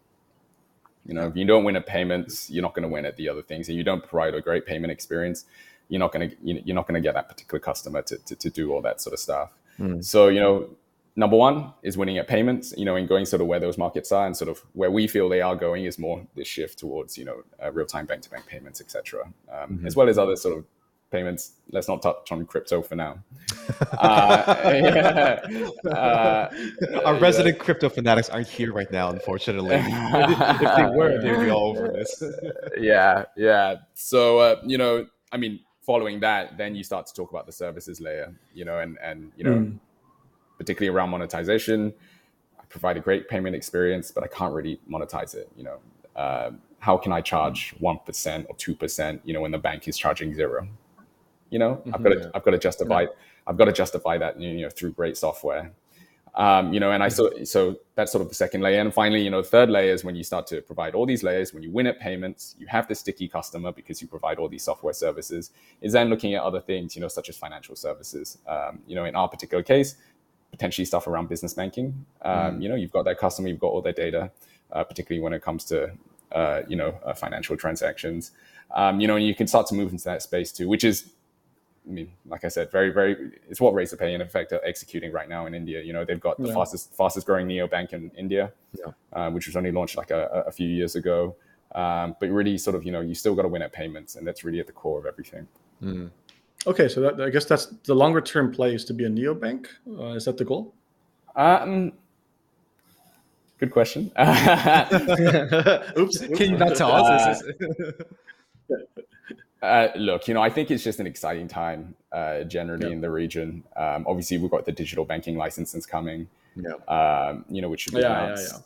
You 1.07 1.15
know, 1.15 1.29
if 1.29 1.37
you 1.37 1.45
don't 1.45 1.63
win 1.63 1.77
at 1.77 1.87
payments, 1.87 2.51
you're 2.51 2.63
not 2.63 2.75
going 2.75 2.83
to 2.83 2.89
win 2.89 3.07
at 3.07 3.17
the 3.17 3.29
other 3.29 3.43
things, 3.43 3.69
and 3.69 3.79
you 3.79 3.85
don't 3.85 4.03
provide 4.03 4.35
a 4.35 4.41
great 4.41 4.67
payment 4.67 4.91
experience, 4.91 5.45
you're 5.89 6.01
not 6.01 6.13
going 6.13 6.31
to 6.31 6.37
you're 6.43 6.75
not 6.75 6.89
going 6.89 7.01
to 7.01 7.07
get 7.07 7.15
that 7.15 7.29
particular 7.29 7.61
customer 7.61 8.03
to, 8.03 8.19
to, 8.19 8.35
to 8.35 8.51
do 8.51 8.73
all 8.73 8.83
that 8.83 9.01
sort 9.01 9.15
of 9.15 9.21
stuff. 9.21 9.51
Mm. 9.79 10.05
So 10.05 10.27
you 10.27 10.41
know, 10.41 10.69
number 11.17 11.37
one 11.37 11.73
is 11.83 11.97
winning 11.97 12.19
at 12.19 12.29
payments. 12.29 12.73
You 12.77 12.85
know, 12.85 12.97
and 12.97 13.09
going 13.09 13.25
sort 13.27 13.41
of 13.43 13.49
where 13.49 13.61
those 13.61 13.79
markets 13.79 14.13
are, 14.13 14.27
and 14.27 14.37
sort 14.37 14.49
of 14.51 14.63
where 14.75 14.91
we 14.91 15.07
feel 15.09 15.29
they 15.29 15.41
are 15.41 15.57
going 15.57 15.85
is 15.85 15.99
more 15.99 16.25
this 16.35 16.47
shift 16.49 16.79
towards 16.79 17.19
you 17.19 17.25
know 17.25 17.43
uh, 17.63 17.73
real 17.73 17.87
time 17.87 18.07
bank 18.07 18.23
to 18.23 18.31
bank 18.31 18.47
payments, 18.47 18.81
etc. 18.81 19.25
Um, 19.51 19.79
Mhm. 19.79 19.87
As 19.87 19.97
well 19.97 20.09
as 20.09 20.19
other 20.19 20.37
sort 20.37 20.59
of 20.59 20.65
payments. 21.11 21.53
Let's 21.71 21.87
not 21.89 22.03
touch 22.03 22.33
on 22.33 22.45
crypto 22.47 22.83
for 22.83 22.97
now. 22.97 23.19
uh, 23.99 24.55
yeah. 24.75 25.41
Uh, 25.89 26.49
Our 27.05 27.15
yeah. 27.15 27.21
resident 27.21 27.59
crypto 27.59 27.89
fanatics 27.89 28.29
aren't 28.29 28.49
here 28.49 28.73
right 28.73 28.91
now, 28.91 29.11
unfortunately. 29.11 29.77
if 29.81 30.77
they 30.77 30.87
were, 30.97 31.21
they'd 31.23 31.45
be 31.45 31.51
all 31.51 31.71
over 31.71 31.89
this. 31.89 32.23
yeah, 32.79 33.25
yeah. 33.37 33.77
So 33.95 34.39
uh, 34.41 34.57
you 34.65 34.79
know, 34.79 35.07
I 35.33 35.37
mean, 35.37 35.61
following 35.83 36.21
that, 36.21 36.57
then 36.59 36.75
you 36.75 36.83
start 36.83 37.07
to 37.07 37.15
talk 37.15 37.31
about 37.31 37.47
the 37.47 37.53
services 37.53 38.01
layer, 38.01 38.35
you 38.53 38.65
know, 38.65 38.81
and 38.81 38.99
and 39.03 39.33
you 39.37 39.45
know, 39.45 39.53
Mm. 39.53 39.79
Particularly 40.59 40.95
around 40.95 41.11
monetization. 41.11 41.93
I 42.59 42.65
provide 42.69 42.97
a 42.97 43.01
great 43.01 43.29
payment 43.29 43.55
experience, 43.57 44.11
but 44.11 44.25
I 44.25 44.29
can't 44.29 44.55
really 44.55 44.81
monetize 44.91 45.35
it. 45.35 45.51
You 45.57 45.65
know, 45.65 45.79
um, 46.17 46.61
how 46.79 46.97
can 46.97 47.13
I 47.13 47.21
charge 47.21 47.75
one 47.79 47.99
percent 48.05 48.47
or 48.49 48.57
two 48.57 48.75
percent? 48.75 49.21
You 49.25 49.35
know, 49.35 49.41
when 49.41 49.51
the 49.53 49.59
bank 49.59 49.89
is 49.89 49.97
charging 49.97 50.35
zero. 50.35 50.69
You 51.51 51.61
know, 51.61 51.83
I've 51.93 52.03
got 52.03 52.11
to 52.11 52.17
Mhm. 52.17 52.31
I've 52.35 52.45
got 52.45 52.51
to 52.53 52.59
justify 52.59 53.07
I've 53.47 53.57
got 53.57 53.67
to 53.67 53.73
justify 53.73 54.19
that 54.19 54.41
you 54.41 54.63
know 54.63 54.71
through 54.71 54.93
great 54.93 55.17
software. 55.17 55.73
Um, 56.35 56.75
you 56.75 56.81
know, 56.81 56.91
and 56.93 57.03
I 57.03 57.09
so 57.09 57.31
so 57.45 57.77
that's 57.95 58.13
sort 58.13 58.21
of 58.21 58.29
the 58.29 58.35
second 58.35 58.61
layer, 58.61 58.81
and 58.81 58.93
finally, 58.93 59.23
you 59.23 59.31
know, 59.31 59.43
third 59.43 59.71
layer 59.71 59.95
is 59.95 60.05
when 60.05 60.15
you 60.15 60.23
start 60.23 60.47
to 60.49 60.61
provide 60.61 60.95
all 60.95 61.07
these 61.07 61.23
layers. 61.23 61.55
When 61.55 61.63
you 61.63 61.71
win 61.71 61.87
at 61.87 61.99
payments, 61.99 62.57
you 62.59 62.67
have 62.67 62.87
the 62.89 62.95
sticky 62.95 63.27
customer 63.29 63.73
because 63.73 64.03
you 64.03 64.09
provide 64.09 64.39
all 64.39 64.49
these 64.49 64.63
software 64.63 64.93
services. 64.93 65.53
Is 65.81 65.93
then 65.95 66.11
looking 66.11 66.35
at 66.35 66.43
other 66.43 66.61
things, 66.61 66.95
you 66.95 67.01
know, 67.01 67.09
such 67.09 67.31
as 67.31 67.39
financial 67.39 67.75
services. 67.75 68.37
Um, 68.47 68.81
you 68.87 68.95
know, 68.97 69.07
in 69.07 69.17
our 69.17 69.29
particular 69.29 69.63
case, 69.63 69.97
potentially 70.57 70.85
stuff 70.85 71.07
around 71.07 71.29
business 71.29 71.55
banking. 71.55 72.07
Um, 72.23 72.61
You 72.61 72.69
know, 72.71 72.75
you've 72.75 72.93
got 72.93 73.05
that 73.05 73.19
customer, 73.19 73.49
you've 73.49 73.59
got 73.67 73.69
all 73.75 73.83
their 73.83 73.93
data, 73.93 74.31
uh, 74.73 74.85
particularly 74.85 75.23
when 75.23 75.33
it 75.33 75.43
comes 75.43 75.65
to 75.67 75.93
uh, 76.33 76.63
you 76.69 76.77
know 76.77 76.91
uh, 77.05 77.15
financial 77.15 77.57
transactions. 77.57 78.33
Um, 78.75 79.01
you 79.01 79.07
know, 79.09 79.17
and 79.17 79.25
you 79.25 79.35
can 79.35 79.47
start 79.47 79.67
to 79.69 79.75
move 79.75 79.93
into 79.93 80.05
that 80.05 80.23
space 80.23 80.51
too, 80.53 80.69
which 80.69 80.85
is 80.85 80.97
I 81.89 81.93
mean, 81.93 82.11
like 82.27 82.45
I 82.45 82.49
said, 82.49 82.73
very, 82.73 82.91
very, 82.91 83.13
it's 83.49 83.61
what 83.61 83.73
Razorpay 83.73 84.13
in 84.13 84.21
effect 84.21 84.53
are 84.53 84.61
executing 84.65 85.13
right 85.13 85.29
now 85.29 85.47
in 85.47 85.55
India. 85.55 85.81
You 85.81 85.93
know, 85.93 86.05
they've 86.05 86.19
got 86.29 86.37
the 86.37 86.49
Yeah. 86.49 86.55
fastest, 86.55 86.93
fastest 86.97 87.27
growing 87.29 87.47
neo 87.47 87.69
bank 87.69 87.93
in 87.93 88.11
India, 88.17 88.53
Yeah. 88.73 88.91
um, 89.13 89.35
which 89.35 89.47
was 89.47 89.55
only 89.55 89.71
launched 89.71 89.97
like 89.97 90.11
a, 90.11 90.23
a 90.49 90.51
few 90.51 90.69
years 90.69 90.97
ago. 90.97 91.37
Um, 91.77 92.17
but 92.19 92.29
really, 92.31 92.59
sort 92.59 92.75
of, 92.75 92.83
you 92.85 92.91
know, 92.91 93.03
you 93.03 93.15
still 93.15 93.37
got 93.37 93.43
to 93.43 93.49
win 93.49 93.63
at 93.63 93.73
payments, 93.73 94.17
and 94.17 94.27
that's 94.27 94.43
really 94.43 94.59
at 94.59 94.67
the 94.67 94.73
core 94.73 94.99
of 94.99 95.07
everything. 95.07 95.47
Mm. 95.81 96.11
Okay, 96.67 96.89
so 96.89 97.01
that, 97.01 97.21
I 97.21 97.31
guess 97.31 97.45
that's 97.45 97.67
the 97.85 97.95
longer 97.95 98.21
term 98.21 98.53
play 98.53 98.75
is 98.75 98.85
to 98.87 98.95
be 98.95 99.05
a 99.05 99.09
neobank. 99.09 99.67
Uh, 99.89 100.15
is 100.15 100.25
that 100.25 100.37
the 100.37 100.45
goal? 100.45 100.75
Um, 101.37 101.93
good 103.59 103.71
question. 103.71 104.11
Oops. 105.99 106.19
Can 106.19 106.51
you 106.53 106.59
not 106.59 106.75
tell 106.77 106.91
us? 106.93 107.43
This 107.43 108.83
Uh, 109.63 109.89
look, 109.97 110.29
you 110.29 110.35
know, 110.35 110.43
I 110.43 110.51
think 110.51 110.71
it's 110.71 110.85
just 110.85 111.01
an 111.01 111.07
exciting 111.07 111.49
time 111.49 111.95
uh, 112.13 112.43
generally 112.45 112.87
Yeah. 112.87 112.93
in 112.93 113.01
the 113.01 113.11
region. 113.11 113.65
Um, 113.75 114.05
obviously, 114.07 114.39
we've 114.39 114.51
got 114.51 114.65
the 114.67 114.71
digital 114.73 115.05
banking 115.05 115.37
licenses 115.37 115.87
coming. 115.87 116.29
yeah. 116.55 116.75
um, 116.89 117.45
you 117.51 117.63
know, 117.63 117.69
which 117.69 117.81
should 117.83 117.95
be 117.95 118.01
Yeah, 118.01 118.09
yeah, 118.13 118.25
announced 118.25 118.63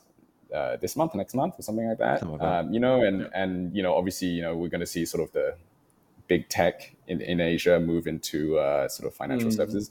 Uh, 0.52 0.76
this 0.76 0.96
month, 0.96 1.14
next 1.14 1.34
month, 1.34 1.58
or 1.58 1.62
something 1.62 1.86
like 1.88 1.98
that. 1.98 2.18
Something 2.20 2.38
like 2.38 2.40
that. 2.42 2.64
Um, 2.66 2.72
you 2.74 2.80
know, 2.80 3.02
and 3.02 3.20
Yeah. 3.20 3.28
and 3.42 3.74
you 3.74 3.82
know, 3.84 3.94
obviously, 3.94 4.28
you 4.28 4.42
know, 4.42 4.56
we're 4.56 4.68
going 4.68 4.80
to 4.80 4.86
see 4.86 5.04
sort 5.06 5.22
of 5.22 5.32
the 5.32 5.54
big 6.32 6.48
tech 6.48 6.94
in, 7.08 7.20
in 7.32 7.40
Asia 7.40 7.74
move 7.92 8.04
into 8.14 8.40
uh, 8.58 8.88
sort 8.88 9.06
of 9.08 9.12
financial 9.22 9.50
Mhm. 9.50 9.56
services. 9.60 9.90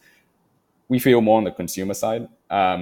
We 0.93 0.97
feel 1.08 1.21
more 1.21 1.38
on 1.41 1.43
the 1.49 1.52
consumer 1.62 1.93
side. 2.04 2.23
Um, 2.49 2.82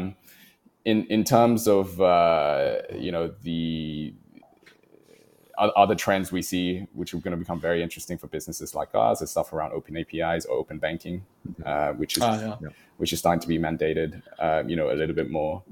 in 0.92 0.98
in 1.16 1.22
terms 1.36 1.68
of 1.68 1.86
uh, 2.00 2.78
you 3.06 3.12
know 3.12 3.26
the 3.50 4.14
other 5.84 5.96
trends 5.96 6.32
we 6.32 6.42
see, 6.52 6.86
which 6.94 7.10
are 7.14 7.18
going 7.26 7.32
to 7.38 7.42
become 7.46 7.60
very 7.60 7.82
interesting 7.82 8.16
for 8.22 8.28
businesses 8.28 8.76
like 8.80 8.90
ours, 8.94 9.22
is 9.24 9.30
stuff 9.32 9.52
around 9.54 9.72
open 9.74 9.98
APIs 9.98 10.46
or 10.46 10.56
open 10.64 10.78
banking, 10.78 11.18
uh, 11.66 11.92
which 12.02 12.14
is 12.18 12.24
Ah, 12.24 12.58
yeah. 12.62 12.70
which 12.98 13.12
is 13.14 13.18
starting 13.20 13.42
to 13.46 13.48
be 13.48 13.58
mandated, 13.58 14.22
uh, 14.46 14.62
you 14.70 14.76
know, 14.76 14.88
a 14.92 14.98
little 15.02 15.16
bit 15.22 15.30
more. 15.40 15.64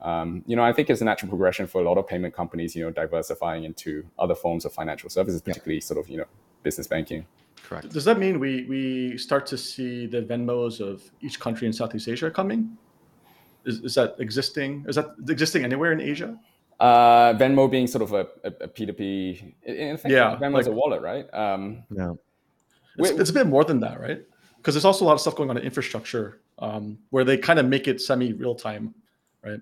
Um, 0.00 0.42
you 0.46 0.56
know, 0.56 0.64
I 0.70 0.72
think 0.72 0.88
it's 0.90 1.02
a 1.02 1.04
natural 1.12 1.28
progression 1.34 1.66
for 1.66 1.78
a 1.82 1.84
lot 1.88 1.96
of 1.98 2.04
payment 2.12 2.32
companies, 2.34 2.74
you 2.76 2.82
know, 2.84 2.90
diversifying 3.02 3.64
into 3.64 3.90
other 4.18 4.34
forms 4.34 4.64
of 4.64 4.72
financial 4.72 5.08
services, 5.10 5.40
particularly 5.42 5.80
sort 5.80 5.98
of, 6.00 6.08
you 6.08 6.18
know, 6.20 6.28
business 6.64 6.88
banking. 6.88 7.24
Correct. 7.62 7.88
Does 7.90 8.04
that 8.04 8.18
mean 8.18 8.40
we 8.40 8.66
we 8.68 9.16
start 9.16 9.46
to 9.52 9.56
see 9.56 10.06
the 10.06 10.20
Venmos 10.22 10.80
of 10.80 11.02
each 11.20 11.38
country 11.38 11.66
in 11.68 11.72
Southeast 11.72 12.08
Asia 12.08 12.30
coming? 12.30 12.76
Is, 13.64 13.78
is 13.80 13.94
that 13.94 14.16
existing? 14.18 14.84
Is 14.88 14.96
that 14.96 15.06
existing 15.28 15.62
anywhere 15.64 15.92
in 15.92 16.00
Asia? 16.00 16.36
Uh, 16.80 17.32
Venmo 17.34 17.70
being 17.70 17.86
sort 17.86 18.02
of 18.02 18.12
a, 18.12 18.26
a, 18.42 18.64
a 18.66 18.68
P2P, 18.68 19.00
in 19.62 19.74
in 19.76 19.94
effect, 19.94 20.12
Yeah, 20.12 20.36
Venmo's 20.36 20.66
like- 20.66 20.66
a 20.66 20.72
wallet, 20.72 21.00
right? 21.00 21.26
Um, 21.32 21.84
Yeah. 21.90 22.12
It's, 22.98 23.10
Wait- 23.10 23.20
it's 23.20 23.30
a 23.30 23.32
bit 23.32 23.46
more 23.46 23.64
than 23.64 23.80
that, 23.80 24.00
right? 24.00 24.20
Because 24.56 24.74
there's 24.74 24.84
also 24.84 25.04
a 25.04 25.06
lot 25.06 25.14
of 25.14 25.20
stuff 25.20 25.36
going 25.36 25.50
on 25.50 25.56
in 25.56 25.62
infrastructure 25.62 26.40
um, 26.58 26.98
where 27.10 27.24
they 27.24 27.38
kind 27.38 27.58
of 27.58 27.66
make 27.66 27.86
it 27.88 28.00
semi 28.00 28.32
real 28.32 28.54
time, 28.54 28.94
right? 29.46 29.60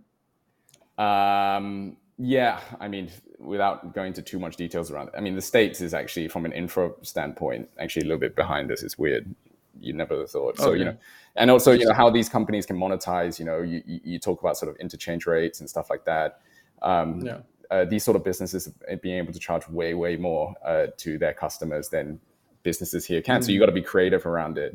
Um, 1.56 1.96
yeah, 2.22 2.60
I 2.78 2.86
mean, 2.86 3.10
without 3.40 3.94
going 3.94 4.08
into 4.08 4.22
too 4.22 4.38
much 4.38 4.54
details 4.54 4.92
around 4.92 5.08
it, 5.08 5.14
I 5.16 5.20
mean, 5.20 5.34
the 5.34 5.42
States 5.42 5.80
is 5.80 5.92
actually, 5.92 6.28
from 6.28 6.44
an 6.44 6.52
infra 6.52 6.92
standpoint, 7.02 7.68
actually 7.80 8.02
a 8.02 8.04
little 8.04 8.20
bit 8.20 8.36
behind 8.36 8.70
us. 8.70 8.84
It's 8.84 8.96
weird. 8.96 9.34
You 9.80 9.92
never 9.92 10.24
thought. 10.26 10.56
So, 10.58 10.72
you 10.72 10.84
know, 10.84 10.96
and 11.34 11.50
also, 11.50 11.72
you 11.72 11.84
know, 11.84 11.94
how 11.94 12.10
these 12.10 12.28
companies 12.28 12.64
can 12.64 12.76
monetize, 12.78 13.40
you 13.40 13.44
know, 13.44 13.60
you, 13.60 13.82
you 13.86 14.18
talk 14.20 14.40
about 14.40 14.56
sort 14.56 14.70
of 14.70 14.76
interchange 14.76 15.26
rates 15.26 15.58
and 15.58 15.68
stuff 15.68 15.90
like 15.90 16.04
that. 16.04 16.40
Um, 16.80 17.22
Yeah. 17.22 17.38
uh, 17.70 17.84
these 17.86 18.04
sort 18.04 18.16
of 18.16 18.22
businesses 18.22 18.70
being 19.02 19.18
able 19.18 19.32
to 19.32 19.40
charge 19.40 19.68
way, 19.68 19.94
way 19.94 20.16
more 20.16 20.54
uh, 20.64 20.86
to 20.98 21.18
their 21.18 21.32
customers 21.32 21.88
than 21.88 22.20
businesses 22.62 23.04
here 23.04 23.20
can. 23.20 23.42
So 23.42 23.50
you 23.50 23.58
got 23.58 23.66
to 23.66 23.72
be 23.72 23.82
creative 23.82 24.26
around 24.26 24.58
it. 24.58 24.72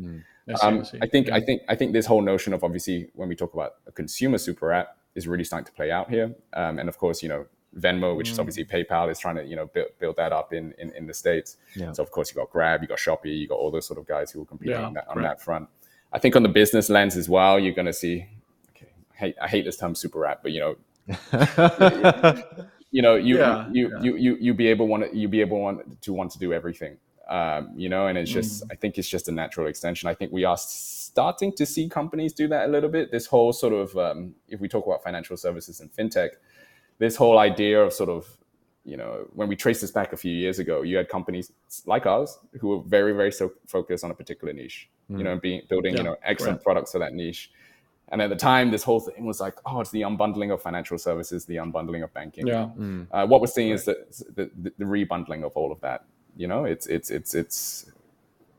I 0.50 0.54
see, 0.56 0.68
Um, 0.68 0.84
see. 0.84 1.00
I 1.02 1.08
think 1.08 1.28
Yeah. 1.28 1.36
I 1.36 1.42
think 1.42 1.62
I 1.70 1.76
think 1.76 1.94
this 1.94 2.06
whole 2.06 2.22
notion 2.22 2.54
of 2.54 2.64
obviously 2.64 3.10
when 3.14 3.30
we 3.30 3.36
talk 3.36 3.54
about 3.54 3.76
a 3.86 3.92
consumer 3.92 4.38
super 4.38 4.74
app 4.74 4.98
is 5.18 5.28
really 5.28 5.44
starting 5.44 5.66
to 5.66 5.72
play 5.74 5.90
out 5.92 6.10
here. 6.10 6.34
Um, 6.54 6.80
and 6.80 6.88
of 6.88 6.98
course, 6.98 7.22
you 7.24 7.30
know, 7.30 7.46
Venmo, 7.78 8.16
which 8.16 8.30
Mm. 8.30 8.32
is 8.34 8.40
obviously 8.40 8.66
PayPal, 8.66 9.12
is 9.12 9.20
trying 9.20 9.36
to 9.36 9.44
you 9.52 9.56
know 9.60 9.68
build, 9.76 9.90
build 10.00 10.16
that 10.16 10.32
up 10.32 10.54
in, 10.54 10.74
in 10.80 10.92
in 11.00 11.06
the 11.08 11.14
states. 11.14 11.58
Yeah. 11.76 11.92
So 11.92 12.02
of 12.04 12.10
course 12.12 12.30
you 12.32 12.36
got 12.42 12.50
Grab, 12.50 12.82
you 12.82 12.88
got 12.88 12.98
Shopee, 13.00 13.38
you 13.42 13.48
got 13.48 13.60
all 13.64 13.72
those 13.72 13.86
sort 13.86 14.00
of 14.00 14.06
guys 14.08 14.32
who 14.32 14.40
will 14.40 14.46
compete 14.54 14.70
Yeah, 14.70 14.84
on, 14.88 14.94
that, 14.94 15.08
on 15.10 15.22
that 15.24 15.42
front. 15.42 15.68
I 16.14 16.20
think 16.20 16.36
on 16.36 16.44
the 16.44 16.50
business 16.62 16.90
lens 16.90 17.18
as 17.18 17.28
well, 17.28 17.60
you're 17.60 17.74
going 17.82 17.86
to 17.88 17.94
see. 17.94 18.26
Okay, 18.72 18.92
I 19.14 19.18
hate, 19.18 19.36
I 19.42 19.48
hate 19.48 19.66
this 19.66 19.78
term 19.78 19.94
super 19.96 20.26
app, 20.26 20.42
but 20.44 20.52
you 20.54 20.62
know, 20.64 20.76
you 22.92 23.02
know, 23.02 23.16
you 23.16 23.38
Yeah, 23.38 23.68
you, 23.72 23.90
yeah. 23.92 24.02
you 24.02 24.16
you 24.16 24.38
you 24.40 24.54
be 24.54 24.68
able 24.68 24.88
want 24.88 25.14
you 25.14 25.28
be 25.28 25.42
able 25.42 25.60
want 25.60 26.02
to 26.02 26.14
want 26.14 26.32
to 26.32 26.40
do 26.40 26.54
everything. 26.54 26.98
Um, 27.30 27.74
you 27.76 27.90
know, 27.90 28.08
and 28.08 28.18
it's 28.18 28.32
just 28.32 28.64
Mm. 28.64 28.72
I 28.72 28.76
think 28.76 28.98
it's 28.98 29.10
just 29.10 29.28
a 29.28 29.32
natural 29.34 29.68
extension. 29.68 30.08
I 30.10 30.14
think 30.14 30.32
we 30.32 30.46
are 30.46 30.58
starting 31.08 31.52
to 31.54 31.65
see 31.65 31.88
companies 31.89 32.34
do 32.34 32.48
that 32.50 32.65
a 32.67 32.72
little 32.72 32.89
bit. 32.89 33.12
This 33.12 33.26
whole 33.26 33.54
sort 33.54 33.74
of 33.74 33.96
um, 33.98 34.36
if 34.48 34.60
we 34.60 34.67
talk 34.67 34.86
about 34.86 35.04
financial 35.04 35.38
services 35.38 35.80
and 35.82 35.91
fintech, 35.91 36.30
this 37.00 37.15
whole 37.15 37.38
idea 37.39 37.82
of 37.82 37.93
sort 37.93 38.10
of 38.10 38.26
you 38.86 38.96
know 38.98 39.28
when 39.34 39.48
we 39.50 39.56
trace 39.56 39.82
this 39.82 39.91
back 39.91 40.13
a 40.13 40.17
few 40.17 40.34
years 40.34 40.60
ago, 40.60 40.82
you 40.82 40.98
had 40.98 41.10
companies 41.10 41.52
like 41.86 42.06
ours 42.06 42.38
who 42.60 42.67
were 42.70 42.82
very 42.98 43.13
very 43.13 43.32
so 43.32 43.52
focused 43.67 44.04
on 44.04 44.12
a 44.12 44.13
particular 44.13 44.54
niche. 44.54 44.89
You 45.10 45.24
know, 45.24 45.32
and 45.32 45.41
being 45.41 45.62
building 45.70 45.93
Yeah, 45.93 46.00
you 46.00 46.04
know 46.04 46.15
excellent 46.24 46.58
correct. 46.58 46.65
products 46.65 46.91
for 46.91 47.00
that 47.00 47.13
niche. 47.13 47.52
And 48.10 48.22
at 48.22 48.30
the 48.30 48.36
time, 48.38 48.72
this 48.72 48.84
whole 48.84 49.02
thing 49.02 49.26
was 49.26 49.39
like, 49.41 49.56
oh, 49.65 49.82
it's 49.82 49.91
the 49.91 50.02
unbundling 50.02 50.54
of 50.54 50.62
financial 50.62 50.98
services, 50.98 51.46
the 51.46 51.58
unbundling 51.58 52.04
of 52.06 52.13
banking. 52.13 52.48
yeah. 52.48 52.70
Uh, 53.12 53.26
what 53.28 53.41
we're 53.41 53.48
seeing 53.48 53.72
is 53.72 53.84
the, 53.84 53.96
the, 54.36 54.50
the, 54.63 54.72
the 54.78 54.86
rebundling 54.86 55.43
of 55.46 55.52
all 55.56 55.72
of 55.74 55.80
that. 55.82 56.06
You 56.38 56.48
know, 56.48 56.63
it's 56.65 56.88
it's 56.88 57.10
it's 57.10 57.34
it's 57.36 57.91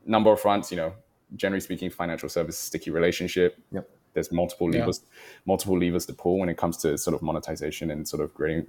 number 0.05 0.31
of 0.31 0.39
fronts. 0.39 0.69
You 0.71 0.77
know, 0.77 0.93
generally 1.35 1.61
speaking, 1.61 1.89
financial 1.89 2.29
services 2.29 2.59
sticky 2.59 2.91
relationship. 2.91 3.57
Yep. 3.71 3.89
There's 4.13 4.31
multiple 4.31 4.73
Yeah. 4.73 4.81
levers, 4.81 5.01
multiple 5.45 5.77
levers 5.77 6.05
to 6.07 6.13
pull 6.13 6.39
when 6.39 6.49
it 6.49 6.57
comes 6.57 6.77
to 6.77 6.97
sort 6.97 7.15
of 7.15 7.21
monetization 7.21 7.91
and 7.91 8.07
sort 8.07 8.23
of 8.23 8.33
creating 8.33 8.67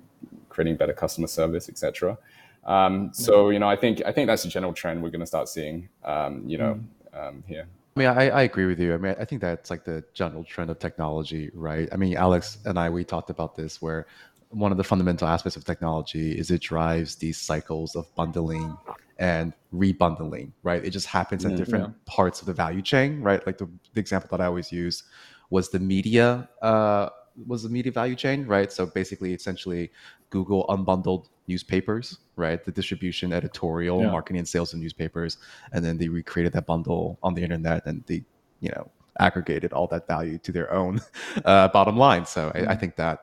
creating 0.49 0.77
better 0.77 0.93
customer 0.93 1.27
service, 1.27 1.69
etc. 1.69 2.19
Um, 2.65 3.11
so 3.13 3.51
you 3.51 3.59
know, 3.59 3.69
I 3.69 3.77
think 3.77 4.03
I 4.05 4.13
think 4.13 4.27
that's 4.27 4.45
a 4.45 4.49
general 4.49 4.73
trend 4.73 5.03
we're 5.03 5.11
going 5.11 5.21
to 5.21 5.27
start 5.27 5.49
seeing. 5.49 5.89
Um, 6.05 6.43
you 6.47 6.59
know, 6.59 6.81
um, 7.15 7.43
here. 7.47 7.67
I 7.97 8.01
mean, 8.01 8.09
I, 8.09 8.29
I 8.31 8.43
agree 8.43 8.67
with 8.67 8.79
you. 8.79 8.95
I 8.95 8.99
mean, 8.99 9.17
I 9.19 9.25
think 9.25 9.41
that's 9.41 9.71
like 9.71 9.85
the 9.85 10.05
general 10.15 10.45
trend 10.45 10.71
of 10.71 10.79
technology, 10.79 11.51
right? 11.55 11.89
I 11.93 11.97
mean, 11.97 12.17
Alex 12.17 12.59
and 12.65 12.79
I, 12.79 12.89
we 12.89 13.05
talked 13.05 13.31
about 13.31 13.57
this 13.57 13.83
where 13.83 14.07
one 14.51 14.73
of 14.73 14.79
the 14.79 14.85
fundamental 14.85 15.27
aspects 15.29 15.57
of 15.57 15.65
technology 15.65 16.39
is 16.39 16.51
it 16.51 16.61
drives 16.61 17.17
these 17.17 17.39
cycles 17.39 17.97
of 17.97 18.13
bundling 18.15 18.77
and 19.21 19.55
rebundling, 19.73 20.53
right? 20.65 20.85
It 20.85 20.91
just 20.91 21.07
happens 21.07 21.47
at 21.47 21.55
Mm, 21.55 21.57
different 21.57 21.95
parts 22.07 22.41
of 22.41 22.47
the 22.49 22.55
value 22.55 22.83
chain, 22.83 23.23
right? 23.23 23.47
Like 23.47 23.59
the, 23.59 23.71
the 23.95 24.01
example 24.01 24.29
that 24.33 24.43
I 24.43 24.47
always 24.47 24.73
use 24.73 25.05
was 25.51 25.71
the 25.71 25.81
media, 25.81 26.49
uh, 26.63 27.11
was 27.47 27.63
the 27.63 27.69
media 27.69 27.93
value 27.93 28.17
chain, 28.17 28.47
right? 28.47 28.73
So 28.73 28.87
basically, 28.87 29.35
essentially, 29.35 29.93
Google 30.31 30.67
unbundled 30.69 31.29
newspapers, 31.49 32.19
right? 32.37 32.65
The 32.65 32.73
distribution, 32.73 33.33
editorial, 33.33 34.01
Yeah. 34.01 34.11
marketing, 34.11 34.39
and 34.41 34.49
sales 34.49 34.73
of 34.75 34.81
newspapers, 34.81 35.39
and 35.73 35.85
then 35.85 35.99
they 35.99 36.09
recreated 36.09 36.53
that 36.55 36.67
bundle 36.67 37.19
on 37.23 37.35
the 37.35 37.43
internet, 37.43 37.87
and 37.87 38.05
they, 38.07 38.25
you 38.61 38.71
know, 38.71 38.91
aggregated 39.21 39.73
all 39.73 39.87
that 39.89 40.07
value 40.07 40.39
to 40.39 40.53
their 40.53 40.73
own 40.73 41.01
uh, 41.45 41.69
bottom 41.69 41.97
line. 41.97 42.27
So 42.27 42.53
I, 42.55 42.73
I 42.73 42.77
think 42.77 42.97
that, 42.97 43.21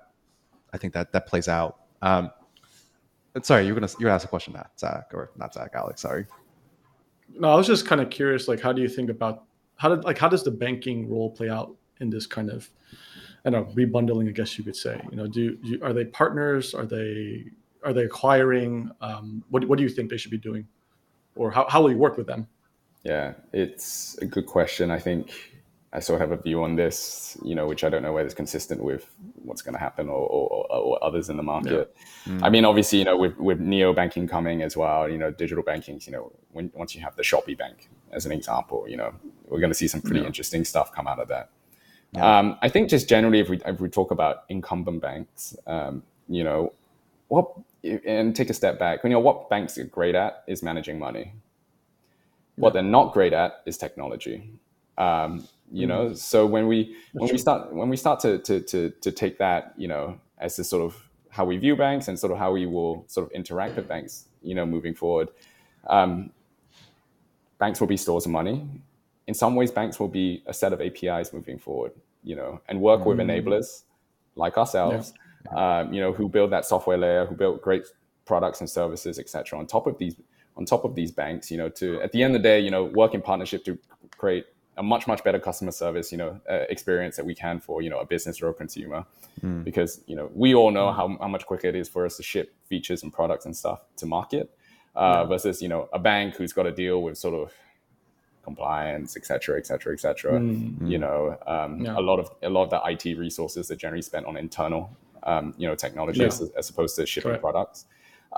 I 0.73 0.77
think 0.77 0.93
that 0.93 1.11
that 1.13 1.27
plays 1.27 1.47
out. 1.47 1.77
Um, 2.01 2.31
but 3.37 3.45
sorry, 3.45 3.67
you're 3.67 3.75
gonna 3.75 3.87
you're 3.99 4.07
gonna 4.07 4.15
ask 4.15 4.25
a 4.25 4.29
question, 4.29 4.53
Matt, 4.53 4.71
Zach, 4.79 5.11
or 5.13 5.29
not 5.37 5.53
Zach, 5.53 5.69
Alex. 5.75 6.01
Sorry. 6.01 6.25
No, 7.37 7.51
I 7.51 7.55
was 7.55 7.67
just 7.67 7.85
kind 7.85 8.01
of 8.01 8.09
curious. 8.09 8.47
Like, 8.47 8.59
how 8.59 8.73
do 8.73 8.81
you 8.81 8.89
think 8.89 9.11
about 9.11 9.43
how 9.75 9.89
did 9.89 10.03
like 10.05 10.17
how 10.17 10.27
does 10.27 10.43
the 10.43 10.49
banking 10.49 11.07
role 11.07 11.29
play 11.29 11.47
out 11.47 11.75
in 11.99 12.09
this 12.09 12.25
kind 12.25 12.49
of, 12.49 12.67
I 13.45 13.51
don't 13.51 13.67
know, 13.67 13.75
rebundling? 13.75 14.27
I 14.27 14.31
guess 14.31 14.57
you 14.57 14.63
could 14.63 14.75
say. 14.75 14.99
You 15.11 15.17
know, 15.17 15.27
do, 15.27 15.55
do 15.57 15.79
are 15.83 15.93
they 15.93 16.05
partners? 16.05 16.73
Are 16.73 16.87
they 16.87 17.45
are 17.83 17.93
they 17.93 18.05
acquiring? 18.05 18.89
Um, 19.01 19.43
what 19.49 19.67
what 19.67 19.77
do 19.77 19.83
you 19.83 19.89
think 19.89 20.09
they 20.09 20.17
should 20.17 20.31
be 20.31 20.39
doing, 20.39 20.67
or 21.35 21.51
how 21.51 21.69
how 21.69 21.83
will 21.83 21.91
you 21.91 21.99
work 21.99 22.17
with 22.17 22.25
them? 22.25 22.47
Yeah, 23.03 23.33
it's 23.53 24.17
a 24.17 24.25
good 24.25 24.47
question. 24.47 24.89
I 24.89 24.97
think 24.97 25.29
I 25.93 25.99
sort 25.99 26.21
of 26.21 26.29
have 26.29 26.37
a 26.37 26.41
view 26.41 26.63
on 26.63 26.75
this, 26.75 27.37
you 27.43 27.55
know, 27.55 27.65
which 27.65 27.83
I 27.83 27.89
don't 27.89 28.03
know 28.03 28.11
whether 28.11 28.25
it's 28.25 28.35
consistent 28.35 28.83
with 28.83 29.09
what's 29.35 29.61
going 29.61 29.73
to 29.73 29.79
happen 29.79 30.09
or, 30.09 30.27
or, 30.27 30.67
or 30.69 31.03
others 31.03 31.29
in 31.29 31.37
the 31.37 31.43
market. 31.43 31.95
I 32.41 32.49
mean, 32.49 32.65
obviously, 32.65 32.99
you 32.99 33.05
know, 33.05 33.15
with, 33.17 33.37
with 33.37 33.59
neo 33.61 33.93
banking 33.93 34.27
coming 34.27 34.61
as 34.61 34.75
well, 34.75 35.09
you 35.09 35.17
know, 35.17 35.31
digital 35.31 35.63
banking, 35.63 36.01
you 36.03 36.11
know, 36.11 36.31
when, 36.51 36.71
once 36.75 36.93
you 36.93 37.01
have 37.01 37.15
the 37.15 37.23
Shopee 37.23 37.57
Bank 37.57 37.89
as 38.11 38.25
an 38.25 38.33
example, 38.33 38.85
you 38.87 38.97
know, 38.97 39.13
we're 39.47 39.61
going 39.61 39.69
to 39.71 39.75
see 39.75 39.87
some 39.87 40.01
pretty 40.01 40.19
Yeah. 40.19 40.27
interesting 40.27 40.65
stuff 40.65 40.91
come 40.91 41.07
out 41.07 41.19
of 41.19 41.29
that. 41.29 41.49
Yeah. 42.11 42.39
Um, 42.39 42.57
I 42.61 42.69
think 42.69 42.89
just 42.89 43.07
generally, 43.07 43.39
if 43.39 43.49
we 43.49 43.59
if 43.65 43.79
we 43.79 43.89
talk 43.89 44.11
about 44.11 44.43
incumbent 44.49 45.01
banks, 45.01 45.55
um, 45.67 46.03
you 46.27 46.43
know, 46.43 46.73
what 47.27 47.51
and 47.83 48.35
take 48.35 48.49
a 48.49 48.53
step 48.53 48.79
back, 48.79 49.03
you 49.03 49.09
know, 49.09 49.19
what 49.19 49.49
banks 49.49 49.77
are 49.77 49.83
great 49.85 50.15
at 50.15 50.43
is 50.47 50.63
managing 50.63 50.99
money. 50.99 51.33
What 52.55 52.73
they're 52.73 52.81
not 52.81 53.13
great 53.13 53.33
at 53.33 53.61
is 53.65 53.77
technology. 53.77 54.49
Um, 54.97 55.47
you 55.71 55.87
mm-hmm. 55.87 56.09
know 56.09 56.13
so 56.13 56.45
when 56.45 56.67
we 56.67 56.95
when 57.13 57.29
we 57.29 57.37
start 57.37 57.73
when 57.73 57.89
we 57.89 57.97
start 57.97 58.19
to, 58.19 58.39
to 58.39 58.59
to 58.61 58.89
to 59.01 59.11
take 59.11 59.37
that 59.37 59.73
you 59.77 59.87
know 59.87 60.19
as 60.39 60.55
the 60.55 60.63
sort 60.63 60.83
of 60.83 61.09
how 61.29 61.45
we 61.45 61.57
view 61.57 61.75
banks 61.75 62.07
and 62.07 62.17
sort 62.17 62.31
of 62.31 62.37
how 62.37 62.51
we 62.51 62.65
will 62.65 63.03
sort 63.07 63.25
of 63.25 63.31
interact 63.33 63.75
with 63.75 63.87
banks 63.87 64.25
you 64.41 64.55
know 64.55 64.65
moving 64.65 64.93
forward 64.93 65.29
um, 65.87 66.31
banks 67.59 67.79
will 67.79 67.87
be 67.87 67.97
stores 67.97 68.25
of 68.25 68.31
money 68.31 68.67
in 69.27 69.33
some 69.33 69.55
ways 69.55 69.71
banks 69.71 69.99
will 69.99 70.07
be 70.07 70.43
a 70.47 70.53
set 70.53 70.73
of 70.73 70.81
apis 70.81 71.33
moving 71.33 71.57
forward 71.57 71.91
you 72.23 72.35
know 72.35 72.61
and 72.69 72.79
work 72.79 73.01
mm-hmm. 73.01 73.09
with 73.09 73.19
enablers 73.19 73.83
like 74.35 74.57
ourselves 74.57 75.13
yeah. 75.45 75.79
um, 75.79 75.93
you 75.93 75.99
know 75.99 76.13
who 76.13 76.29
build 76.29 76.51
that 76.51 76.65
software 76.65 76.97
layer 76.97 77.25
who 77.25 77.35
build 77.35 77.61
great 77.61 77.85
products 78.25 78.59
and 78.61 78.69
services 78.69 79.19
etc 79.19 79.59
on 79.59 79.65
top 79.65 79.87
of 79.87 79.97
these 79.97 80.15
on 80.55 80.65
top 80.65 80.85
of 80.85 80.95
these 80.95 81.11
banks 81.11 81.51
you 81.51 81.57
know 81.57 81.69
to 81.69 82.01
at 82.01 82.11
the 82.11 82.23
end 82.23 82.35
of 82.35 82.41
the 82.41 82.47
day 82.47 82.59
you 82.59 82.71
know 82.71 82.85
work 82.85 83.13
in 83.13 83.21
partnership 83.21 83.63
to 83.63 83.77
create 84.17 84.45
a 84.77 84.83
much 84.83 85.07
much 85.07 85.23
better 85.23 85.39
customer 85.39 85.71
service 85.71 86.11
you 86.11 86.17
know 86.17 86.39
uh, 86.49 86.65
experience 86.69 87.15
that 87.15 87.25
we 87.25 87.33
can 87.33 87.59
for 87.59 87.81
you 87.81 87.89
know 87.89 87.99
a 87.99 88.05
business 88.05 88.41
or 88.41 88.49
a 88.49 88.53
consumer 88.53 89.05
mm. 89.41 89.63
because 89.63 90.01
you 90.07 90.15
know 90.15 90.29
we 90.33 90.53
all 90.53 90.71
know 90.71 90.91
how, 90.91 91.17
how 91.19 91.27
much 91.27 91.45
quicker 91.45 91.67
it 91.67 91.75
is 91.75 91.89
for 91.89 92.05
us 92.05 92.17
to 92.17 92.23
ship 92.23 92.53
features 92.65 93.03
and 93.03 93.11
products 93.11 93.45
and 93.45 93.55
stuff 93.55 93.79
to 93.95 94.05
market 94.05 94.51
uh, 94.95 94.99
yeah. 94.99 95.23
versus 95.25 95.61
you 95.61 95.67
know 95.67 95.89
a 95.93 95.99
bank 95.99 96.35
who's 96.35 96.53
got 96.53 96.63
to 96.63 96.71
deal 96.71 97.01
with 97.01 97.17
sort 97.17 97.33
of 97.33 97.51
compliance, 98.47 99.17
et 99.17 99.25
cetera, 99.25 99.57
et 99.57 99.67
cetera, 99.67 99.91
et 99.91 99.99
cetera. 99.99 100.39
Mm-hmm. 100.39 100.87
You 100.87 100.99
know, 100.99 101.37
um, 101.45 101.81
yeah. 101.83 101.99
a 101.99 102.03
lot 102.09 102.17
of 102.17 102.31
a 102.41 102.49
lot 102.49 102.63
of 102.63 102.69
the 102.69 102.81
IT 102.91 103.17
resources 103.17 103.69
are 103.71 103.75
generally 103.75 104.01
spent 104.01 104.25
on 104.25 104.37
internal, 104.37 104.89
um, 105.23 105.53
you 105.57 105.67
know, 105.67 105.75
technologies 105.75 106.21
yeah. 106.21 106.45
as, 106.45 106.51
as, 106.57 106.69
opposed 106.69 106.95
to 106.95 107.05
shipping 107.05 107.31
Correct. 107.31 107.43
products. 107.43 107.85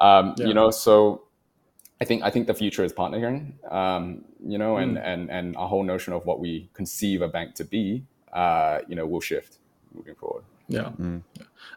Um, 0.01 0.33
yeah. 0.37 0.47
You 0.47 0.55
know, 0.55 0.71
so 0.71 1.25
I 2.01 2.05
think 2.05 2.23
I 2.23 2.29
think 2.29 2.47
the 2.47 2.53
future 2.53 2.83
is 2.83 2.93
partnering. 2.93 3.53
Um, 3.71 4.23
you 4.45 4.57
know, 4.57 4.77
and 4.77 4.97
mm. 4.97 5.03
and 5.03 5.29
and 5.29 5.57
our 5.57 5.67
whole 5.67 5.83
notion 5.83 6.13
of 6.13 6.25
what 6.25 6.39
we 6.39 6.69
conceive 6.73 7.21
a 7.21 7.27
bank 7.27 7.55
to 7.55 7.65
be, 7.65 8.03
uh, 8.33 8.79
you 8.87 8.95
know, 8.95 9.05
will 9.05 9.21
shift 9.21 9.57
moving 9.93 10.15
forward. 10.15 10.43
Yeah. 10.69 10.91
Mm. 10.99 11.23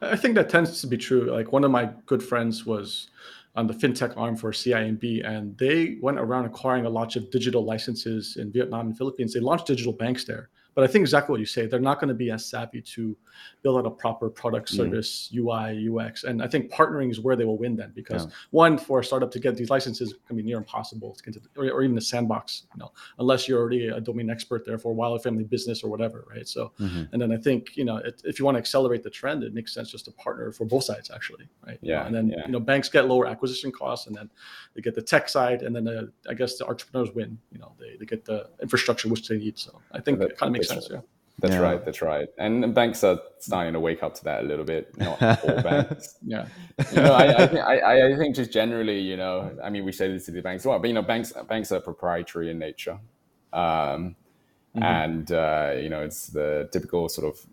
I 0.02 0.16
think 0.16 0.34
that 0.34 0.48
tends 0.48 0.80
to 0.82 0.86
be 0.86 0.98
true. 0.98 1.30
Like 1.30 1.50
one 1.50 1.64
of 1.64 1.70
my 1.70 1.90
good 2.06 2.22
friends 2.22 2.66
was 2.66 3.08
on 3.56 3.66
the 3.66 3.74
fintech 3.74 4.16
arm 4.16 4.36
for 4.36 4.52
CIMB, 4.52 5.26
and 5.26 5.56
they 5.58 5.98
went 6.00 6.18
around 6.18 6.44
acquiring 6.44 6.86
a 6.86 6.90
lot 6.90 7.16
of 7.16 7.30
digital 7.30 7.64
licenses 7.64 8.36
in 8.36 8.52
Vietnam 8.52 8.88
and 8.88 8.96
Philippines. 8.96 9.34
They 9.34 9.40
launched 9.40 9.66
digital 9.66 9.92
banks 9.92 10.24
there. 10.24 10.50
But 10.74 10.84
I 10.84 10.86
think 10.86 11.02
exactly 11.02 11.32
what 11.32 11.40
you 11.40 11.46
say. 11.46 11.66
They're 11.66 11.80
not 11.80 12.00
going 12.00 12.08
to 12.08 12.14
be 12.14 12.30
as 12.30 12.46
savvy 12.46 12.80
to 12.80 13.16
build 13.62 13.78
out 13.78 13.86
a 13.86 13.90
proper 13.90 14.30
product 14.30 14.72
mm. 14.72 14.76
service, 14.76 15.30
mm. 15.32 15.38
UI, 15.38 15.88
UX. 15.88 16.24
And 16.24 16.42
I 16.42 16.48
think 16.48 16.72
partnering 16.72 17.10
is 17.10 17.20
where 17.20 17.36
they 17.36 17.44
will 17.44 17.58
win 17.58 17.76
then 17.76 17.92
because 17.94 18.24
yeah. 18.24 18.32
one, 18.50 18.78
for 18.78 19.00
a 19.00 19.04
startup 19.04 19.30
to 19.32 19.38
get 19.38 19.56
these 19.56 19.70
licenses 19.70 20.14
can 20.26 20.36
be 20.36 20.42
near 20.42 20.56
impossible 20.56 21.14
to 21.14 21.22
get 21.22 21.34
to, 21.34 21.40
or, 21.56 21.70
or, 21.70 21.82
even 21.82 21.96
a 21.98 22.00
sandbox, 22.00 22.64
you 22.74 22.78
know, 22.78 22.92
unless 23.18 23.48
you're 23.48 23.60
already 23.60 23.88
a 23.88 24.00
domain 24.00 24.30
expert 24.30 24.64
there 24.64 24.78
for 24.78 24.92
a 24.92 24.94
wild 24.94 25.22
family 25.22 25.44
business 25.44 25.82
or 25.82 25.90
whatever, 25.90 26.24
right? 26.30 26.48
So, 26.48 26.72
mm-hmm. 26.80 27.04
and 27.12 27.20
then 27.20 27.32
I 27.32 27.36
think, 27.36 27.76
you 27.76 27.84
know, 27.84 27.98
it, 27.98 28.22
if 28.24 28.38
you 28.38 28.44
want 28.44 28.56
to 28.56 28.58
accelerate 28.60 29.02
the 29.02 29.10
trend, 29.10 29.44
it 29.44 29.54
makes 29.54 29.74
sense 29.74 29.90
just 29.90 30.06
to 30.06 30.12
partner 30.12 30.52
for 30.52 30.64
both 30.64 30.84
sides 30.84 31.10
actually, 31.10 31.48
right? 31.66 31.78
Yeah. 31.82 32.06
and 32.06 32.14
then, 32.14 32.28
yeah. 32.28 32.46
you 32.46 32.52
know, 32.52 32.60
banks 32.60 32.88
get 32.88 33.08
lower 33.08 33.26
acquisition 33.26 33.72
costs 33.72 34.06
and 34.06 34.16
then 34.16 34.30
they 34.74 34.80
get 34.80 34.94
the 34.94 35.02
tech 35.02 35.28
side 35.28 35.62
and 35.62 35.74
then 35.74 35.86
uh, 35.86 36.06
I 36.28 36.34
guess 36.34 36.56
the 36.56 36.66
entrepreneurs 36.66 37.14
win, 37.14 37.38
you 37.50 37.58
know, 37.58 37.72
they, 37.78 37.96
they 37.98 38.06
get 38.06 38.24
the 38.24 38.48
infrastructure 38.60 39.08
which 39.08 39.28
they 39.28 39.36
need. 39.36 39.58
So 39.58 39.80
I 39.92 40.00
think 40.00 40.20
it 40.20 40.36
kind 40.38 40.48
of 40.48 40.52
makes 40.52 40.61
makes 40.70 40.86
sense. 40.86 40.88
Yeah. 40.90 41.00
That's 41.42 41.54
yeah. 41.54 41.60
right. 41.60 41.84
That's 41.84 42.02
right. 42.02 42.28
And 42.38 42.74
banks 42.74 43.02
are 43.02 43.18
starting 43.38 43.72
to 43.72 43.80
wake 43.80 44.02
up 44.02 44.14
to 44.14 44.24
that 44.24 44.44
a 44.44 44.46
little 44.46 44.64
bit. 44.64 44.96
Not 44.98 45.20
all 45.20 45.62
banks. 45.62 46.16
Yeah. 46.24 46.46
You 46.92 47.02
know, 47.02 47.12
I, 47.12 47.42
I, 47.42 47.46
think, 47.46 47.60
I, 47.60 48.12
I, 48.12 48.16
think 48.16 48.36
just 48.36 48.52
generally, 48.52 49.00
you 49.00 49.16
know, 49.16 49.56
I 49.62 49.70
mean, 49.70 49.84
we 49.84 49.92
say 49.92 50.10
this 50.12 50.26
to 50.26 50.30
the 50.30 50.40
banks 50.40 50.62
as 50.62 50.66
well, 50.66 50.78
but 50.78 50.88
you 50.88 50.94
know, 50.94 51.02
banks 51.02 51.32
banks 51.48 51.72
are 51.72 51.80
proprietary 51.80 52.50
in 52.50 52.58
nature, 52.58 52.98
um, 53.52 54.14
mm-hmm. 54.76 54.82
and 54.82 55.32
uh, 55.32 55.72
you 55.76 55.88
know, 55.88 56.02
it's 56.02 56.28
the 56.28 56.68
typical 56.70 57.08
sort 57.08 57.26
of 57.26 57.44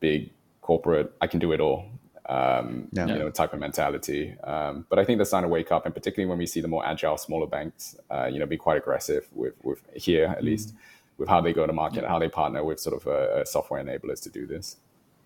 big 0.00 0.30
corporate. 0.60 1.12
I 1.20 1.26
can 1.26 1.40
do 1.40 1.52
it 1.52 1.60
all. 1.60 1.86
Um, 2.26 2.88
yeah. 2.92 3.04
you 3.06 3.18
know, 3.18 3.28
type 3.28 3.52
of 3.52 3.60
mentality. 3.60 4.34
Um, 4.44 4.86
but 4.88 4.98
I 4.98 5.04
think 5.04 5.18
they're 5.18 5.26
starting 5.26 5.46
to 5.50 5.52
wake 5.52 5.70
up, 5.70 5.84
and 5.84 5.94
particularly 5.94 6.26
when 6.26 6.38
we 6.38 6.46
see 6.46 6.62
the 6.62 6.68
more 6.68 6.86
agile, 6.86 7.18
smaller 7.18 7.46
banks, 7.46 7.96
uh, 8.10 8.30
you 8.32 8.38
know, 8.38 8.46
be 8.46 8.56
quite 8.56 8.78
aggressive 8.78 9.28
with 9.32 9.54
with 9.62 9.82
here 9.94 10.26
at 10.26 10.36
mm-hmm. 10.36 10.46
least 10.46 10.74
with 11.18 11.28
how 11.28 11.40
they 11.40 11.52
go 11.52 11.66
to 11.66 11.72
market, 11.72 12.02
yeah. 12.02 12.08
how 12.08 12.18
they 12.18 12.28
partner 12.28 12.64
with 12.64 12.80
sort 12.80 12.96
of 12.96 13.06
uh, 13.06 13.44
software 13.44 13.82
enablers 13.82 14.22
to 14.22 14.30
do 14.30 14.46
this. 14.46 14.76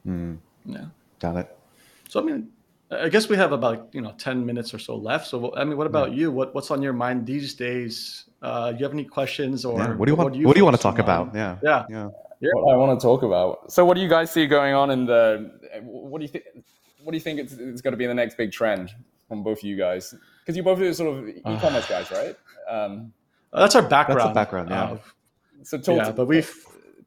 Mm. 0.07 0.39
Yeah, 0.67 0.87
got 1.19 1.37
it. 1.37 1.57
So 2.09 2.21
I 2.21 2.25
mean, 2.25 2.49
I 2.91 3.09
guess 3.09 3.29
we 3.29 3.37
have 3.37 3.53
about 3.53 3.89
you 3.93 4.01
know 4.01 4.15
ten 4.19 4.45
minutes 4.45 4.73
or 4.73 4.79
so 4.79 4.97
left. 4.97 5.27
So 5.27 5.55
I 5.57 5.65
mean, 5.65 5.77
what 5.77 5.87
about 5.87 6.11
yeah. 6.11 6.19
you? 6.19 6.31
What 6.31 6.55
what's 6.55 6.71
on 6.71 6.83
your 6.83 6.93
mind 6.93 7.27
these 7.27 7.55
days? 7.55 8.25
Uh, 8.41 8.73
do 8.73 8.79
you 8.79 8.85
have 8.85 8.93
any 8.93 9.05
questions 9.05 9.65
or 9.65 9.79
yeah. 9.79 9.95
what 9.95 10.07
do 10.07 10.13
you 10.13 10.17
want? 10.17 10.27
What 10.27 10.33
do 10.33 10.39
you, 10.41 10.47
what 10.47 10.55
do 10.55 10.61
you 10.61 10.65
want 10.65 10.77
to 10.77 10.83
talk 10.83 10.95
on? 10.95 11.01
about? 11.01 11.35
Yeah, 11.35 11.59
yeah, 11.63 11.85
yeah. 11.91 12.09
yeah. 12.41 12.51
What 12.55 12.75
I 12.75 12.77
want 12.77 12.99
to 12.99 13.05
talk 13.05 13.23
about. 13.23 13.73
So, 13.73 13.85
what 13.85 13.95
do 13.95 14.01
you 14.01 14.09
guys 14.09 14.31
see 14.31 14.47
going 14.47 14.75
on 14.75 14.91
in 14.91 15.07
the? 15.07 15.51
What 15.83 16.19
do 16.19 16.25
you 16.25 16.29
think? 16.29 16.45
What 17.03 17.13
do 17.13 17.17
you 17.17 17.23
think 17.23 17.41
it's, 17.41 17.53
it's 17.55 17.81
going 17.81 17.93
to 17.93 17.97
be 17.97 18.07
the 18.07 18.15
next 18.15 18.37
big 18.37 18.53
trend 18.53 18.95
from 19.29 19.43
both 19.43 19.59
of 19.59 19.65
you 19.65 19.77
guys? 19.77 20.15
Because 20.41 20.57
you 20.57 20.63
both 20.63 20.81
are 20.81 20.93
sort 20.93 21.17
of 21.17 21.29
e-commerce 21.29 21.87
guys, 21.89 22.11
right? 22.11 22.37
Um, 22.69 23.13
that's 23.53 23.75
our 23.75 23.83
background. 23.83 24.21
That's 24.21 24.31
the 24.31 24.35
background. 24.35 24.71
Yeah. 24.71 24.83
Uh, 24.85 24.99
so 25.63 25.79
talk 25.79 25.97
yeah, 25.97 26.05
to, 26.05 26.13
but 26.13 26.27
we've 26.27 26.53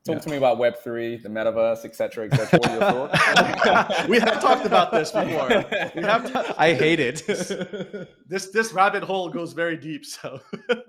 talk 0.05 0.15
yeah. 0.15 0.19
to 0.19 0.29
me 0.29 0.37
about 0.37 0.57
Web 0.57 0.77
three, 0.83 1.17
the 1.17 1.29
metaverse, 1.29 1.85
etc., 1.85 2.25
etc. 2.31 2.59
What 2.59 2.69
are 2.69 2.73
your 2.73 3.09
thoughts? 3.11 4.07
we 4.07 4.19
have 4.19 4.41
talked 4.41 4.65
about 4.65 4.91
this 4.91 5.11
before. 5.11 5.47
We 5.95 6.01
have. 6.03 6.31
T- 6.31 6.53
I 6.57 6.73
hate 6.73 6.99
it. 6.99 7.25
this 8.27 8.47
this 8.47 8.73
rabbit 8.73 9.03
hole 9.03 9.29
goes 9.29 9.53
very 9.53 9.77
deep. 9.77 10.05
So. 10.05 10.39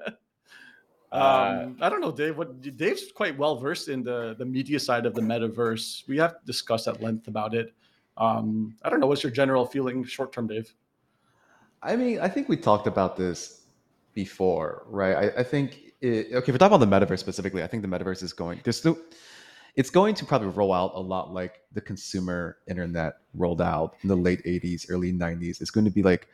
Uh, 1.13 1.65
um, 1.67 1.77
I 1.83 1.91
don't 1.91 2.01
know, 2.01 2.11
Dave. 2.11 2.39
What 2.39 2.63
Dave's 2.63 3.13
quite 3.13 3.37
well 3.37 3.57
versed 3.57 3.89
in 3.89 4.03
the 4.03 4.35
the 4.39 4.47
media 4.47 4.81
side 4.81 5.05
of 5.05 5.13
the 5.13 5.21
metaverse. 5.21 6.09
We 6.09 6.17
have 6.17 6.37
discussed 6.47 6.89
at 6.89 7.03
length 7.03 7.29
about 7.29 7.53
it. 7.53 7.75
Um, 8.17 8.75
I 8.83 8.89
don't 8.89 8.99
know. 8.99 9.07
What's 9.07 9.23
your 9.23 9.31
general 9.31 9.67
feeling, 9.67 10.05
short 10.05 10.33
term, 10.33 10.47
Dave? 10.47 10.73
I 11.83 11.97
mean, 11.97 12.19
I 12.19 12.29
think 12.29 12.49
we 12.49 12.57
talked 12.57 12.87
about 12.87 13.19
this 13.19 13.62
before, 14.15 14.85
right? 14.89 15.17
I, 15.17 15.41
I 15.41 15.43
think 15.43 15.93
it, 16.03 16.27
okay, 16.35 16.37
if 16.37 16.49
we're 16.49 16.59
talking 16.59 16.77
about 16.77 16.79
the 16.79 17.07
metaverse 17.07 17.21
specifically, 17.21 17.63
I 17.63 17.67
think 17.67 17.83
the 17.83 17.89
metaverse 17.89 18.23
is 18.23 18.33
going. 18.33 18.61
There's 18.65 18.77
still, 18.77 18.99
it's 19.77 19.91
going 19.91 20.15
to 20.17 20.25
probably 20.25 20.49
roll 20.49 20.73
out 20.73 20.93
a 20.95 21.01
lot 21.01 21.33
like 21.33 21.61
the 21.73 21.81
consumer 21.81 22.59
internet 22.69 23.15
rolled 23.35 23.63
out 23.63 23.95
in 24.03 24.09
the 24.09 24.17
late 24.17 24.45
'80s, 24.45 24.87
early 24.91 25.13
'90s. 25.13 25.61
It's 25.61 25.71
going 25.71 25.85
to 25.85 25.91
be 25.91 26.03
like 26.03 26.29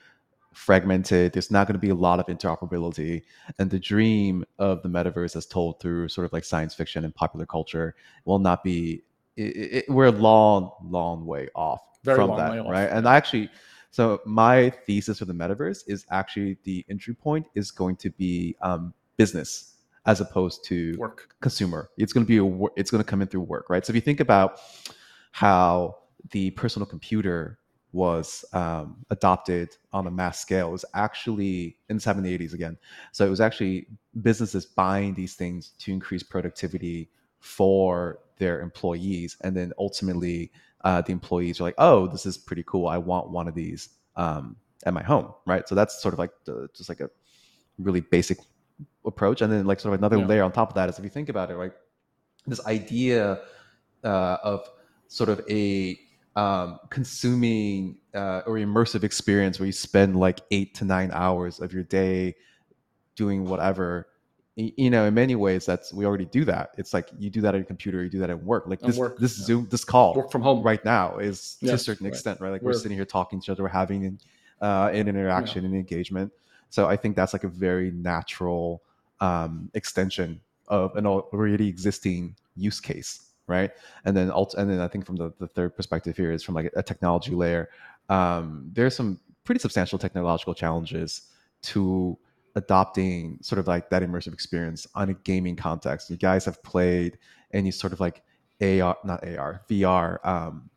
fragmented. 0.55 1.35
There's 1.35 1.51
not 1.51 1.67
going 1.67 1.75
to 1.75 1.81
be 1.81 1.91
a 1.91 1.95
lot 1.95 2.19
of 2.19 2.27
interoperability, 2.27 3.23
and 3.59 3.71
the 3.71 3.79
dream 3.79 4.45
of 4.59 4.83
the 4.83 4.89
metaverse, 4.89 5.37
as 5.37 5.47
told 5.47 5.81
through 5.81 6.09
sort 6.09 6.25
of 6.25 6.33
like 6.33 6.45
science 6.45 6.75
fiction 6.75 7.05
and 7.05 7.15
popular 7.15 7.47
culture, 7.47 7.95
will 8.25 8.39
not 8.39 8.65
be. 8.65 9.03
It, 9.37 9.85
it, 9.87 9.89
we're 9.89 10.07
a 10.07 10.11
long, 10.11 10.73
long 10.83 11.25
way 11.25 11.49
off 11.55 11.81
Very 12.03 12.17
from 12.17 12.37
that, 12.39 12.67
right? 12.67 12.89
And 12.91 13.07
I 13.07 13.17
actually. 13.17 13.51
So 13.99 14.21
my 14.25 14.71
thesis 14.71 15.19
for 15.19 15.25
the 15.25 15.33
metaverse 15.33 15.83
is 15.89 16.07
actually 16.13 16.57
the 16.63 16.87
entry 16.89 17.15
point 17.15 17.47
is 17.57 17.73
going 17.73 17.97
to 17.97 18.11
be 18.11 18.55
um, 18.63 18.95
business 19.17 19.75
as 20.07 20.21
opposed 20.21 20.63
to 20.67 20.97
work 20.99 21.35
consumer. 21.41 21.91
It's 21.99 22.13
going 22.13 22.25
to 22.25 22.29
be 22.29 22.39
a 22.39 22.69
it's 22.77 22.93
going 22.93 23.03
to 23.03 23.11
come 23.11 23.23
in 23.23 23.27
through 23.27 23.41
work, 23.41 23.69
right? 23.69 23.85
So 23.85 23.91
if 23.91 23.97
you 23.97 24.01
think 24.01 24.21
about 24.21 24.61
how 25.33 25.97
the 26.31 26.53
personal 26.53 26.87
computer 26.87 27.59
was 27.91 28.45
um, 28.53 29.05
adopted 29.11 29.77
on 29.93 30.07
a 30.07 30.13
mass 30.13 30.39
scale, 30.39 30.69
it 30.69 30.71
was 30.71 30.85
actually 30.95 31.77
in 31.89 31.97
the 31.97 32.01
70s, 32.01 32.39
80s 32.39 32.55
again. 32.55 32.79
So 33.11 33.27
it 33.27 33.31
was 33.31 33.41
actually 33.41 33.89
businesses 34.23 34.65
buying 34.65 35.15
these 35.15 35.35
things 35.35 35.73
to 35.81 35.93
increase 35.93 36.23
productivity 36.23 37.11
for 37.41 38.21
their 38.39 38.61
employees, 38.61 39.37
and 39.41 39.57
then 39.57 39.73
ultimately 39.77 40.53
uh, 40.83 41.01
the 41.03 41.13
employees 41.13 41.61
are 41.61 41.65
like, 41.65 41.75
"Oh, 41.79 42.07
this 42.07 42.27
is 42.27 42.39
pretty 42.39 42.65
cool. 42.67 42.87
I 42.87 42.99
want 42.99 43.31
one 43.31 43.49
of 43.49 43.55
these 43.55 43.91
um, 44.17 44.57
at 44.85 44.95
my 44.95 45.03
home." 45.03 45.33
Right. 45.47 45.69
So 45.69 45.75
that's 45.75 46.01
sort 46.03 46.15
of 46.15 46.19
like 46.19 46.31
the, 46.45 46.69
just 46.75 46.89
like 46.89 47.01
a 47.01 47.11
really 47.79 48.01
basic 48.01 48.39
approach 49.05 49.41
and 49.41 49.53
then 49.53 49.67
like 49.67 49.81
sort 49.81 49.95
of 49.95 50.01
another 50.01 50.19
yeah. 50.19 50.27
layer 50.27 50.43
on 50.43 50.53
top 50.53 50.69
of 50.69 50.75
that 50.75 50.89
is 50.89 50.99
if 50.99 51.05
you 51.05 51.11
think 51.11 51.29
about 51.29 51.51
it 51.51 51.57
right 51.57 51.73
this 52.47 52.65
idea 52.67 53.41
uh, 54.05 54.37
of 54.43 54.69
sort 55.09 55.29
of 55.29 55.41
a 55.51 55.99
um, 56.37 56.79
consuming 56.91 57.99
uh, 58.15 58.43
or 58.47 58.55
immersive 58.55 59.03
experience 59.03 59.59
where 59.59 59.67
you 59.67 59.73
spend 59.73 60.17
like 60.17 60.41
eight 60.51 60.75
to 60.75 60.85
nine 60.85 61.11
hours 61.13 61.61
of 61.61 61.73
your 61.73 61.83
day 61.83 62.35
doing 63.17 63.45
whatever 63.45 64.07
you 64.59 64.91
know 64.91 65.05
in 65.05 65.15
many 65.15 65.37
ways 65.37 65.65
that's 65.65 65.93
we 65.93 66.05
already 66.05 66.25
do 66.25 66.45
that 66.45 66.75
it's 66.77 66.93
like 66.93 67.11
you 67.17 67.31
do 67.31 67.41
that 67.41 67.55
on 67.55 67.61
your 67.61 67.65
computer 67.65 68.03
you 68.03 68.11
do 68.11 68.19
that 68.19 68.29
at 68.29 68.43
work 68.43 68.65
like 68.67 68.81
this 68.81 68.97
work, 68.97 69.17
this 69.19 69.39
yeah. 69.39 69.45
zoom 69.45 69.69
this 69.71 69.85
call 69.85 70.15
work 70.15 70.33
from 70.33 70.43
home 70.43 70.63
right 70.63 70.85
now 70.85 71.17
is 71.19 71.57
yes, 71.61 71.71
to 71.71 71.75
a 71.75 71.79
certain 71.79 72.05
right. 72.05 72.13
extent 72.13 72.41
right 72.41 72.51
like 72.51 72.63
we're, 72.63 72.73
we're, 72.73 72.79
sitting 72.79 72.97
here 72.97 73.05
talking 73.05 73.41
to 73.41 73.45
each 73.45 73.51
other 73.51 73.63
we're 73.63 73.69
having 73.69 74.19
uh, 74.61 74.91
an 74.93 75.07
interaction 75.07 75.63
yeah. 75.63 75.69
and 75.69 75.77
engagement 75.77 76.33
so 76.71 76.89
i 76.89 76.97
think 76.97 77.15
that's 77.15 77.33
like 77.33 77.45
a 77.45 77.49
very 77.49 77.93
natural 77.93 78.83
um, 79.21 79.71
extension 79.75 80.41
of 80.69 80.95
an 80.97 81.07
already 81.07 81.69
existing 81.69 82.37
use 82.57 82.81
case, 82.81 83.31
right? 83.47 83.71
And 84.05 84.17
then 84.17 84.31
and 84.31 84.71
then 84.71 84.81
I 84.81 84.89
think 84.89 85.07
from 85.07 85.17
the, 85.17 85.33
the 85.39 85.49
third 85.49 85.75
perspective 85.75 86.17
here 86.17 86.31
is 86.31 86.43
from 86.43 86.55
like 86.55 86.71
a, 86.77 86.83
technology 86.83 87.35
layer. 87.35 87.71
Um, 88.09 88.71
there's 88.73 88.95
some 88.95 89.19
pretty 89.45 89.61
substantial 89.61 89.99
technological 89.99 90.55
challenges 90.55 91.23
to 91.63 92.17
adopting 92.57 93.39
sort 93.43 93.59
of 93.59 93.67
like 93.67 93.91
that 93.91 94.03
immersive 94.03 94.33
experience 94.33 94.87
on 94.95 95.11
a 95.11 95.15
gaming 95.15 95.57
context. 95.57 96.11
You 96.11 96.17
guys 96.17 96.45
have 96.45 96.63
played 96.63 97.19
any 97.53 97.71
sort 97.71 97.93
of 97.93 98.01
like 98.01 98.23
AR, 98.61 98.97
not 99.05 99.27
AR, 99.27 99.63
VR 99.69 100.27
um, 100.27 100.71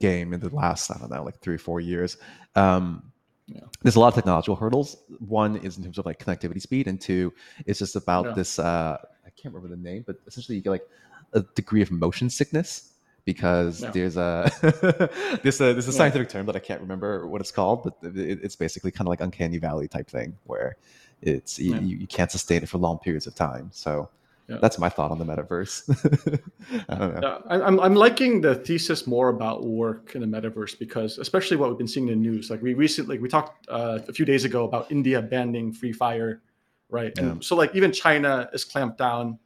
game 0.00 0.32
in 0.32 0.40
the 0.40 0.54
last, 0.54 0.90
I 0.90 0.98
don't 0.98 1.10
know, 1.10 1.22
like 1.22 1.40
three 1.40 1.54
or 1.54 1.58
four 1.58 1.80
years. 1.80 2.16
Um, 2.54 3.12
yeah. 3.46 3.60
There's 3.82 3.96
a 3.96 4.00
lot 4.00 4.08
of 4.08 4.14
technological 4.14 4.56
hurdles. 4.56 4.96
One 5.20 5.56
is 5.56 5.78
in 5.78 5.84
terms 5.84 5.98
of 5.98 6.04
like 6.04 6.18
connectivity 6.18 6.60
speed, 6.60 6.86
and 6.86 7.00
two, 7.00 7.32
it's 7.64 7.78
just 7.78 7.96
about 7.96 8.26
yeah. 8.26 8.32
this. 8.32 8.58
Uh, 8.58 8.98
I 9.24 9.30
can't 9.30 9.54
remember 9.54 9.74
the 9.74 9.82
name, 9.82 10.04
but 10.06 10.16
essentially 10.26 10.56
you 10.56 10.62
get 10.62 10.70
like 10.70 10.86
a 11.32 11.40
degree 11.54 11.80
of 11.80 11.90
motion 11.90 12.28
sickness 12.28 12.94
because 13.24 13.82
yeah. 13.82 13.90
there's 13.90 14.16
a 14.16 14.50
this 15.42 15.60
a 15.60 15.72
there's 15.72 15.88
a 15.88 15.92
scientific 15.92 16.28
term 16.28 16.46
that 16.46 16.56
I 16.56 16.60
can't 16.60 16.80
remember 16.80 17.26
what 17.26 17.40
it's 17.40 17.52
called, 17.52 17.84
but 17.84 18.16
it, 18.16 18.40
it's 18.42 18.56
basically 18.56 18.90
kind 18.90 19.06
of 19.06 19.10
like 19.10 19.20
uncanny 19.20 19.58
valley 19.58 19.88
type 19.88 20.08
thing 20.08 20.36
where 20.44 20.76
it's 21.20 21.58
you, 21.58 21.78
you 21.80 22.06
can't 22.06 22.30
sustain 22.30 22.62
it 22.62 22.68
for 22.68 22.78
long 22.78 22.98
periods 22.98 23.26
of 23.26 23.34
time. 23.34 23.70
So 23.72 24.08
yeah. 24.48 24.56
That's 24.62 24.78
my 24.78 24.88
thought 24.88 25.10
on 25.10 25.18
the 25.18 25.26
metaverse. 25.26 26.40
I 26.88 26.94
don't 26.94 27.20
know. 27.20 27.42
Yeah, 27.50 27.66
I'm, 27.66 27.78
I'm 27.80 27.94
liking 27.94 28.40
the 28.40 28.54
thesis 28.54 29.06
more 29.06 29.28
about 29.28 29.64
work 29.64 30.14
in 30.14 30.22
the 30.22 30.26
metaverse 30.26 30.78
because, 30.78 31.18
especially 31.18 31.58
what 31.58 31.68
we've 31.68 31.76
been 31.76 31.86
seeing 31.86 32.08
in 32.08 32.22
the 32.22 32.30
news, 32.30 32.48
like 32.48 32.62
we 32.62 32.72
recently 32.72 33.18
we 33.18 33.28
talked 33.28 33.68
uh, 33.68 33.98
a 34.08 34.12
few 34.12 34.24
days 34.24 34.46
ago 34.46 34.64
about 34.64 34.90
India 34.90 35.20
banning 35.20 35.70
Free 35.70 35.92
Fire, 35.92 36.40
right? 36.88 37.12
Yeah. 37.16 37.24
And 37.24 37.44
so 37.44 37.56
like 37.56 37.74
even 37.74 37.92
China 37.92 38.48
is 38.54 38.64
clamped 38.64 38.96
down. 38.96 39.38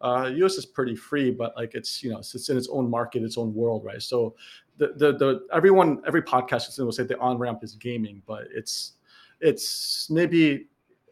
Uh, 0.00 0.30
US 0.34 0.54
is 0.54 0.66
pretty 0.66 0.96
free, 0.96 1.30
but 1.30 1.54
like 1.56 1.74
it's 1.74 2.02
you 2.02 2.10
know 2.10 2.18
it's, 2.18 2.48
in 2.48 2.56
its 2.56 2.68
own 2.70 2.88
market, 2.88 3.22
its 3.22 3.38
own 3.38 3.54
world, 3.54 3.84
right? 3.84 4.02
So 4.02 4.34
the 4.78 4.88
the, 4.96 5.12
the 5.12 5.46
everyone 5.52 6.02
every 6.06 6.22
podcast 6.22 6.78
will 6.78 6.92
say 6.92 7.02
the 7.02 7.18
on 7.18 7.38
ramp 7.38 7.62
is 7.62 7.74
gaming, 7.74 8.22
but 8.26 8.44
it's 8.52 8.92
it's 9.40 10.08
maybe 10.10 10.66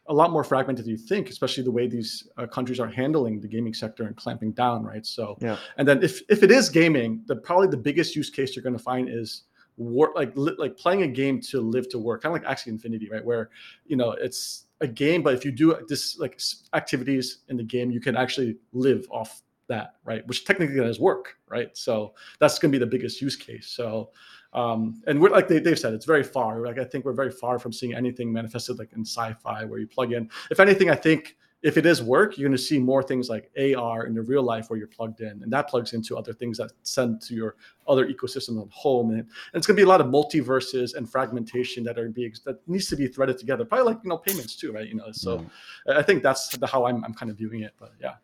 a 0.08 0.14
lot 0.14 0.32
more 0.32 0.42
fragmented 0.42 0.86
than 0.86 0.90
you 0.90 0.96
think, 0.96 1.28
especially 1.28 1.62
the 1.62 1.70
way 1.70 1.86
these 1.86 2.26
uh, 2.38 2.46
countries 2.46 2.80
are 2.80 2.88
handling 2.88 3.40
the 3.40 3.48
gaming 3.48 3.74
sector 3.74 4.04
and 4.04 4.16
clamping 4.16 4.52
down, 4.52 4.82
right? 4.82 5.04
So, 5.04 5.36
yeah. 5.40 5.58
And 5.76 5.86
then 5.86 6.02
if 6.02 6.22
if 6.30 6.42
it 6.42 6.50
is 6.50 6.70
gaming, 6.70 7.22
the 7.26 7.36
probably 7.36 7.68
the 7.68 7.76
biggest 7.76 8.16
use 8.16 8.30
case 8.30 8.56
you're 8.56 8.62
going 8.62 8.76
to 8.76 8.82
find 8.82 9.08
is 9.08 9.44
work 9.78 10.14
like 10.14 10.36
li- 10.36 10.56
like 10.58 10.76
playing 10.76 11.02
a 11.02 11.08
game 11.08 11.40
to 11.40 11.60
live 11.60 11.88
to 11.90 11.98
work, 11.98 12.22
kind 12.22 12.36
of 12.36 12.42
like 12.42 12.58
Axie 12.58 12.68
Infinity, 12.68 13.08
right? 13.10 13.24
Where 13.24 13.50
you 13.86 13.96
know 13.96 14.12
it's 14.12 14.66
a 14.80 14.86
game, 14.86 15.22
but 15.22 15.34
if 15.34 15.44
you 15.44 15.50
do 15.50 15.76
this 15.88 16.18
like 16.18 16.40
activities 16.74 17.38
in 17.48 17.56
the 17.56 17.64
game, 17.64 17.90
you 17.90 18.00
can 18.00 18.16
actually 18.16 18.58
live 18.72 19.06
off 19.10 19.42
that, 19.68 19.94
right? 20.04 20.26
Which 20.26 20.44
technically 20.44 20.76
does 20.76 21.00
work, 21.00 21.36
right? 21.48 21.76
So 21.76 22.14
that's 22.38 22.58
going 22.58 22.72
to 22.72 22.78
be 22.78 22.84
the 22.84 22.90
biggest 22.90 23.20
use 23.20 23.36
case. 23.36 23.66
So 23.66 24.10
um, 24.52 25.02
and 25.06 25.20
we're 25.20 25.30
like 25.30 25.48
they, 25.48 25.62
have 25.62 25.78
said, 25.78 25.94
it's 25.94 26.06
very 26.06 26.24
far. 26.24 26.60
Like 26.60 26.78
I 26.78 26.84
think 26.84 27.04
we're 27.04 27.12
very 27.12 27.30
far 27.30 27.58
from 27.58 27.72
seeing 27.72 27.94
anything 27.94 28.32
manifested 28.32 28.78
like 28.78 28.92
in 28.94 29.02
sci-fi 29.02 29.64
where 29.64 29.78
you 29.78 29.86
plug 29.86 30.12
in. 30.12 30.30
If 30.50 30.60
anything, 30.60 30.90
I 30.90 30.94
think 30.94 31.36
if 31.62 31.76
it 31.76 31.86
is 31.86 32.02
work, 32.02 32.38
you're 32.38 32.48
going 32.48 32.56
to 32.56 32.62
see 32.62 32.78
more 32.78 33.02
things 33.02 33.28
like 33.28 33.50
AR 33.58 34.06
in 34.06 34.14
the 34.14 34.22
real 34.22 34.42
life 34.42 34.70
where 34.70 34.78
you're 34.78 34.86
plugged 34.86 35.20
in, 35.20 35.42
and 35.42 35.52
that 35.52 35.68
plugs 35.68 35.92
into 35.92 36.16
other 36.16 36.32
things 36.32 36.58
that 36.58 36.70
send 36.84 37.20
to 37.22 37.34
your 37.34 37.56
other 37.88 38.06
ecosystem 38.06 38.62
at 38.62 38.70
home, 38.70 39.10
and, 39.10 39.20
and 39.20 39.28
it's 39.54 39.66
going 39.66 39.74
to 39.74 39.80
be 39.80 39.84
a 39.84 39.88
lot 39.88 40.00
of 40.00 40.06
multiverses 40.06 40.94
and 40.94 41.10
fragmentation 41.10 41.82
that 41.84 41.98
are 41.98 42.08
being 42.08 42.32
that 42.44 42.66
needs 42.68 42.86
to 42.86 42.96
be 42.96 43.08
threaded 43.08 43.38
together. 43.38 43.64
Probably 43.64 43.86
like 43.92 43.98
you 44.04 44.10
know 44.10 44.18
payments 44.18 44.54
too, 44.54 44.72
right? 44.72 44.86
You 44.86 44.94
know, 44.94 45.10
so 45.10 45.38
mm. 45.38 45.50
I 45.96 46.02
think 46.02 46.22
that's 46.22 46.56
the, 46.56 46.66
how 46.66 46.86
I'm 46.86 47.04
I'm 47.04 47.14
kind 47.14 47.30
of 47.30 47.36
viewing 47.36 47.62
it. 47.62 47.72
But 47.78 47.92
yeah, 48.00 48.14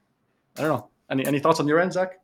I 0.58 0.62
don't 0.62 0.68
know. 0.68 0.88
Any 1.10 1.26
any 1.26 1.40
thoughts 1.40 1.58
on 1.58 1.66
your 1.66 1.80
end, 1.80 1.92
Zach? 1.92 2.20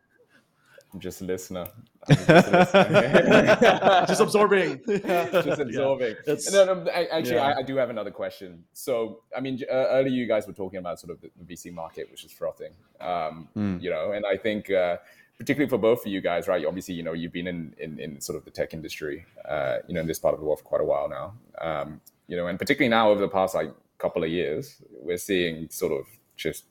I'm 0.93 1.01
just 1.01 1.21
a 1.21 1.25
listener. 1.25 1.67
Just, 2.09 2.27
just, 4.09 4.21
absorbing. 4.21 4.81
just 4.87 5.61
absorbing. 5.61 6.17
Yeah, 6.27 6.35
no, 6.53 6.75
no, 6.75 6.91
actually, 6.91 7.35
yeah. 7.37 7.47
I, 7.47 7.59
I, 7.59 7.63
do 7.63 7.77
have 7.77 7.91
another 7.91 8.11
question. 8.11 8.65
So, 8.73 9.21
I 9.37 9.41
mean, 9.41 9.61
uh, 9.71 9.75
earlier 9.75 10.13
you 10.13 10.27
guys 10.27 10.47
were 10.47 10.53
talking 10.53 10.79
about 10.79 10.99
sort 10.99 11.13
of 11.13 11.21
the, 11.21 11.31
the 11.41 11.55
VC 11.55 11.73
market, 11.73 12.11
which 12.11 12.25
is 12.25 12.33
frothing. 12.33 12.73
Um, 13.01 13.49
mm. 13.57 13.81
You 13.81 13.91
know, 13.91 14.13
and 14.13 14.25
I 14.27 14.37
think 14.37 14.71
uh, 14.71 14.97
particularly 15.39 15.69
for 15.69 15.79
both 15.79 16.05
of 16.05 16.13
you 16.13 16.21
guys, 16.21 16.49
right? 16.49 16.65
Obviously, 16.67 16.95
you 16.95 17.03
know, 17.03 17.13
you've 17.13 17.33
been 17.33 17.47
in 17.47 17.75
in, 17.79 18.01
in 18.01 18.21
sort 18.21 18.37
of 18.37 18.45
the 18.45 18.51
tech 18.51 18.75
industry, 18.75 19.27
uh, 19.49 19.79
you 19.87 19.95
know, 19.95 20.01
in 20.01 20.07
this 20.07 20.19
part 20.19 20.35
of 20.35 20.41
the 20.41 20.47
world 20.47 20.59
for 20.59 20.65
quite 20.65 20.81
a 20.81 20.85
while 20.85 21.09
now. 21.09 21.35
Um, 21.61 22.01
you 22.27 22.37
know, 22.37 22.47
and 22.47 22.59
particularly 22.59 22.91
now 22.91 23.11
over 23.11 23.21
the 23.21 23.29
past 23.29 23.55
like 23.55 23.73
couple 23.99 24.25
of 24.25 24.31
years, 24.31 24.83
we're 24.91 25.19
seeing 25.19 25.69
sort 25.71 25.93
of 25.93 26.07
just 26.37 26.65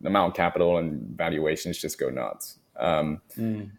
the 0.00 0.08
amount 0.08 0.30
of 0.30 0.36
capital 0.36 0.78
and 0.78 1.16
valuations 1.16 1.78
just 1.78 1.98
go 1.98 2.08
nuts. 2.08 2.58
Um, 2.80 3.20
mm. 3.36 3.70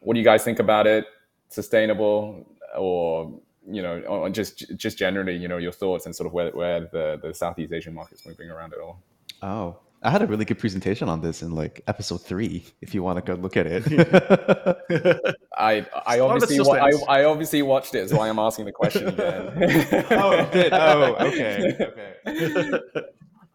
What 0.00 0.14
do 0.14 0.20
you 0.20 0.24
guys 0.24 0.44
think 0.44 0.58
about 0.58 0.86
it? 0.86 1.06
Sustainable 1.48 2.46
or 2.76 3.40
you 3.70 3.82
know, 3.82 4.00
or 4.00 4.30
just 4.30 4.76
just 4.76 4.98
generally, 4.98 5.36
you 5.36 5.48
know, 5.48 5.58
your 5.58 5.72
thoughts 5.72 6.06
and 6.06 6.14
sort 6.14 6.26
of 6.26 6.32
where 6.32 6.50
where 6.50 6.80
the 6.80 7.18
the 7.22 7.34
Southeast 7.34 7.72
Asian 7.72 7.94
market's 7.94 8.26
moving 8.26 8.50
around 8.50 8.72
at 8.72 8.80
all? 8.80 9.02
Oh, 9.42 9.78
I 10.02 10.10
had 10.10 10.22
a 10.22 10.26
really 10.26 10.46
good 10.46 10.58
presentation 10.58 11.08
on 11.10 11.20
this 11.20 11.42
in 11.42 11.54
like 11.54 11.82
episode 11.86 12.22
three. 12.22 12.64
If 12.80 12.94
you 12.94 13.02
want 13.02 13.18
to 13.18 13.22
go 13.22 13.40
look 13.40 13.56
at 13.56 13.66
it, 13.66 13.84
I 15.58 15.86
I 16.06 16.20
obviously 16.20 16.60
wa- 16.60 16.76
I, 16.76 17.20
I, 17.20 17.24
obviously 17.24 17.60
watched 17.60 17.94
it, 17.94 18.08
so 18.08 18.18
I 18.18 18.28
am 18.28 18.38
asking 18.38 18.64
the 18.64 18.72
question 18.72 19.08
again. 19.08 19.52
oh, 20.10 20.48
did 20.52 20.72
oh 20.72 21.16
okay 21.16 21.76
okay. 21.80 22.80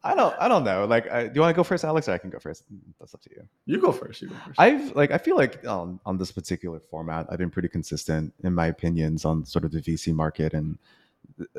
I 0.06 0.14
don't. 0.14 0.36
I 0.40 0.48
don't 0.48 0.64
know. 0.64 0.86
Like, 0.86 1.12
I, 1.12 1.28
do 1.28 1.32
you 1.34 1.42
want 1.42 1.54
to 1.54 1.56
go 1.56 1.64
first, 1.64 1.84
Alex? 1.84 2.08
Or 2.08 2.12
I 2.12 2.20
can 2.20 2.30
go 2.30 2.38
first. 2.38 2.64
That's 3.00 3.16
up 3.16 3.22
to 3.22 3.30
you. 3.32 3.42
You 3.66 3.82
go 3.82 3.92
first. 3.92 4.22
You 4.22 4.30
go 4.30 4.36
first. 4.46 4.60
I've 4.60 4.96
like. 4.96 5.10
I 5.10 5.18
feel 5.18 5.36
like 5.36 5.66
on 5.68 6.00
on 6.06 6.18
this 6.20 6.32
particular 6.32 6.80
format, 6.80 7.26
I've 7.30 7.40
been 7.40 7.50
pretty 7.50 7.70
consistent 7.70 8.32
in 8.44 8.54
my 8.54 8.68
opinions 8.68 9.26
on 9.26 9.44
sort 9.46 9.66
of 9.66 9.72
the 9.72 9.82
VC 9.82 10.14
market 10.14 10.54
and 10.54 10.78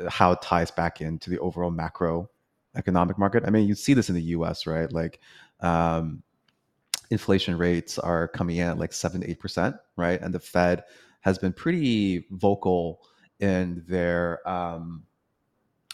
how 0.08 0.30
it 0.30 0.42
ties 0.42 0.70
back 0.70 1.00
into 1.00 1.28
the 1.28 1.40
overall 1.40 1.72
macro 1.72 2.30
economic 2.76 3.18
market. 3.18 3.42
I 3.44 3.50
mean, 3.50 3.66
you 3.66 3.74
see 3.74 3.94
this 3.94 4.08
in 4.08 4.14
the 4.14 4.22
U.S., 4.22 4.64
right? 4.64 4.90
Like, 4.92 5.18
um, 5.60 6.22
inflation 7.10 7.58
rates 7.58 7.98
are 7.98 8.28
coming 8.28 8.58
in 8.58 8.68
at 8.68 8.78
like 8.78 8.92
seven 8.92 9.22
to 9.22 9.30
eight 9.30 9.40
percent, 9.40 9.74
right? 9.96 10.20
And 10.20 10.32
the 10.32 10.40
Fed 10.40 10.84
has 11.22 11.36
been 11.36 11.52
pretty 11.52 12.26
vocal 12.30 13.00
in 13.40 13.82
their 13.88 14.46
um, 14.48 15.02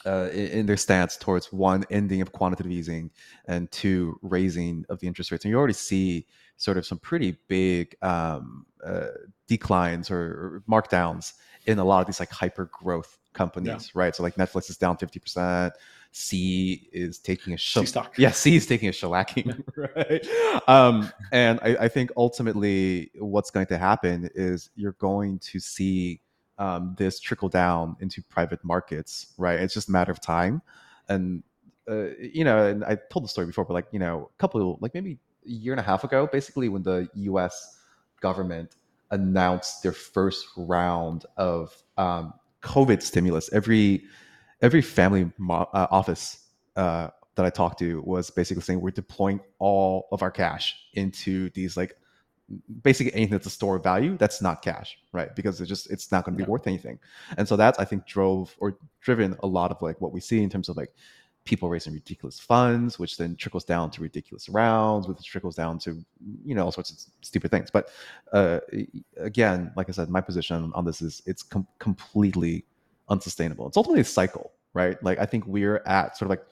uh, 0.07 0.29
in 0.33 0.67
their 0.67 0.77
stance 0.77 1.17
towards 1.17 1.53
one 1.53 1.85
ending 1.91 2.21
of 2.21 2.33
quantitative 2.33 2.73
easing 2.73 3.11
and 3.47 3.71
two 3.71 4.19
raising 4.23 4.85
of 4.89 5.01
the 5.01 5.07
interest 5.07 5.31
rates. 5.31 5.45
And 5.45 5.51
you 5.51 5.59
already 5.59 5.75
see 5.75 6.27
sort 6.57 6.77
of 6.77 6.87
some 6.87 6.99
pretty 6.99 7.37
big 7.49 7.97
um, 8.03 8.67
uh, 8.85 9.09
declines 9.49 10.11
or, 10.11 10.17
or, 10.17 10.63
markdowns 10.71 11.35
in 11.67 11.79
a 11.79 11.85
lot 11.85 12.01
of 12.01 12.07
these 12.07 12.21
like 12.21 12.31
hyper 12.31 12.67
growth 12.73 13.19
companies, 13.33 13.91
yeah. 13.95 14.01
right? 14.01 14.15
So 14.15 14.23
like 14.23 14.37
Netflix 14.37 14.71
is 14.71 14.77
down 14.77 14.97
fifty 14.97 15.19
percent. 15.19 15.75
Sea 16.13 16.89
is 16.93 17.19
taking 17.19 17.55
a 17.55 17.57
shell. 17.57 17.87
stock. 17.87 18.15
Yeah, 18.19 18.33
Sea 18.33 18.57
is 18.57 18.67
taking 18.67 18.89
a 18.89 18.93
shellacking, 18.93 19.63
right? 19.97 20.69
Um, 20.69 21.11
and 21.33 21.59
I, 21.63 21.85
I 21.85 21.89
think 21.89 22.11
ultimately 22.17 23.11
what's 23.15 23.51
going 23.51 23.67
to 23.67 23.79
happen 23.79 24.29
is 24.35 24.71
you're 24.75 24.93
going 24.93 25.39
to 25.39 25.59
see 25.59 26.21
um, 26.63 26.95
this 26.97 27.19
trickle 27.19 27.49
down 27.49 27.97
into 27.99 28.23
private 28.23 28.65
markets, 28.65 29.35
right? 29.37 29.59
It's 29.59 29.75
just 29.75 29.89
a 29.89 29.91
matter 29.91 30.13
of 30.13 30.21
time. 30.21 30.63
And, 31.09 31.43
uh, 31.91 32.11
you 32.21 32.45
know, 32.45 32.65
and 32.65 32.85
I 32.85 32.97
told 33.11 33.25
the 33.25 33.29
story 33.29 33.49
before, 33.49 33.65
but 33.65 33.75
like, 33.75 33.89
you 33.91 33.99
know, 33.99 34.31
a 34.33 34.39
couple, 34.39 34.79
like 34.81 34.95
maybe 34.95 35.19
a 35.45 35.51
year 35.51 35.73
and 35.73 35.81
a 35.81 35.83
half 35.83 36.05
ago, 36.05 36.29
basically 36.31 36.69
when 36.69 36.85
the 36.85 37.09
US 37.15 37.81
government 38.21 38.77
announced 39.11 39.83
their 39.83 39.91
first 39.91 40.47
round 40.57 41.27
of 41.37 41.77
um, 41.99 42.33
COVID 42.63 43.03
stimulus, 43.03 43.53
every, 43.53 44.05
every 44.61 44.83
family 44.83 45.33
mo- 45.39 45.69
uh, 45.73 45.89
office 45.91 46.47
uh, 46.77 47.09
that 47.35 47.45
I 47.45 47.51
talked 47.51 47.81
to 47.81 48.03
was 48.03 48.31
basically 48.31 48.63
saying 48.63 48.81
we're 48.81 48.93
deploying 48.93 49.41
all 49.59 50.07
of 50.13 50.23
our 50.23 50.31
cash 50.31 50.77
into 50.95 51.51
these 51.51 51.77
like 51.77 51.97
basically 52.83 53.15
anything 53.15 53.33
that's 53.33 53.47
a 53.47 53.51
store 53.51 53.77
of 53.77 53.83
value 53.83 54.17
that's 54.19 54.43
not 54.43 54.63
cash 54.63 54.99
right? 55.13 55.35
Because 55.37 55.61
it's 55.61 55.69
just 55.69 55.91
it's 55.91 56.11
not 56.11 56.25
going 56.25 56.35
to 56.35 56.39
be 56.39 56.45
yeah. 56.45 56.51
worth 56.51 56.67
anything. 56.67 56.99
And 57.37 57.47
so 57.47 57.57
that's 57.57 57.79
i 57.79 57.85
think 57.85 58.07
drove 58.07 58.55
or 58.59 58.79
driven 59.01 59.37
a 59.43 59.47
lot 59.47 59.71
of 59.71 59.81
like 59.83 60.01
what 60.01 60.13
we 60.13 60.21
see 60.21 60.43
in 60.43 60.51
terms 60.51 60.69
of 60.69 60.77
like 60.77 60.93
people 61.45 61.69
raising 61.69 61.93
ridiculous 61.93 62.39
funds 62.39 63.01
which 63.01 63.17
then 63.17 63.35
trickles 63.35 63.65
down 63.65 63.91
to 63.91 64.01
ridiculous 64.01 64.49
rounds 64.49 65.09
which 65.09 65.25
trickles 65.25 65.57
down 65.57 65.77
to 65.77 66.05
you 66.45 66.55
know 66.55 66.65
all 66.65 66.73
sorts 66.73 66.91
of 66.91 66.99
stupid 67.21 67.51
things. 67.51 67.71
But 67.71 67.91
uh, 68.33 68.61
again 69.17 69.73
like 69.77 69.89
i 69.89 69.93
said 69.93 70.09
my 70.09 70.21
position 70.21 70.73
on 70.75 70.85
this 70.85 71.03
is 71.03 71.23
it's 71.27 71.43
com- 71.43 71.67
completely 71.79 72.65
unsustainable. 73.09 73.67
It's 73.67 73.77
ultimately 73.77 74.03
a 74.03 74.05
cycle 74.05 74.53
right? 74.75 75.03
Like 75.03 75.19
i 75.19 75.27
think 75.27 75.47
we're 75.47 75.83
at 75.87 76.17
sort 76.17 76.27
of 76.27 76.31
like 76.31 76.47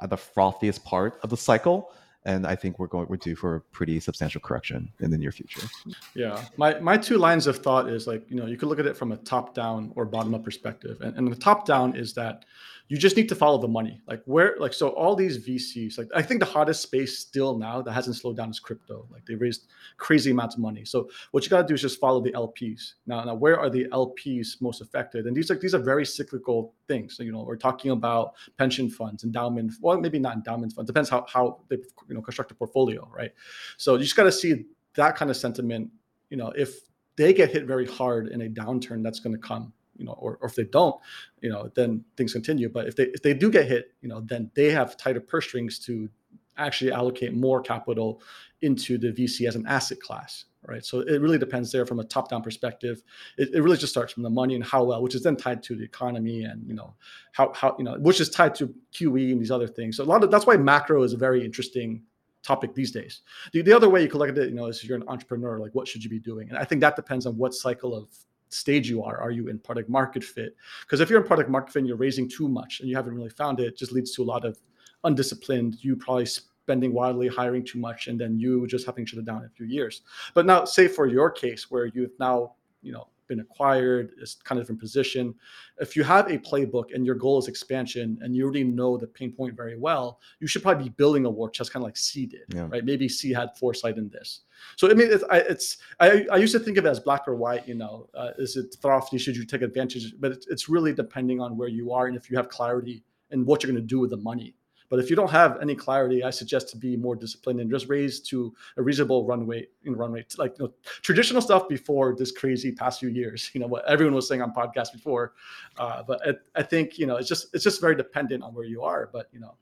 at 0.00 0.10
the 0.10 0.16
frothiest 0.16 0.82
part 0.84 1.18
of 1.22 1.30
the 1.30 1.36
cycle 1.36 1.92
and 2.24 2.46
I 2.46 2.54
think 2.54 2.78
we're 2.78 2.86
going 2.86 3.06
we're 3.08 3.16
due 3.16 3.36
for 3.36 3.56
a 3.56 3.60
pretty 3.60 3.98
substantial 4.00 4.40
correction 4.40 4.92
in 5.00 5.10
the 5.10 5.18
near 5.18 5.32
future. 5.32 5.66
Yeah, 6.14 6.44
my 6.56 6.78
my 6.80 6.96
two 6.96 7.18
lines 7.18 7.46
of 7.46 7.58
thought 7.58 7.88
is 7.88 8.06
like 8.06 8.24
you 8.28 8.36
know 8.36 8.46
you 8.46 8.56
could 8.56 8.68
look 8.68 8.78
at 8.78 8.86
it 8.86 8.96
from 8.96 9.12
a 9.12 9.16
top 9.18 9.54
down 9.54 9.92
or 9.96 10.04
bottom 10.04 10.34
up 10.34 10.44
perspective, 10.44 11.00
and, 11.00 11.16
and 11.16 11.30
the 11.30 11.36
top 11.36 11.64
down 11.64 11.96
is 11.96 12.12
that 12.14 12.44
you 12.90 12.98
just 12.98 13.16
need 13.16 13.28
to 13.28 13.36
follow 13.36 13.56
the 13.56 13.68
money. 13.68 14.00
Like 14.08 14.20
where 14.24 14.56
like 14.58 14.74
so 14.74 14.88
all 14.88 15.14
these 15.14 15.38
VCs 15.38 15.96
like 15.96 16.08
I 16.12 16.22
think 16.22 16.40
the 16.40 16.46
hottest 16.46 16.82
space 16.82 17.20
still 17.20 17.56
now 17.56 17.80
that 17.80 17.92
hasn't 17.92 18.16
slowed 18.16 18.36
down 18.36 18.50
is 18.50 18.58
crypto. 18.58 19.06
Like 19.12 19.24
they 19.24 19.36
raised 19.36 19.68
crazy 19.96 20.32
amounts 20.32 20.56
of 20.56 20.60
money. 20.60 20.84
So 20.84 21.08
what 21.30 21.44
you 21.44 21.50
got 21.50 21.62
to 21.62 21.68
do 21.68 21.74
is 21.74 21.82
just 21.82 22.00
follow 22.00 22.20
the 22.20 22.32
LPs. 22.32 22.94
Now 23.06 23.22
now 23.22 23.34
where 23.34 23.60
are 23.60 23.70
the 23.70 23.84
LPs 23.92 24.60
most 24.60 24.80
affected? 24.80 25.26
And 25.26 25.36
these 25.36 25.48
like 25.50 25.60
these 25.60 25.72
are 25.72 25.78
very 25.78 26.04
cyclical 26.04 26.74
things. 26.88 27.16
So, 27.16 27.22
you 27.22 27.30
know, 27.30 27.44
we're 27.44 27.54
talking 27.54 27.92
about 27.92 28.34
pension 28.58 28.90
funds, 28.90 29.22
endowment, 29.22 29.72
well, 29.80 30.00
maybe 30.00 30.18
not 30.18 30.34
endowment 30.34 30.72
funds. 30.72 30.88
Depends 30.88 31.08
how 31.08 31.24
how 31.28 31.60
they 31.68 31.76
you 32.08 32.14
know 32.16 32.22
construct 32.22 32.50
a 32.50 32.54
portfolio, 32.54 33.08
right? 33.16 33.30
So 33.76 33.94
you 33.94 34.02
just 34.02 34.16
got 34.16 34.24
to 34.24 34.32
see 34.32 34.64
that 34.94 35.14
kind 35.14 35.30
of 35.30 35.36
sentiment. 35.36 35.92
You 36.28 36.38
know, 36.38 36.48
if 36.56 36.80
they 37.14 37.32
get 37.32 37.52
hit 37.52 37.66
very 37.66 37.86
hard 37.86 38.26
in 38.28 38.42
a 38.42 38.48
downturn, 38.48 39.04
that's 39.04 39.20
going 39.20 39.36
to 39.36 39.40
come. 39.40 39.72
You 40.00 40.06
know, 40.06 40.12
or, 40.18 40.38
or 40.40 40.48
if 40.48 40.54
they 40.54 40.64
don't, 40.64 40.96
you 41.40 41.50
know, 41.50 41.70
then 41.74 42.04
things 42.16 42.32
continue. 42.32 42.68
But 42.68 42.88
if 42.88 42.96
they 42.96 43.04
if 43.04 43.22
they 43.22 43.34
do 43.34 43.50
get 43.50 43.66
hit, 43.66 43.92
you 44.00 44.08
know, 44.08 44.20
then 44.20 44.50
they 44.54 44.70
have 44.70 44.96
tighter 44.96 45.20
purse 45.20 45.46
strings 45.46 45.78
to 45.80 46.08
actually 46.56 46.92
allocate 46.92 47.34
more 47.34 47.60
capital 47.60 48.22
into 48.62 48.98
the 48.98 49.08
VC 49.12 49.48
as 49.48 49.56
an 49.56 49.66
asset 49.66 50.00
class, 50.00 50.44
right? 50.66 50.84
So 50.84 51.00
it 51.00 51.20
really 51.20 51.38
depends 51.38 51.72
there 51.72 51.86
from 51.86 52.00
a 52.00 52.04
top-down 52.04 52.42
perspective. 52.42 53.02
It, 53.38 53.54
it 53.54 53.62
really 53.62 53.78
just 53.78 53.92
starts 53.92 54.12
from 54.12 54.22
the 54.22 54.30
money 54.30 54.54
and 54.54 54.62
how 54.62 54.84
well, 54.84 55.02
which 55.02 55.14
is 55.14 55.22
then 55.22 55.36
tied 55.36 55.62
to 55.64 55.76
the 55.76 55.84
economy 55.84 56.44
and 56.44 56.66
you 56.66 56.74
know 56.74 56.94
how 57.32 57.52
how 57.54 57.76
you 57.78 57.84
know 57.84 57.96
which 57.98 58.20
is 58.20 58.30
tied 58.30 58.54
to 58.56 58.74
QE 58.92 59.32
and 59.32 59.40
these 59.40 59.50
other 59.50 59.68
things. 59.68 59.96
So 59.96 60.04
a 60.04 60.06
lot 60.06 60.22
of 60.22 60.30
that's 60.30 60.46
why 60.46 60.56
macro 60.56 61.02
is 61.02 61.12
a 61.12 61.18
very 61.18 61.44
interesting 61.44 62.02
topic 62.42 62.74
these 62.74 62.90
days. 62.90 63.22
The, 63.52 63.62
the 63.62 63.72
other 63.72 63.88
way 63.88 64.02
you 64.02 64.08
could 64.08 64.18
look 64.18 64.30
at 64.30 64.38
it, 64.38 64.48
you 64.48 64.54
know, 64.54 64.66
is 64.66 64.82
you're 64.84 64.96
an 64.96 65.04
entrepreneur, 65.08 65.58
like 65.58 65.74
what 65.74 65.86
should 65.86 66.02
you 66.02 66.10
be 66.10 66.18
doing? 66.18 66.48
And 66.48 66.58
I 66.58 66.64
think 66.64 66.80
that 66.80 66.96
depends 66.96 67.26
on 67.26 67.36
what 67.36 67.54
cycle 67.54 67.94
of 67.94 68.08
stage 68.50 68.88
you 68.88 69.02
are. 69.02 69.18
Are 69.20 69.30
you 69.30 69.48
in 69.48 69.58
product 69.58 69.88
market 69.88 70.22
fit? 70.22 70.56
Because 70.82 71.00
if 71.00 71.08
you're 71.08 71.20
in 71.20 71.26
product 71.26 71.48
market 71.48 71.72
fit 71.72 71.80
and 71.80 71.88
you're 71.88 71.96
raising 71.96 72.28
too 72.28 72.48
much 72.48 72.80
and 72.80 72.88
you 72.88 72.96
haven't 72.96 73.14
really 73.14 73.30
found 73.30 73.60
it, 73.60 73.66
it 73.66 73.76
just 73.76 73.92
leads 73.92 74.12
to 74.16 74.22
a 74.22 74.24
lot 74.24 74.44
of 74.44 74.58
undisciplined, 75.04 75.76
you 75.80 75.96
probably 75.96 76.26
spending 76.26 76.92
wildly, 76.92 77.28
hiring 77.28 77.64
too 77.64 77.78
much, 77.78 78.06
and 78.08 78.20
then 78.20 78.38
you 78.38 78.66
just 78.66 78.86
having 78.86 79.04
to 79.04 79.10
shut 79.10 79.18
it 79.18 79.24
down 79.24 79.38
in 79.40 79.46
a 79.46 79.50
few 79.50 79.66
years. 79.66 80.02
But 80.34 80.46
now, 80.46 80.64
say 80.64 80.88
for 80.88 81.06
your 81.06 81.30
case 81.30 81.70
where 81.70 81.86
you've 81.86 82.12
now, 82.20 82.54
you 82.82 82.92
know, 82.92 83.08
been 83.30 83.40
acquired, 83.40 84.12
it's 84.20 84.34
kind 84.34 84.58
of 84.58 84.64
different 84.64 84.80
position. 84.80 85.34
If 85.78 85.96
you 85.96 86.02
have 86.04 86.30
a 86.30 86.36
playbook 86.36 86.94
and 86.94 87.06
your 87.06 87.14
goal 87.14 87.38
is 87.38 87.48
expansion 87.48 88.18
and 88.20 88.36
you 88.36 88.44
already 88.44 88.64
know 88.64 88.98
the 88.98 89.06
pain 89.06 89.32
point 89.32 89.56
very 89.56 89.78
well, 89.78 90.20
you 90.40 90.46
should 90.46 90.62
probably 90.62 90.84
be 90.84 90.90
building 90.90 91.24
a 91.24 91.30
war 91.30 91.48
chest 91.48 91.72
kind 91.72 91.82
of 91.82 91.86
like 91.86 91.96
Sea 91.96 92.26
did, 92.26 92.46
yeah. 92.48 92.66
right? 92.68 92.84
Maybe 92.84 93.08
Sea 93.08 93.32
had 93.32 93.56
foresight 93.56 93.96
in 93.96 94.10
this. 94.10 94.40
So 94.76 94.90
I 94.90 94.94
mean, 94.94 95.08
it's, 95.10 95.24
I, 95.30 95.38
it's 95.38 95.78
I, 96.00 96.26
I 96.30 96.36
used 96.36 96.52
to 96.52 96.60
think 96.60 96.76
of 96.76 96.84
it 96.84 96.88
as 96.88 97.00
black 97.00 97.26
or 97.26 97.36
white. 97.36 97.66
You 97.66 97.76
know, 97.76 98.10
uh, 98.14 98.32
is 98.36 98.56
it 98.56 98.76
thrifty? 98.82 99.16
Should 99.16 99.36
you 99.36 99.46
take 99.46 99.62
advantage? 99.62 100.14
But 100.20 100.32
it's, 100.32 100.46
it's 100.48 100.68
really 100.68 100.92
depending 100.92 101.40
on 101.40 101.56
where 101.56 101.68
you 101.68 101.92
are 101.92 102.08
and 102.08 102.16
if 102.16 102.30
you 102.30 102.36
have 102.36 102.48
clarity 102.50 103.02
and 103.30 103.46
what 103.46 103.62
you're 103.62 103.72
going 103.72 103.82
to 103.82 103.86
do 103.86 104.00
with 104.00 104.10
the 104.10 104.16
money. 104.16 104.54
But 104.90 104.98
if 104.98 105.08
you 105.08 105.14
don't 105.14 105.30
have 105.30 105.62
any 105.62 105.76
clarity, 105.76 106.24
I 106.24 106.30
suggest 106.30 106.68
to 106.70 106.76
be 106.76 106.96
more 106.96 107.14
disciplined 107.14 107.60
and 107.60 107.70
just 107.70 107.88
raise 107.88 108.18
to 108.22 108.52
a 108.76 108.82
reasonable 108.82 109.24
runway 109.24 109.68
in 109.84 109.94
run 109.94 110.10
rate, 110.10 110.34
like 110.36 110.58
you 110.58 110.64
know, 110.64 110.72
traditional 111.00 111.40
stuff 111.40 111.68
before 111.68 112.16
this 112.16 112.32
crazy 112.32 112.72
past 112.72 113.00
few 113.00 113.08
years. 113.08 113.50
You 113.60 113.60
know 113.60 113.66
what 113.66 113.84
everyone 113.86 114.14
was 114.14 114.26
saying 114.26 114.42
on 114.42 114.52
podcasts 114.52 114.92
before, 114.92 115.34
uh, 115.78 116.02
but 116.02 116.26
I, 116.26 116.60
I 116.60 116.62
think 116.62 116.98
you 116.98 117.06
know 117.06 117.16
it's 117.16 117.28
just 117.28 117.54
it's 117.54 117.62
just 117.62 117.80
very 117.80 117.94
dependent 117.94 118.42
on 118.42 118.54
where 118.54 118.64
you 118.64 118.82
are. 118.82 119.10
But 119.12 119.28
you 119.32 119.40
know, 119.40 119.54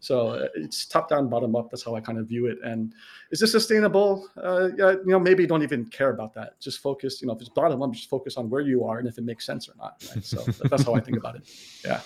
so 0.00 0.28
uh, 0.30 0.48
it's 0.54 0.84
top 0.84 1.08
down, 1.08 1.28
bottom 1.28 1.56
up. 1.56 1.70
That's 1.70 1.82
how 1.82 1.94
I 1.94 2.00
kind 2.00 2.18
of 2.18 2.26
view 2.26 2.46
it. 2.46 2.58
And 2.62 2.92
is 3.30 3.40
this 3.40 3.52
sustainable? 3.52 4.28
Uh, 4.36 4.68
yeah, 4.76 4.90
you 4.92 5.12
know, 5.12 5.18
maybe 5.18 5.46
don't 5.46 5.62
even 5.62 5.86
care 5.86 6.10
about 6.10 6.34
that. 6.34 6.60
Just 6.60 6.80
focus. 6.80 7.22
You 7.22 7.28
know, 7.28 7.34
if 7.34 7.40
it's 7.40 7.48
bottom 7.48 7.80
up, 7.80 7.92
just 7.92 8.10
focus 8.10 8.36
on 8.36 8.50
where 8.50 8.60
you 8.60 8.84
are 8.84 8.98
and 8.98 9.08
if 9.08 9.16
it 9.16 9.24
makes 9.24 9.46
sense 9.46 9.68
or 9.68 9.74
not. 9.78 10.04
Right? 10.14 10.24
So 10.24 10.42
that's 10.68 10.82
how 10.82 10.94
I 10.94 11.00
think 11.00 11.16
about 11.16 11.36
it. 11.36 11.44
Yeah. 11.84 12.00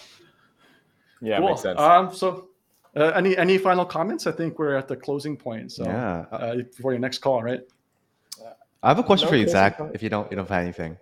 Yeah, 1.21 1.39
cool. 1.39 1.49
makes 1.49 1.63
sense. 1.63 1.81
Um, 1.81 2.15
so 2.15 2.49
uh, 2.99 3.13
any 3.15 3.37
any 3.37 3.59
final 3.59 3.85
comments? 3.85 4.27
I 4.27 4.33
think 4.33 4.59
we're 4.59 4.75
at 4.75 4.89
the 4.89 4.97
closing 4.97 5.37
point. 5.37 5.73
So 5.73 5.85
yeah, 5.85 6.25
uh, 6.33 6.57
before 6.57 6.93
your 6.93 7.01
next 7.01 7.19
call, 7.19 7.43
right? 7.43 7.61
I 8.83 8.89
have 8.89 8.99
a 8.99 9.03
question 9.03 9.27
no 9.27 9.31
for 9.31 9.37
you, 9.37 9.49
Zach. 9.49 9.81
If 9.93 10.03
you 10.03 10.09
don't, 10.09 10.31
you 10.31 10.37
don't 10.37 10.49
have 10.49 10.63
anything. 10.63 10.97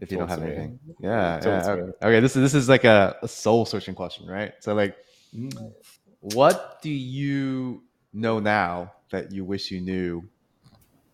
If 0.00 0.10
you 0.10 0.18
don't 0.18 0.28
have 0.28 0.42
anything, 0.42 0.78
yeah, 1.00 1.40
yeah. 1.42 1.70
Okay. 1.70 1.92
okay. 2.02 2.20
this 2.20 2.34
is 2.36 2.42
this 2.42 2.54
is 2.54 2.68
like 2.68 2.84
a, 2.84 3.16
a 3.22 3.28
soul 3.28 3.64
searching 3.64 3.94
question, 3.94 4.26
right? 4.26 4.54
So, 4.60 4.74
like, 4.74 4.96
mm. 5.34 5.72
what 6.20 6.82
do 6.82 6.90
you 6.90 7.82
know 8.12 8.40
now 8.40 8.92
that 9.10 9.30
you 9.30 9.44
wish 9.44 9.70
you 9.70 9.80
knew 9.80 10.28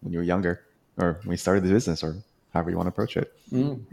when 0.01 0.13
you 0.13 0.19
were 0.19 0.25
younger, 0.25 0.65
or 0.97 1.21
when 1.25 1.33
you 1.33 1.37
started 1.37 1.65
the 1.65 1.71
business, 1.71 2.03
or 2.03 2.17
however 2.55 2.71
you 2.71 2.77
want 2.77 2.87
to 2.87 2.91
approach 2.91 3.17
it? 3.19 3.33
Mm. 3.53 3.85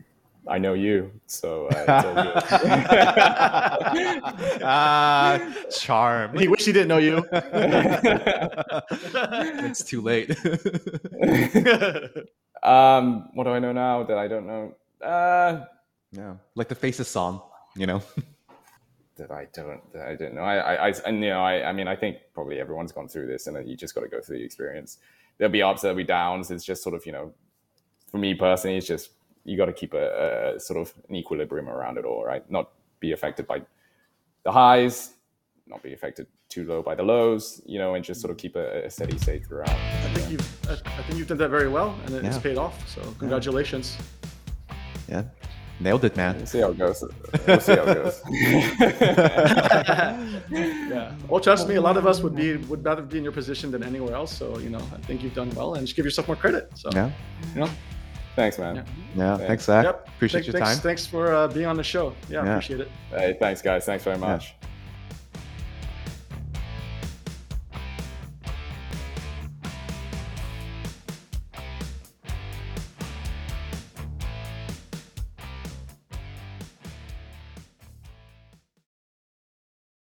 I 0.48 0.60
know 0.60 0.74
you, 0.74 1.12
so 1.26 1.68
uh, 1.68 1.86
ah, 4.64 5.40
charm. 5.72 6.38
He 6.38 6.48
wish 6.48 6.66
he 6.66 6.72
didn't 6.72 6.88
know 6.88 7.00
you. 7.00 7.26
it's 9.66 9.84
too 9.84 10.02
late. 10.02 10.30
um, 12.64 13.30
what 13.34 13.46
do 13.46 13.50
I 13.52 13.60
know 13.60 13.72
now 13.72 14.04
that 14.04 14.20
I 14.20 14.28
don't 14.28 14.46
know? 14.46 14.76
Uh, 15.02 15.66
yeah, 16.12 16.36
like 16.54 16.68
the 16.68 16.76
Faces 16.76 17.08
song, 17.08 17.42
you 17.76 17.88
know. 17.88 18.04
that 19.16 19.32
I 19.32 19.48
don't, 19.52 19.82
that 19.94 20.08
I 20.08 20.16
don't 20.16 20.36
know. 20.36 20.42
I, 20.42 20.58
I, 20.58 20.90
I, 20.90 20.94
and 21.08 21.24
you 21.24 21.30
know, 21.32 21.42
I, 21.42 21.70
I 21.70 21.74
mean, 21.74 21.88
I 21.88 21.96
think 21.96 22.18
probably 22.36 22.60
everyone's 22.60 22.92
gone 22.92 23.08
through 23.08 23.26
this, 23.28 23.48
and 23.48 23.68
you 23.68 23.76
just 23.76 23.96
got 23.96 24.02
to 24.02 24.10
go 24.10 24.22
through 24.22 24.38
the 24.38 24.46
experience. 24.46 25.00
There'll 25.40 25.52
be 25.52 25.64
ups, 25.64 25.82
there'll 25.82 25.98
be 25.98 26.04
downs. 26.04 26.52
It's 26.52 26.64
just 26.64 26.84
sort 26.84 26.94
of, 26.94 27.04
you 27.08 27.14
know, 27.14 27.34
for 28.12 28.20
me 28.20 28.36
personally, 28.36 28.78
it's 28.78 28.88
just 28.88 29.10
you 29.46 29.56
got 29.56 29.66
to 29.66 29.74
keep 29.74 29.94
a, 29.94 30.56
a, 30.56 30.60
sort 30.60 30.82
of 30.82 30.94
an 31.08 31.16
equilibrium 31.16 31.70
around 31.70 31.98
it 31.98 32.06
all, 32.06 32.26
right? 32.26 32.50
Not 32.50 32.72
be 33.00 33.14
affected 33.14 33.48
by 33.48 33.62
the 34.44 34.52
highs, 34.52 35.14
not 35.68 35.84
be 35.84 35.94
affected 35.94 36.28
too 36.50 36.66
low 36.66 36.82
by 36.82 36.96
the 36.96 37.04
lows, 37.04 37.62
you 37.66 37.80
know, 37.80 37.96
and 37.96 38.04
just 38.04 38.22
sort 38.22 38.32
of 38.32 38.38
keep 38.38 38.56
a, 38.56 38.86
a 38.86 38.90
steady 38.90 39.18
state 39.18 39.46
throughout. 39.46 39.70
I 39.70 40.14
think 40.14 40.32
you've, 40.32 40.70
I 40.70 41.02
think 41.04 41.18
you've 41.18 41.28
done 41.28 41.38
that 41.38 41.50
very 41.50 41.70
well, 41.70 41.98
and 42.06 42.16
it's 42.16 42.38
yeah. 42.38 42.42
paid 42.42 42.58
off. 42.58 42.88
So 42.90 43.02
congratulations. 43.20 43.98
Yeah. 45.08 45.24
Nailed 45.80 46.06
it, 46.06 46.16
man. 46.16 46.38
We'll 46.38 46.46
see 46.46 46.60
how 46.60 46.70
it 46.70 46.78
goes. 46.78 47.04
We'll 47.46 47.60
see 47.60 47.76
how 47.76 47.84
it 47.84 47.96
goes. 47.96 48.22
yeah. 50.50 51.14
Well, 51.28 51.42
trust 51.42 51.68
me, 51.68 51.76
a 51.76 51.82
lot 51.82 51.98
of 51.98 52.08
us 52.08 52.22
would 52.22 52.34
be 52.34 52.56
would 52.56 52.86
rather 52.86 53.02
be 53.02 53.18
in 53.18 53.26
your 53.26 53.34
position 53.34 53.72
than 53.72 53.84
anywhere 53.84 54.16
else. 54.16 54.34
So 54.34 54.58
you 54.60 54.70
know, 54.70 54.80
I 54.80 55.02
think 55.02 55.22
you've 55.22 55.34
done 55.34 55.54
well, 55.54 55.74
and 55.74 55.86
just 55.86 55.98
give 55.98 56.06
yourself 56.06 56.28
more 56.28 56.38
credit. 56.38 56.72
So 56.76 56.90
yeah, 56.94 57.12
you 57.54 57.62
know. 57.62 57.70
Thanks, 58.36 58.60
man. 58.60 58.76
Yeah, 58.76 58.84
yeah 59.16 59.38
thanks, 59.38 59.64
Zach. 59.64 59.86
Yep. 59.86 60.10
Appreciate 60.10 60.46
your 60.46 60.60
time. 60.60 60.78
Thanks 60.78 61.06
for 61.06 61.34
uh, 61.34 61.48
being 61.48 61.68
on 61.68 61.78
the 61.78 61.84
show. 61.84 62.14
Yeah, 62.30 62.44
yeah, 62.44 62.52
appreciate 62.52 62.82
it. 62.82 62.92
Hey, 63.10 63.38
thanks, 63.40 63.62
guys. 63.62 63.86
Thanks 63.86 64.04
very 64.04 64.18
much. 64.18 64.56
Yeah. 64.62 64.68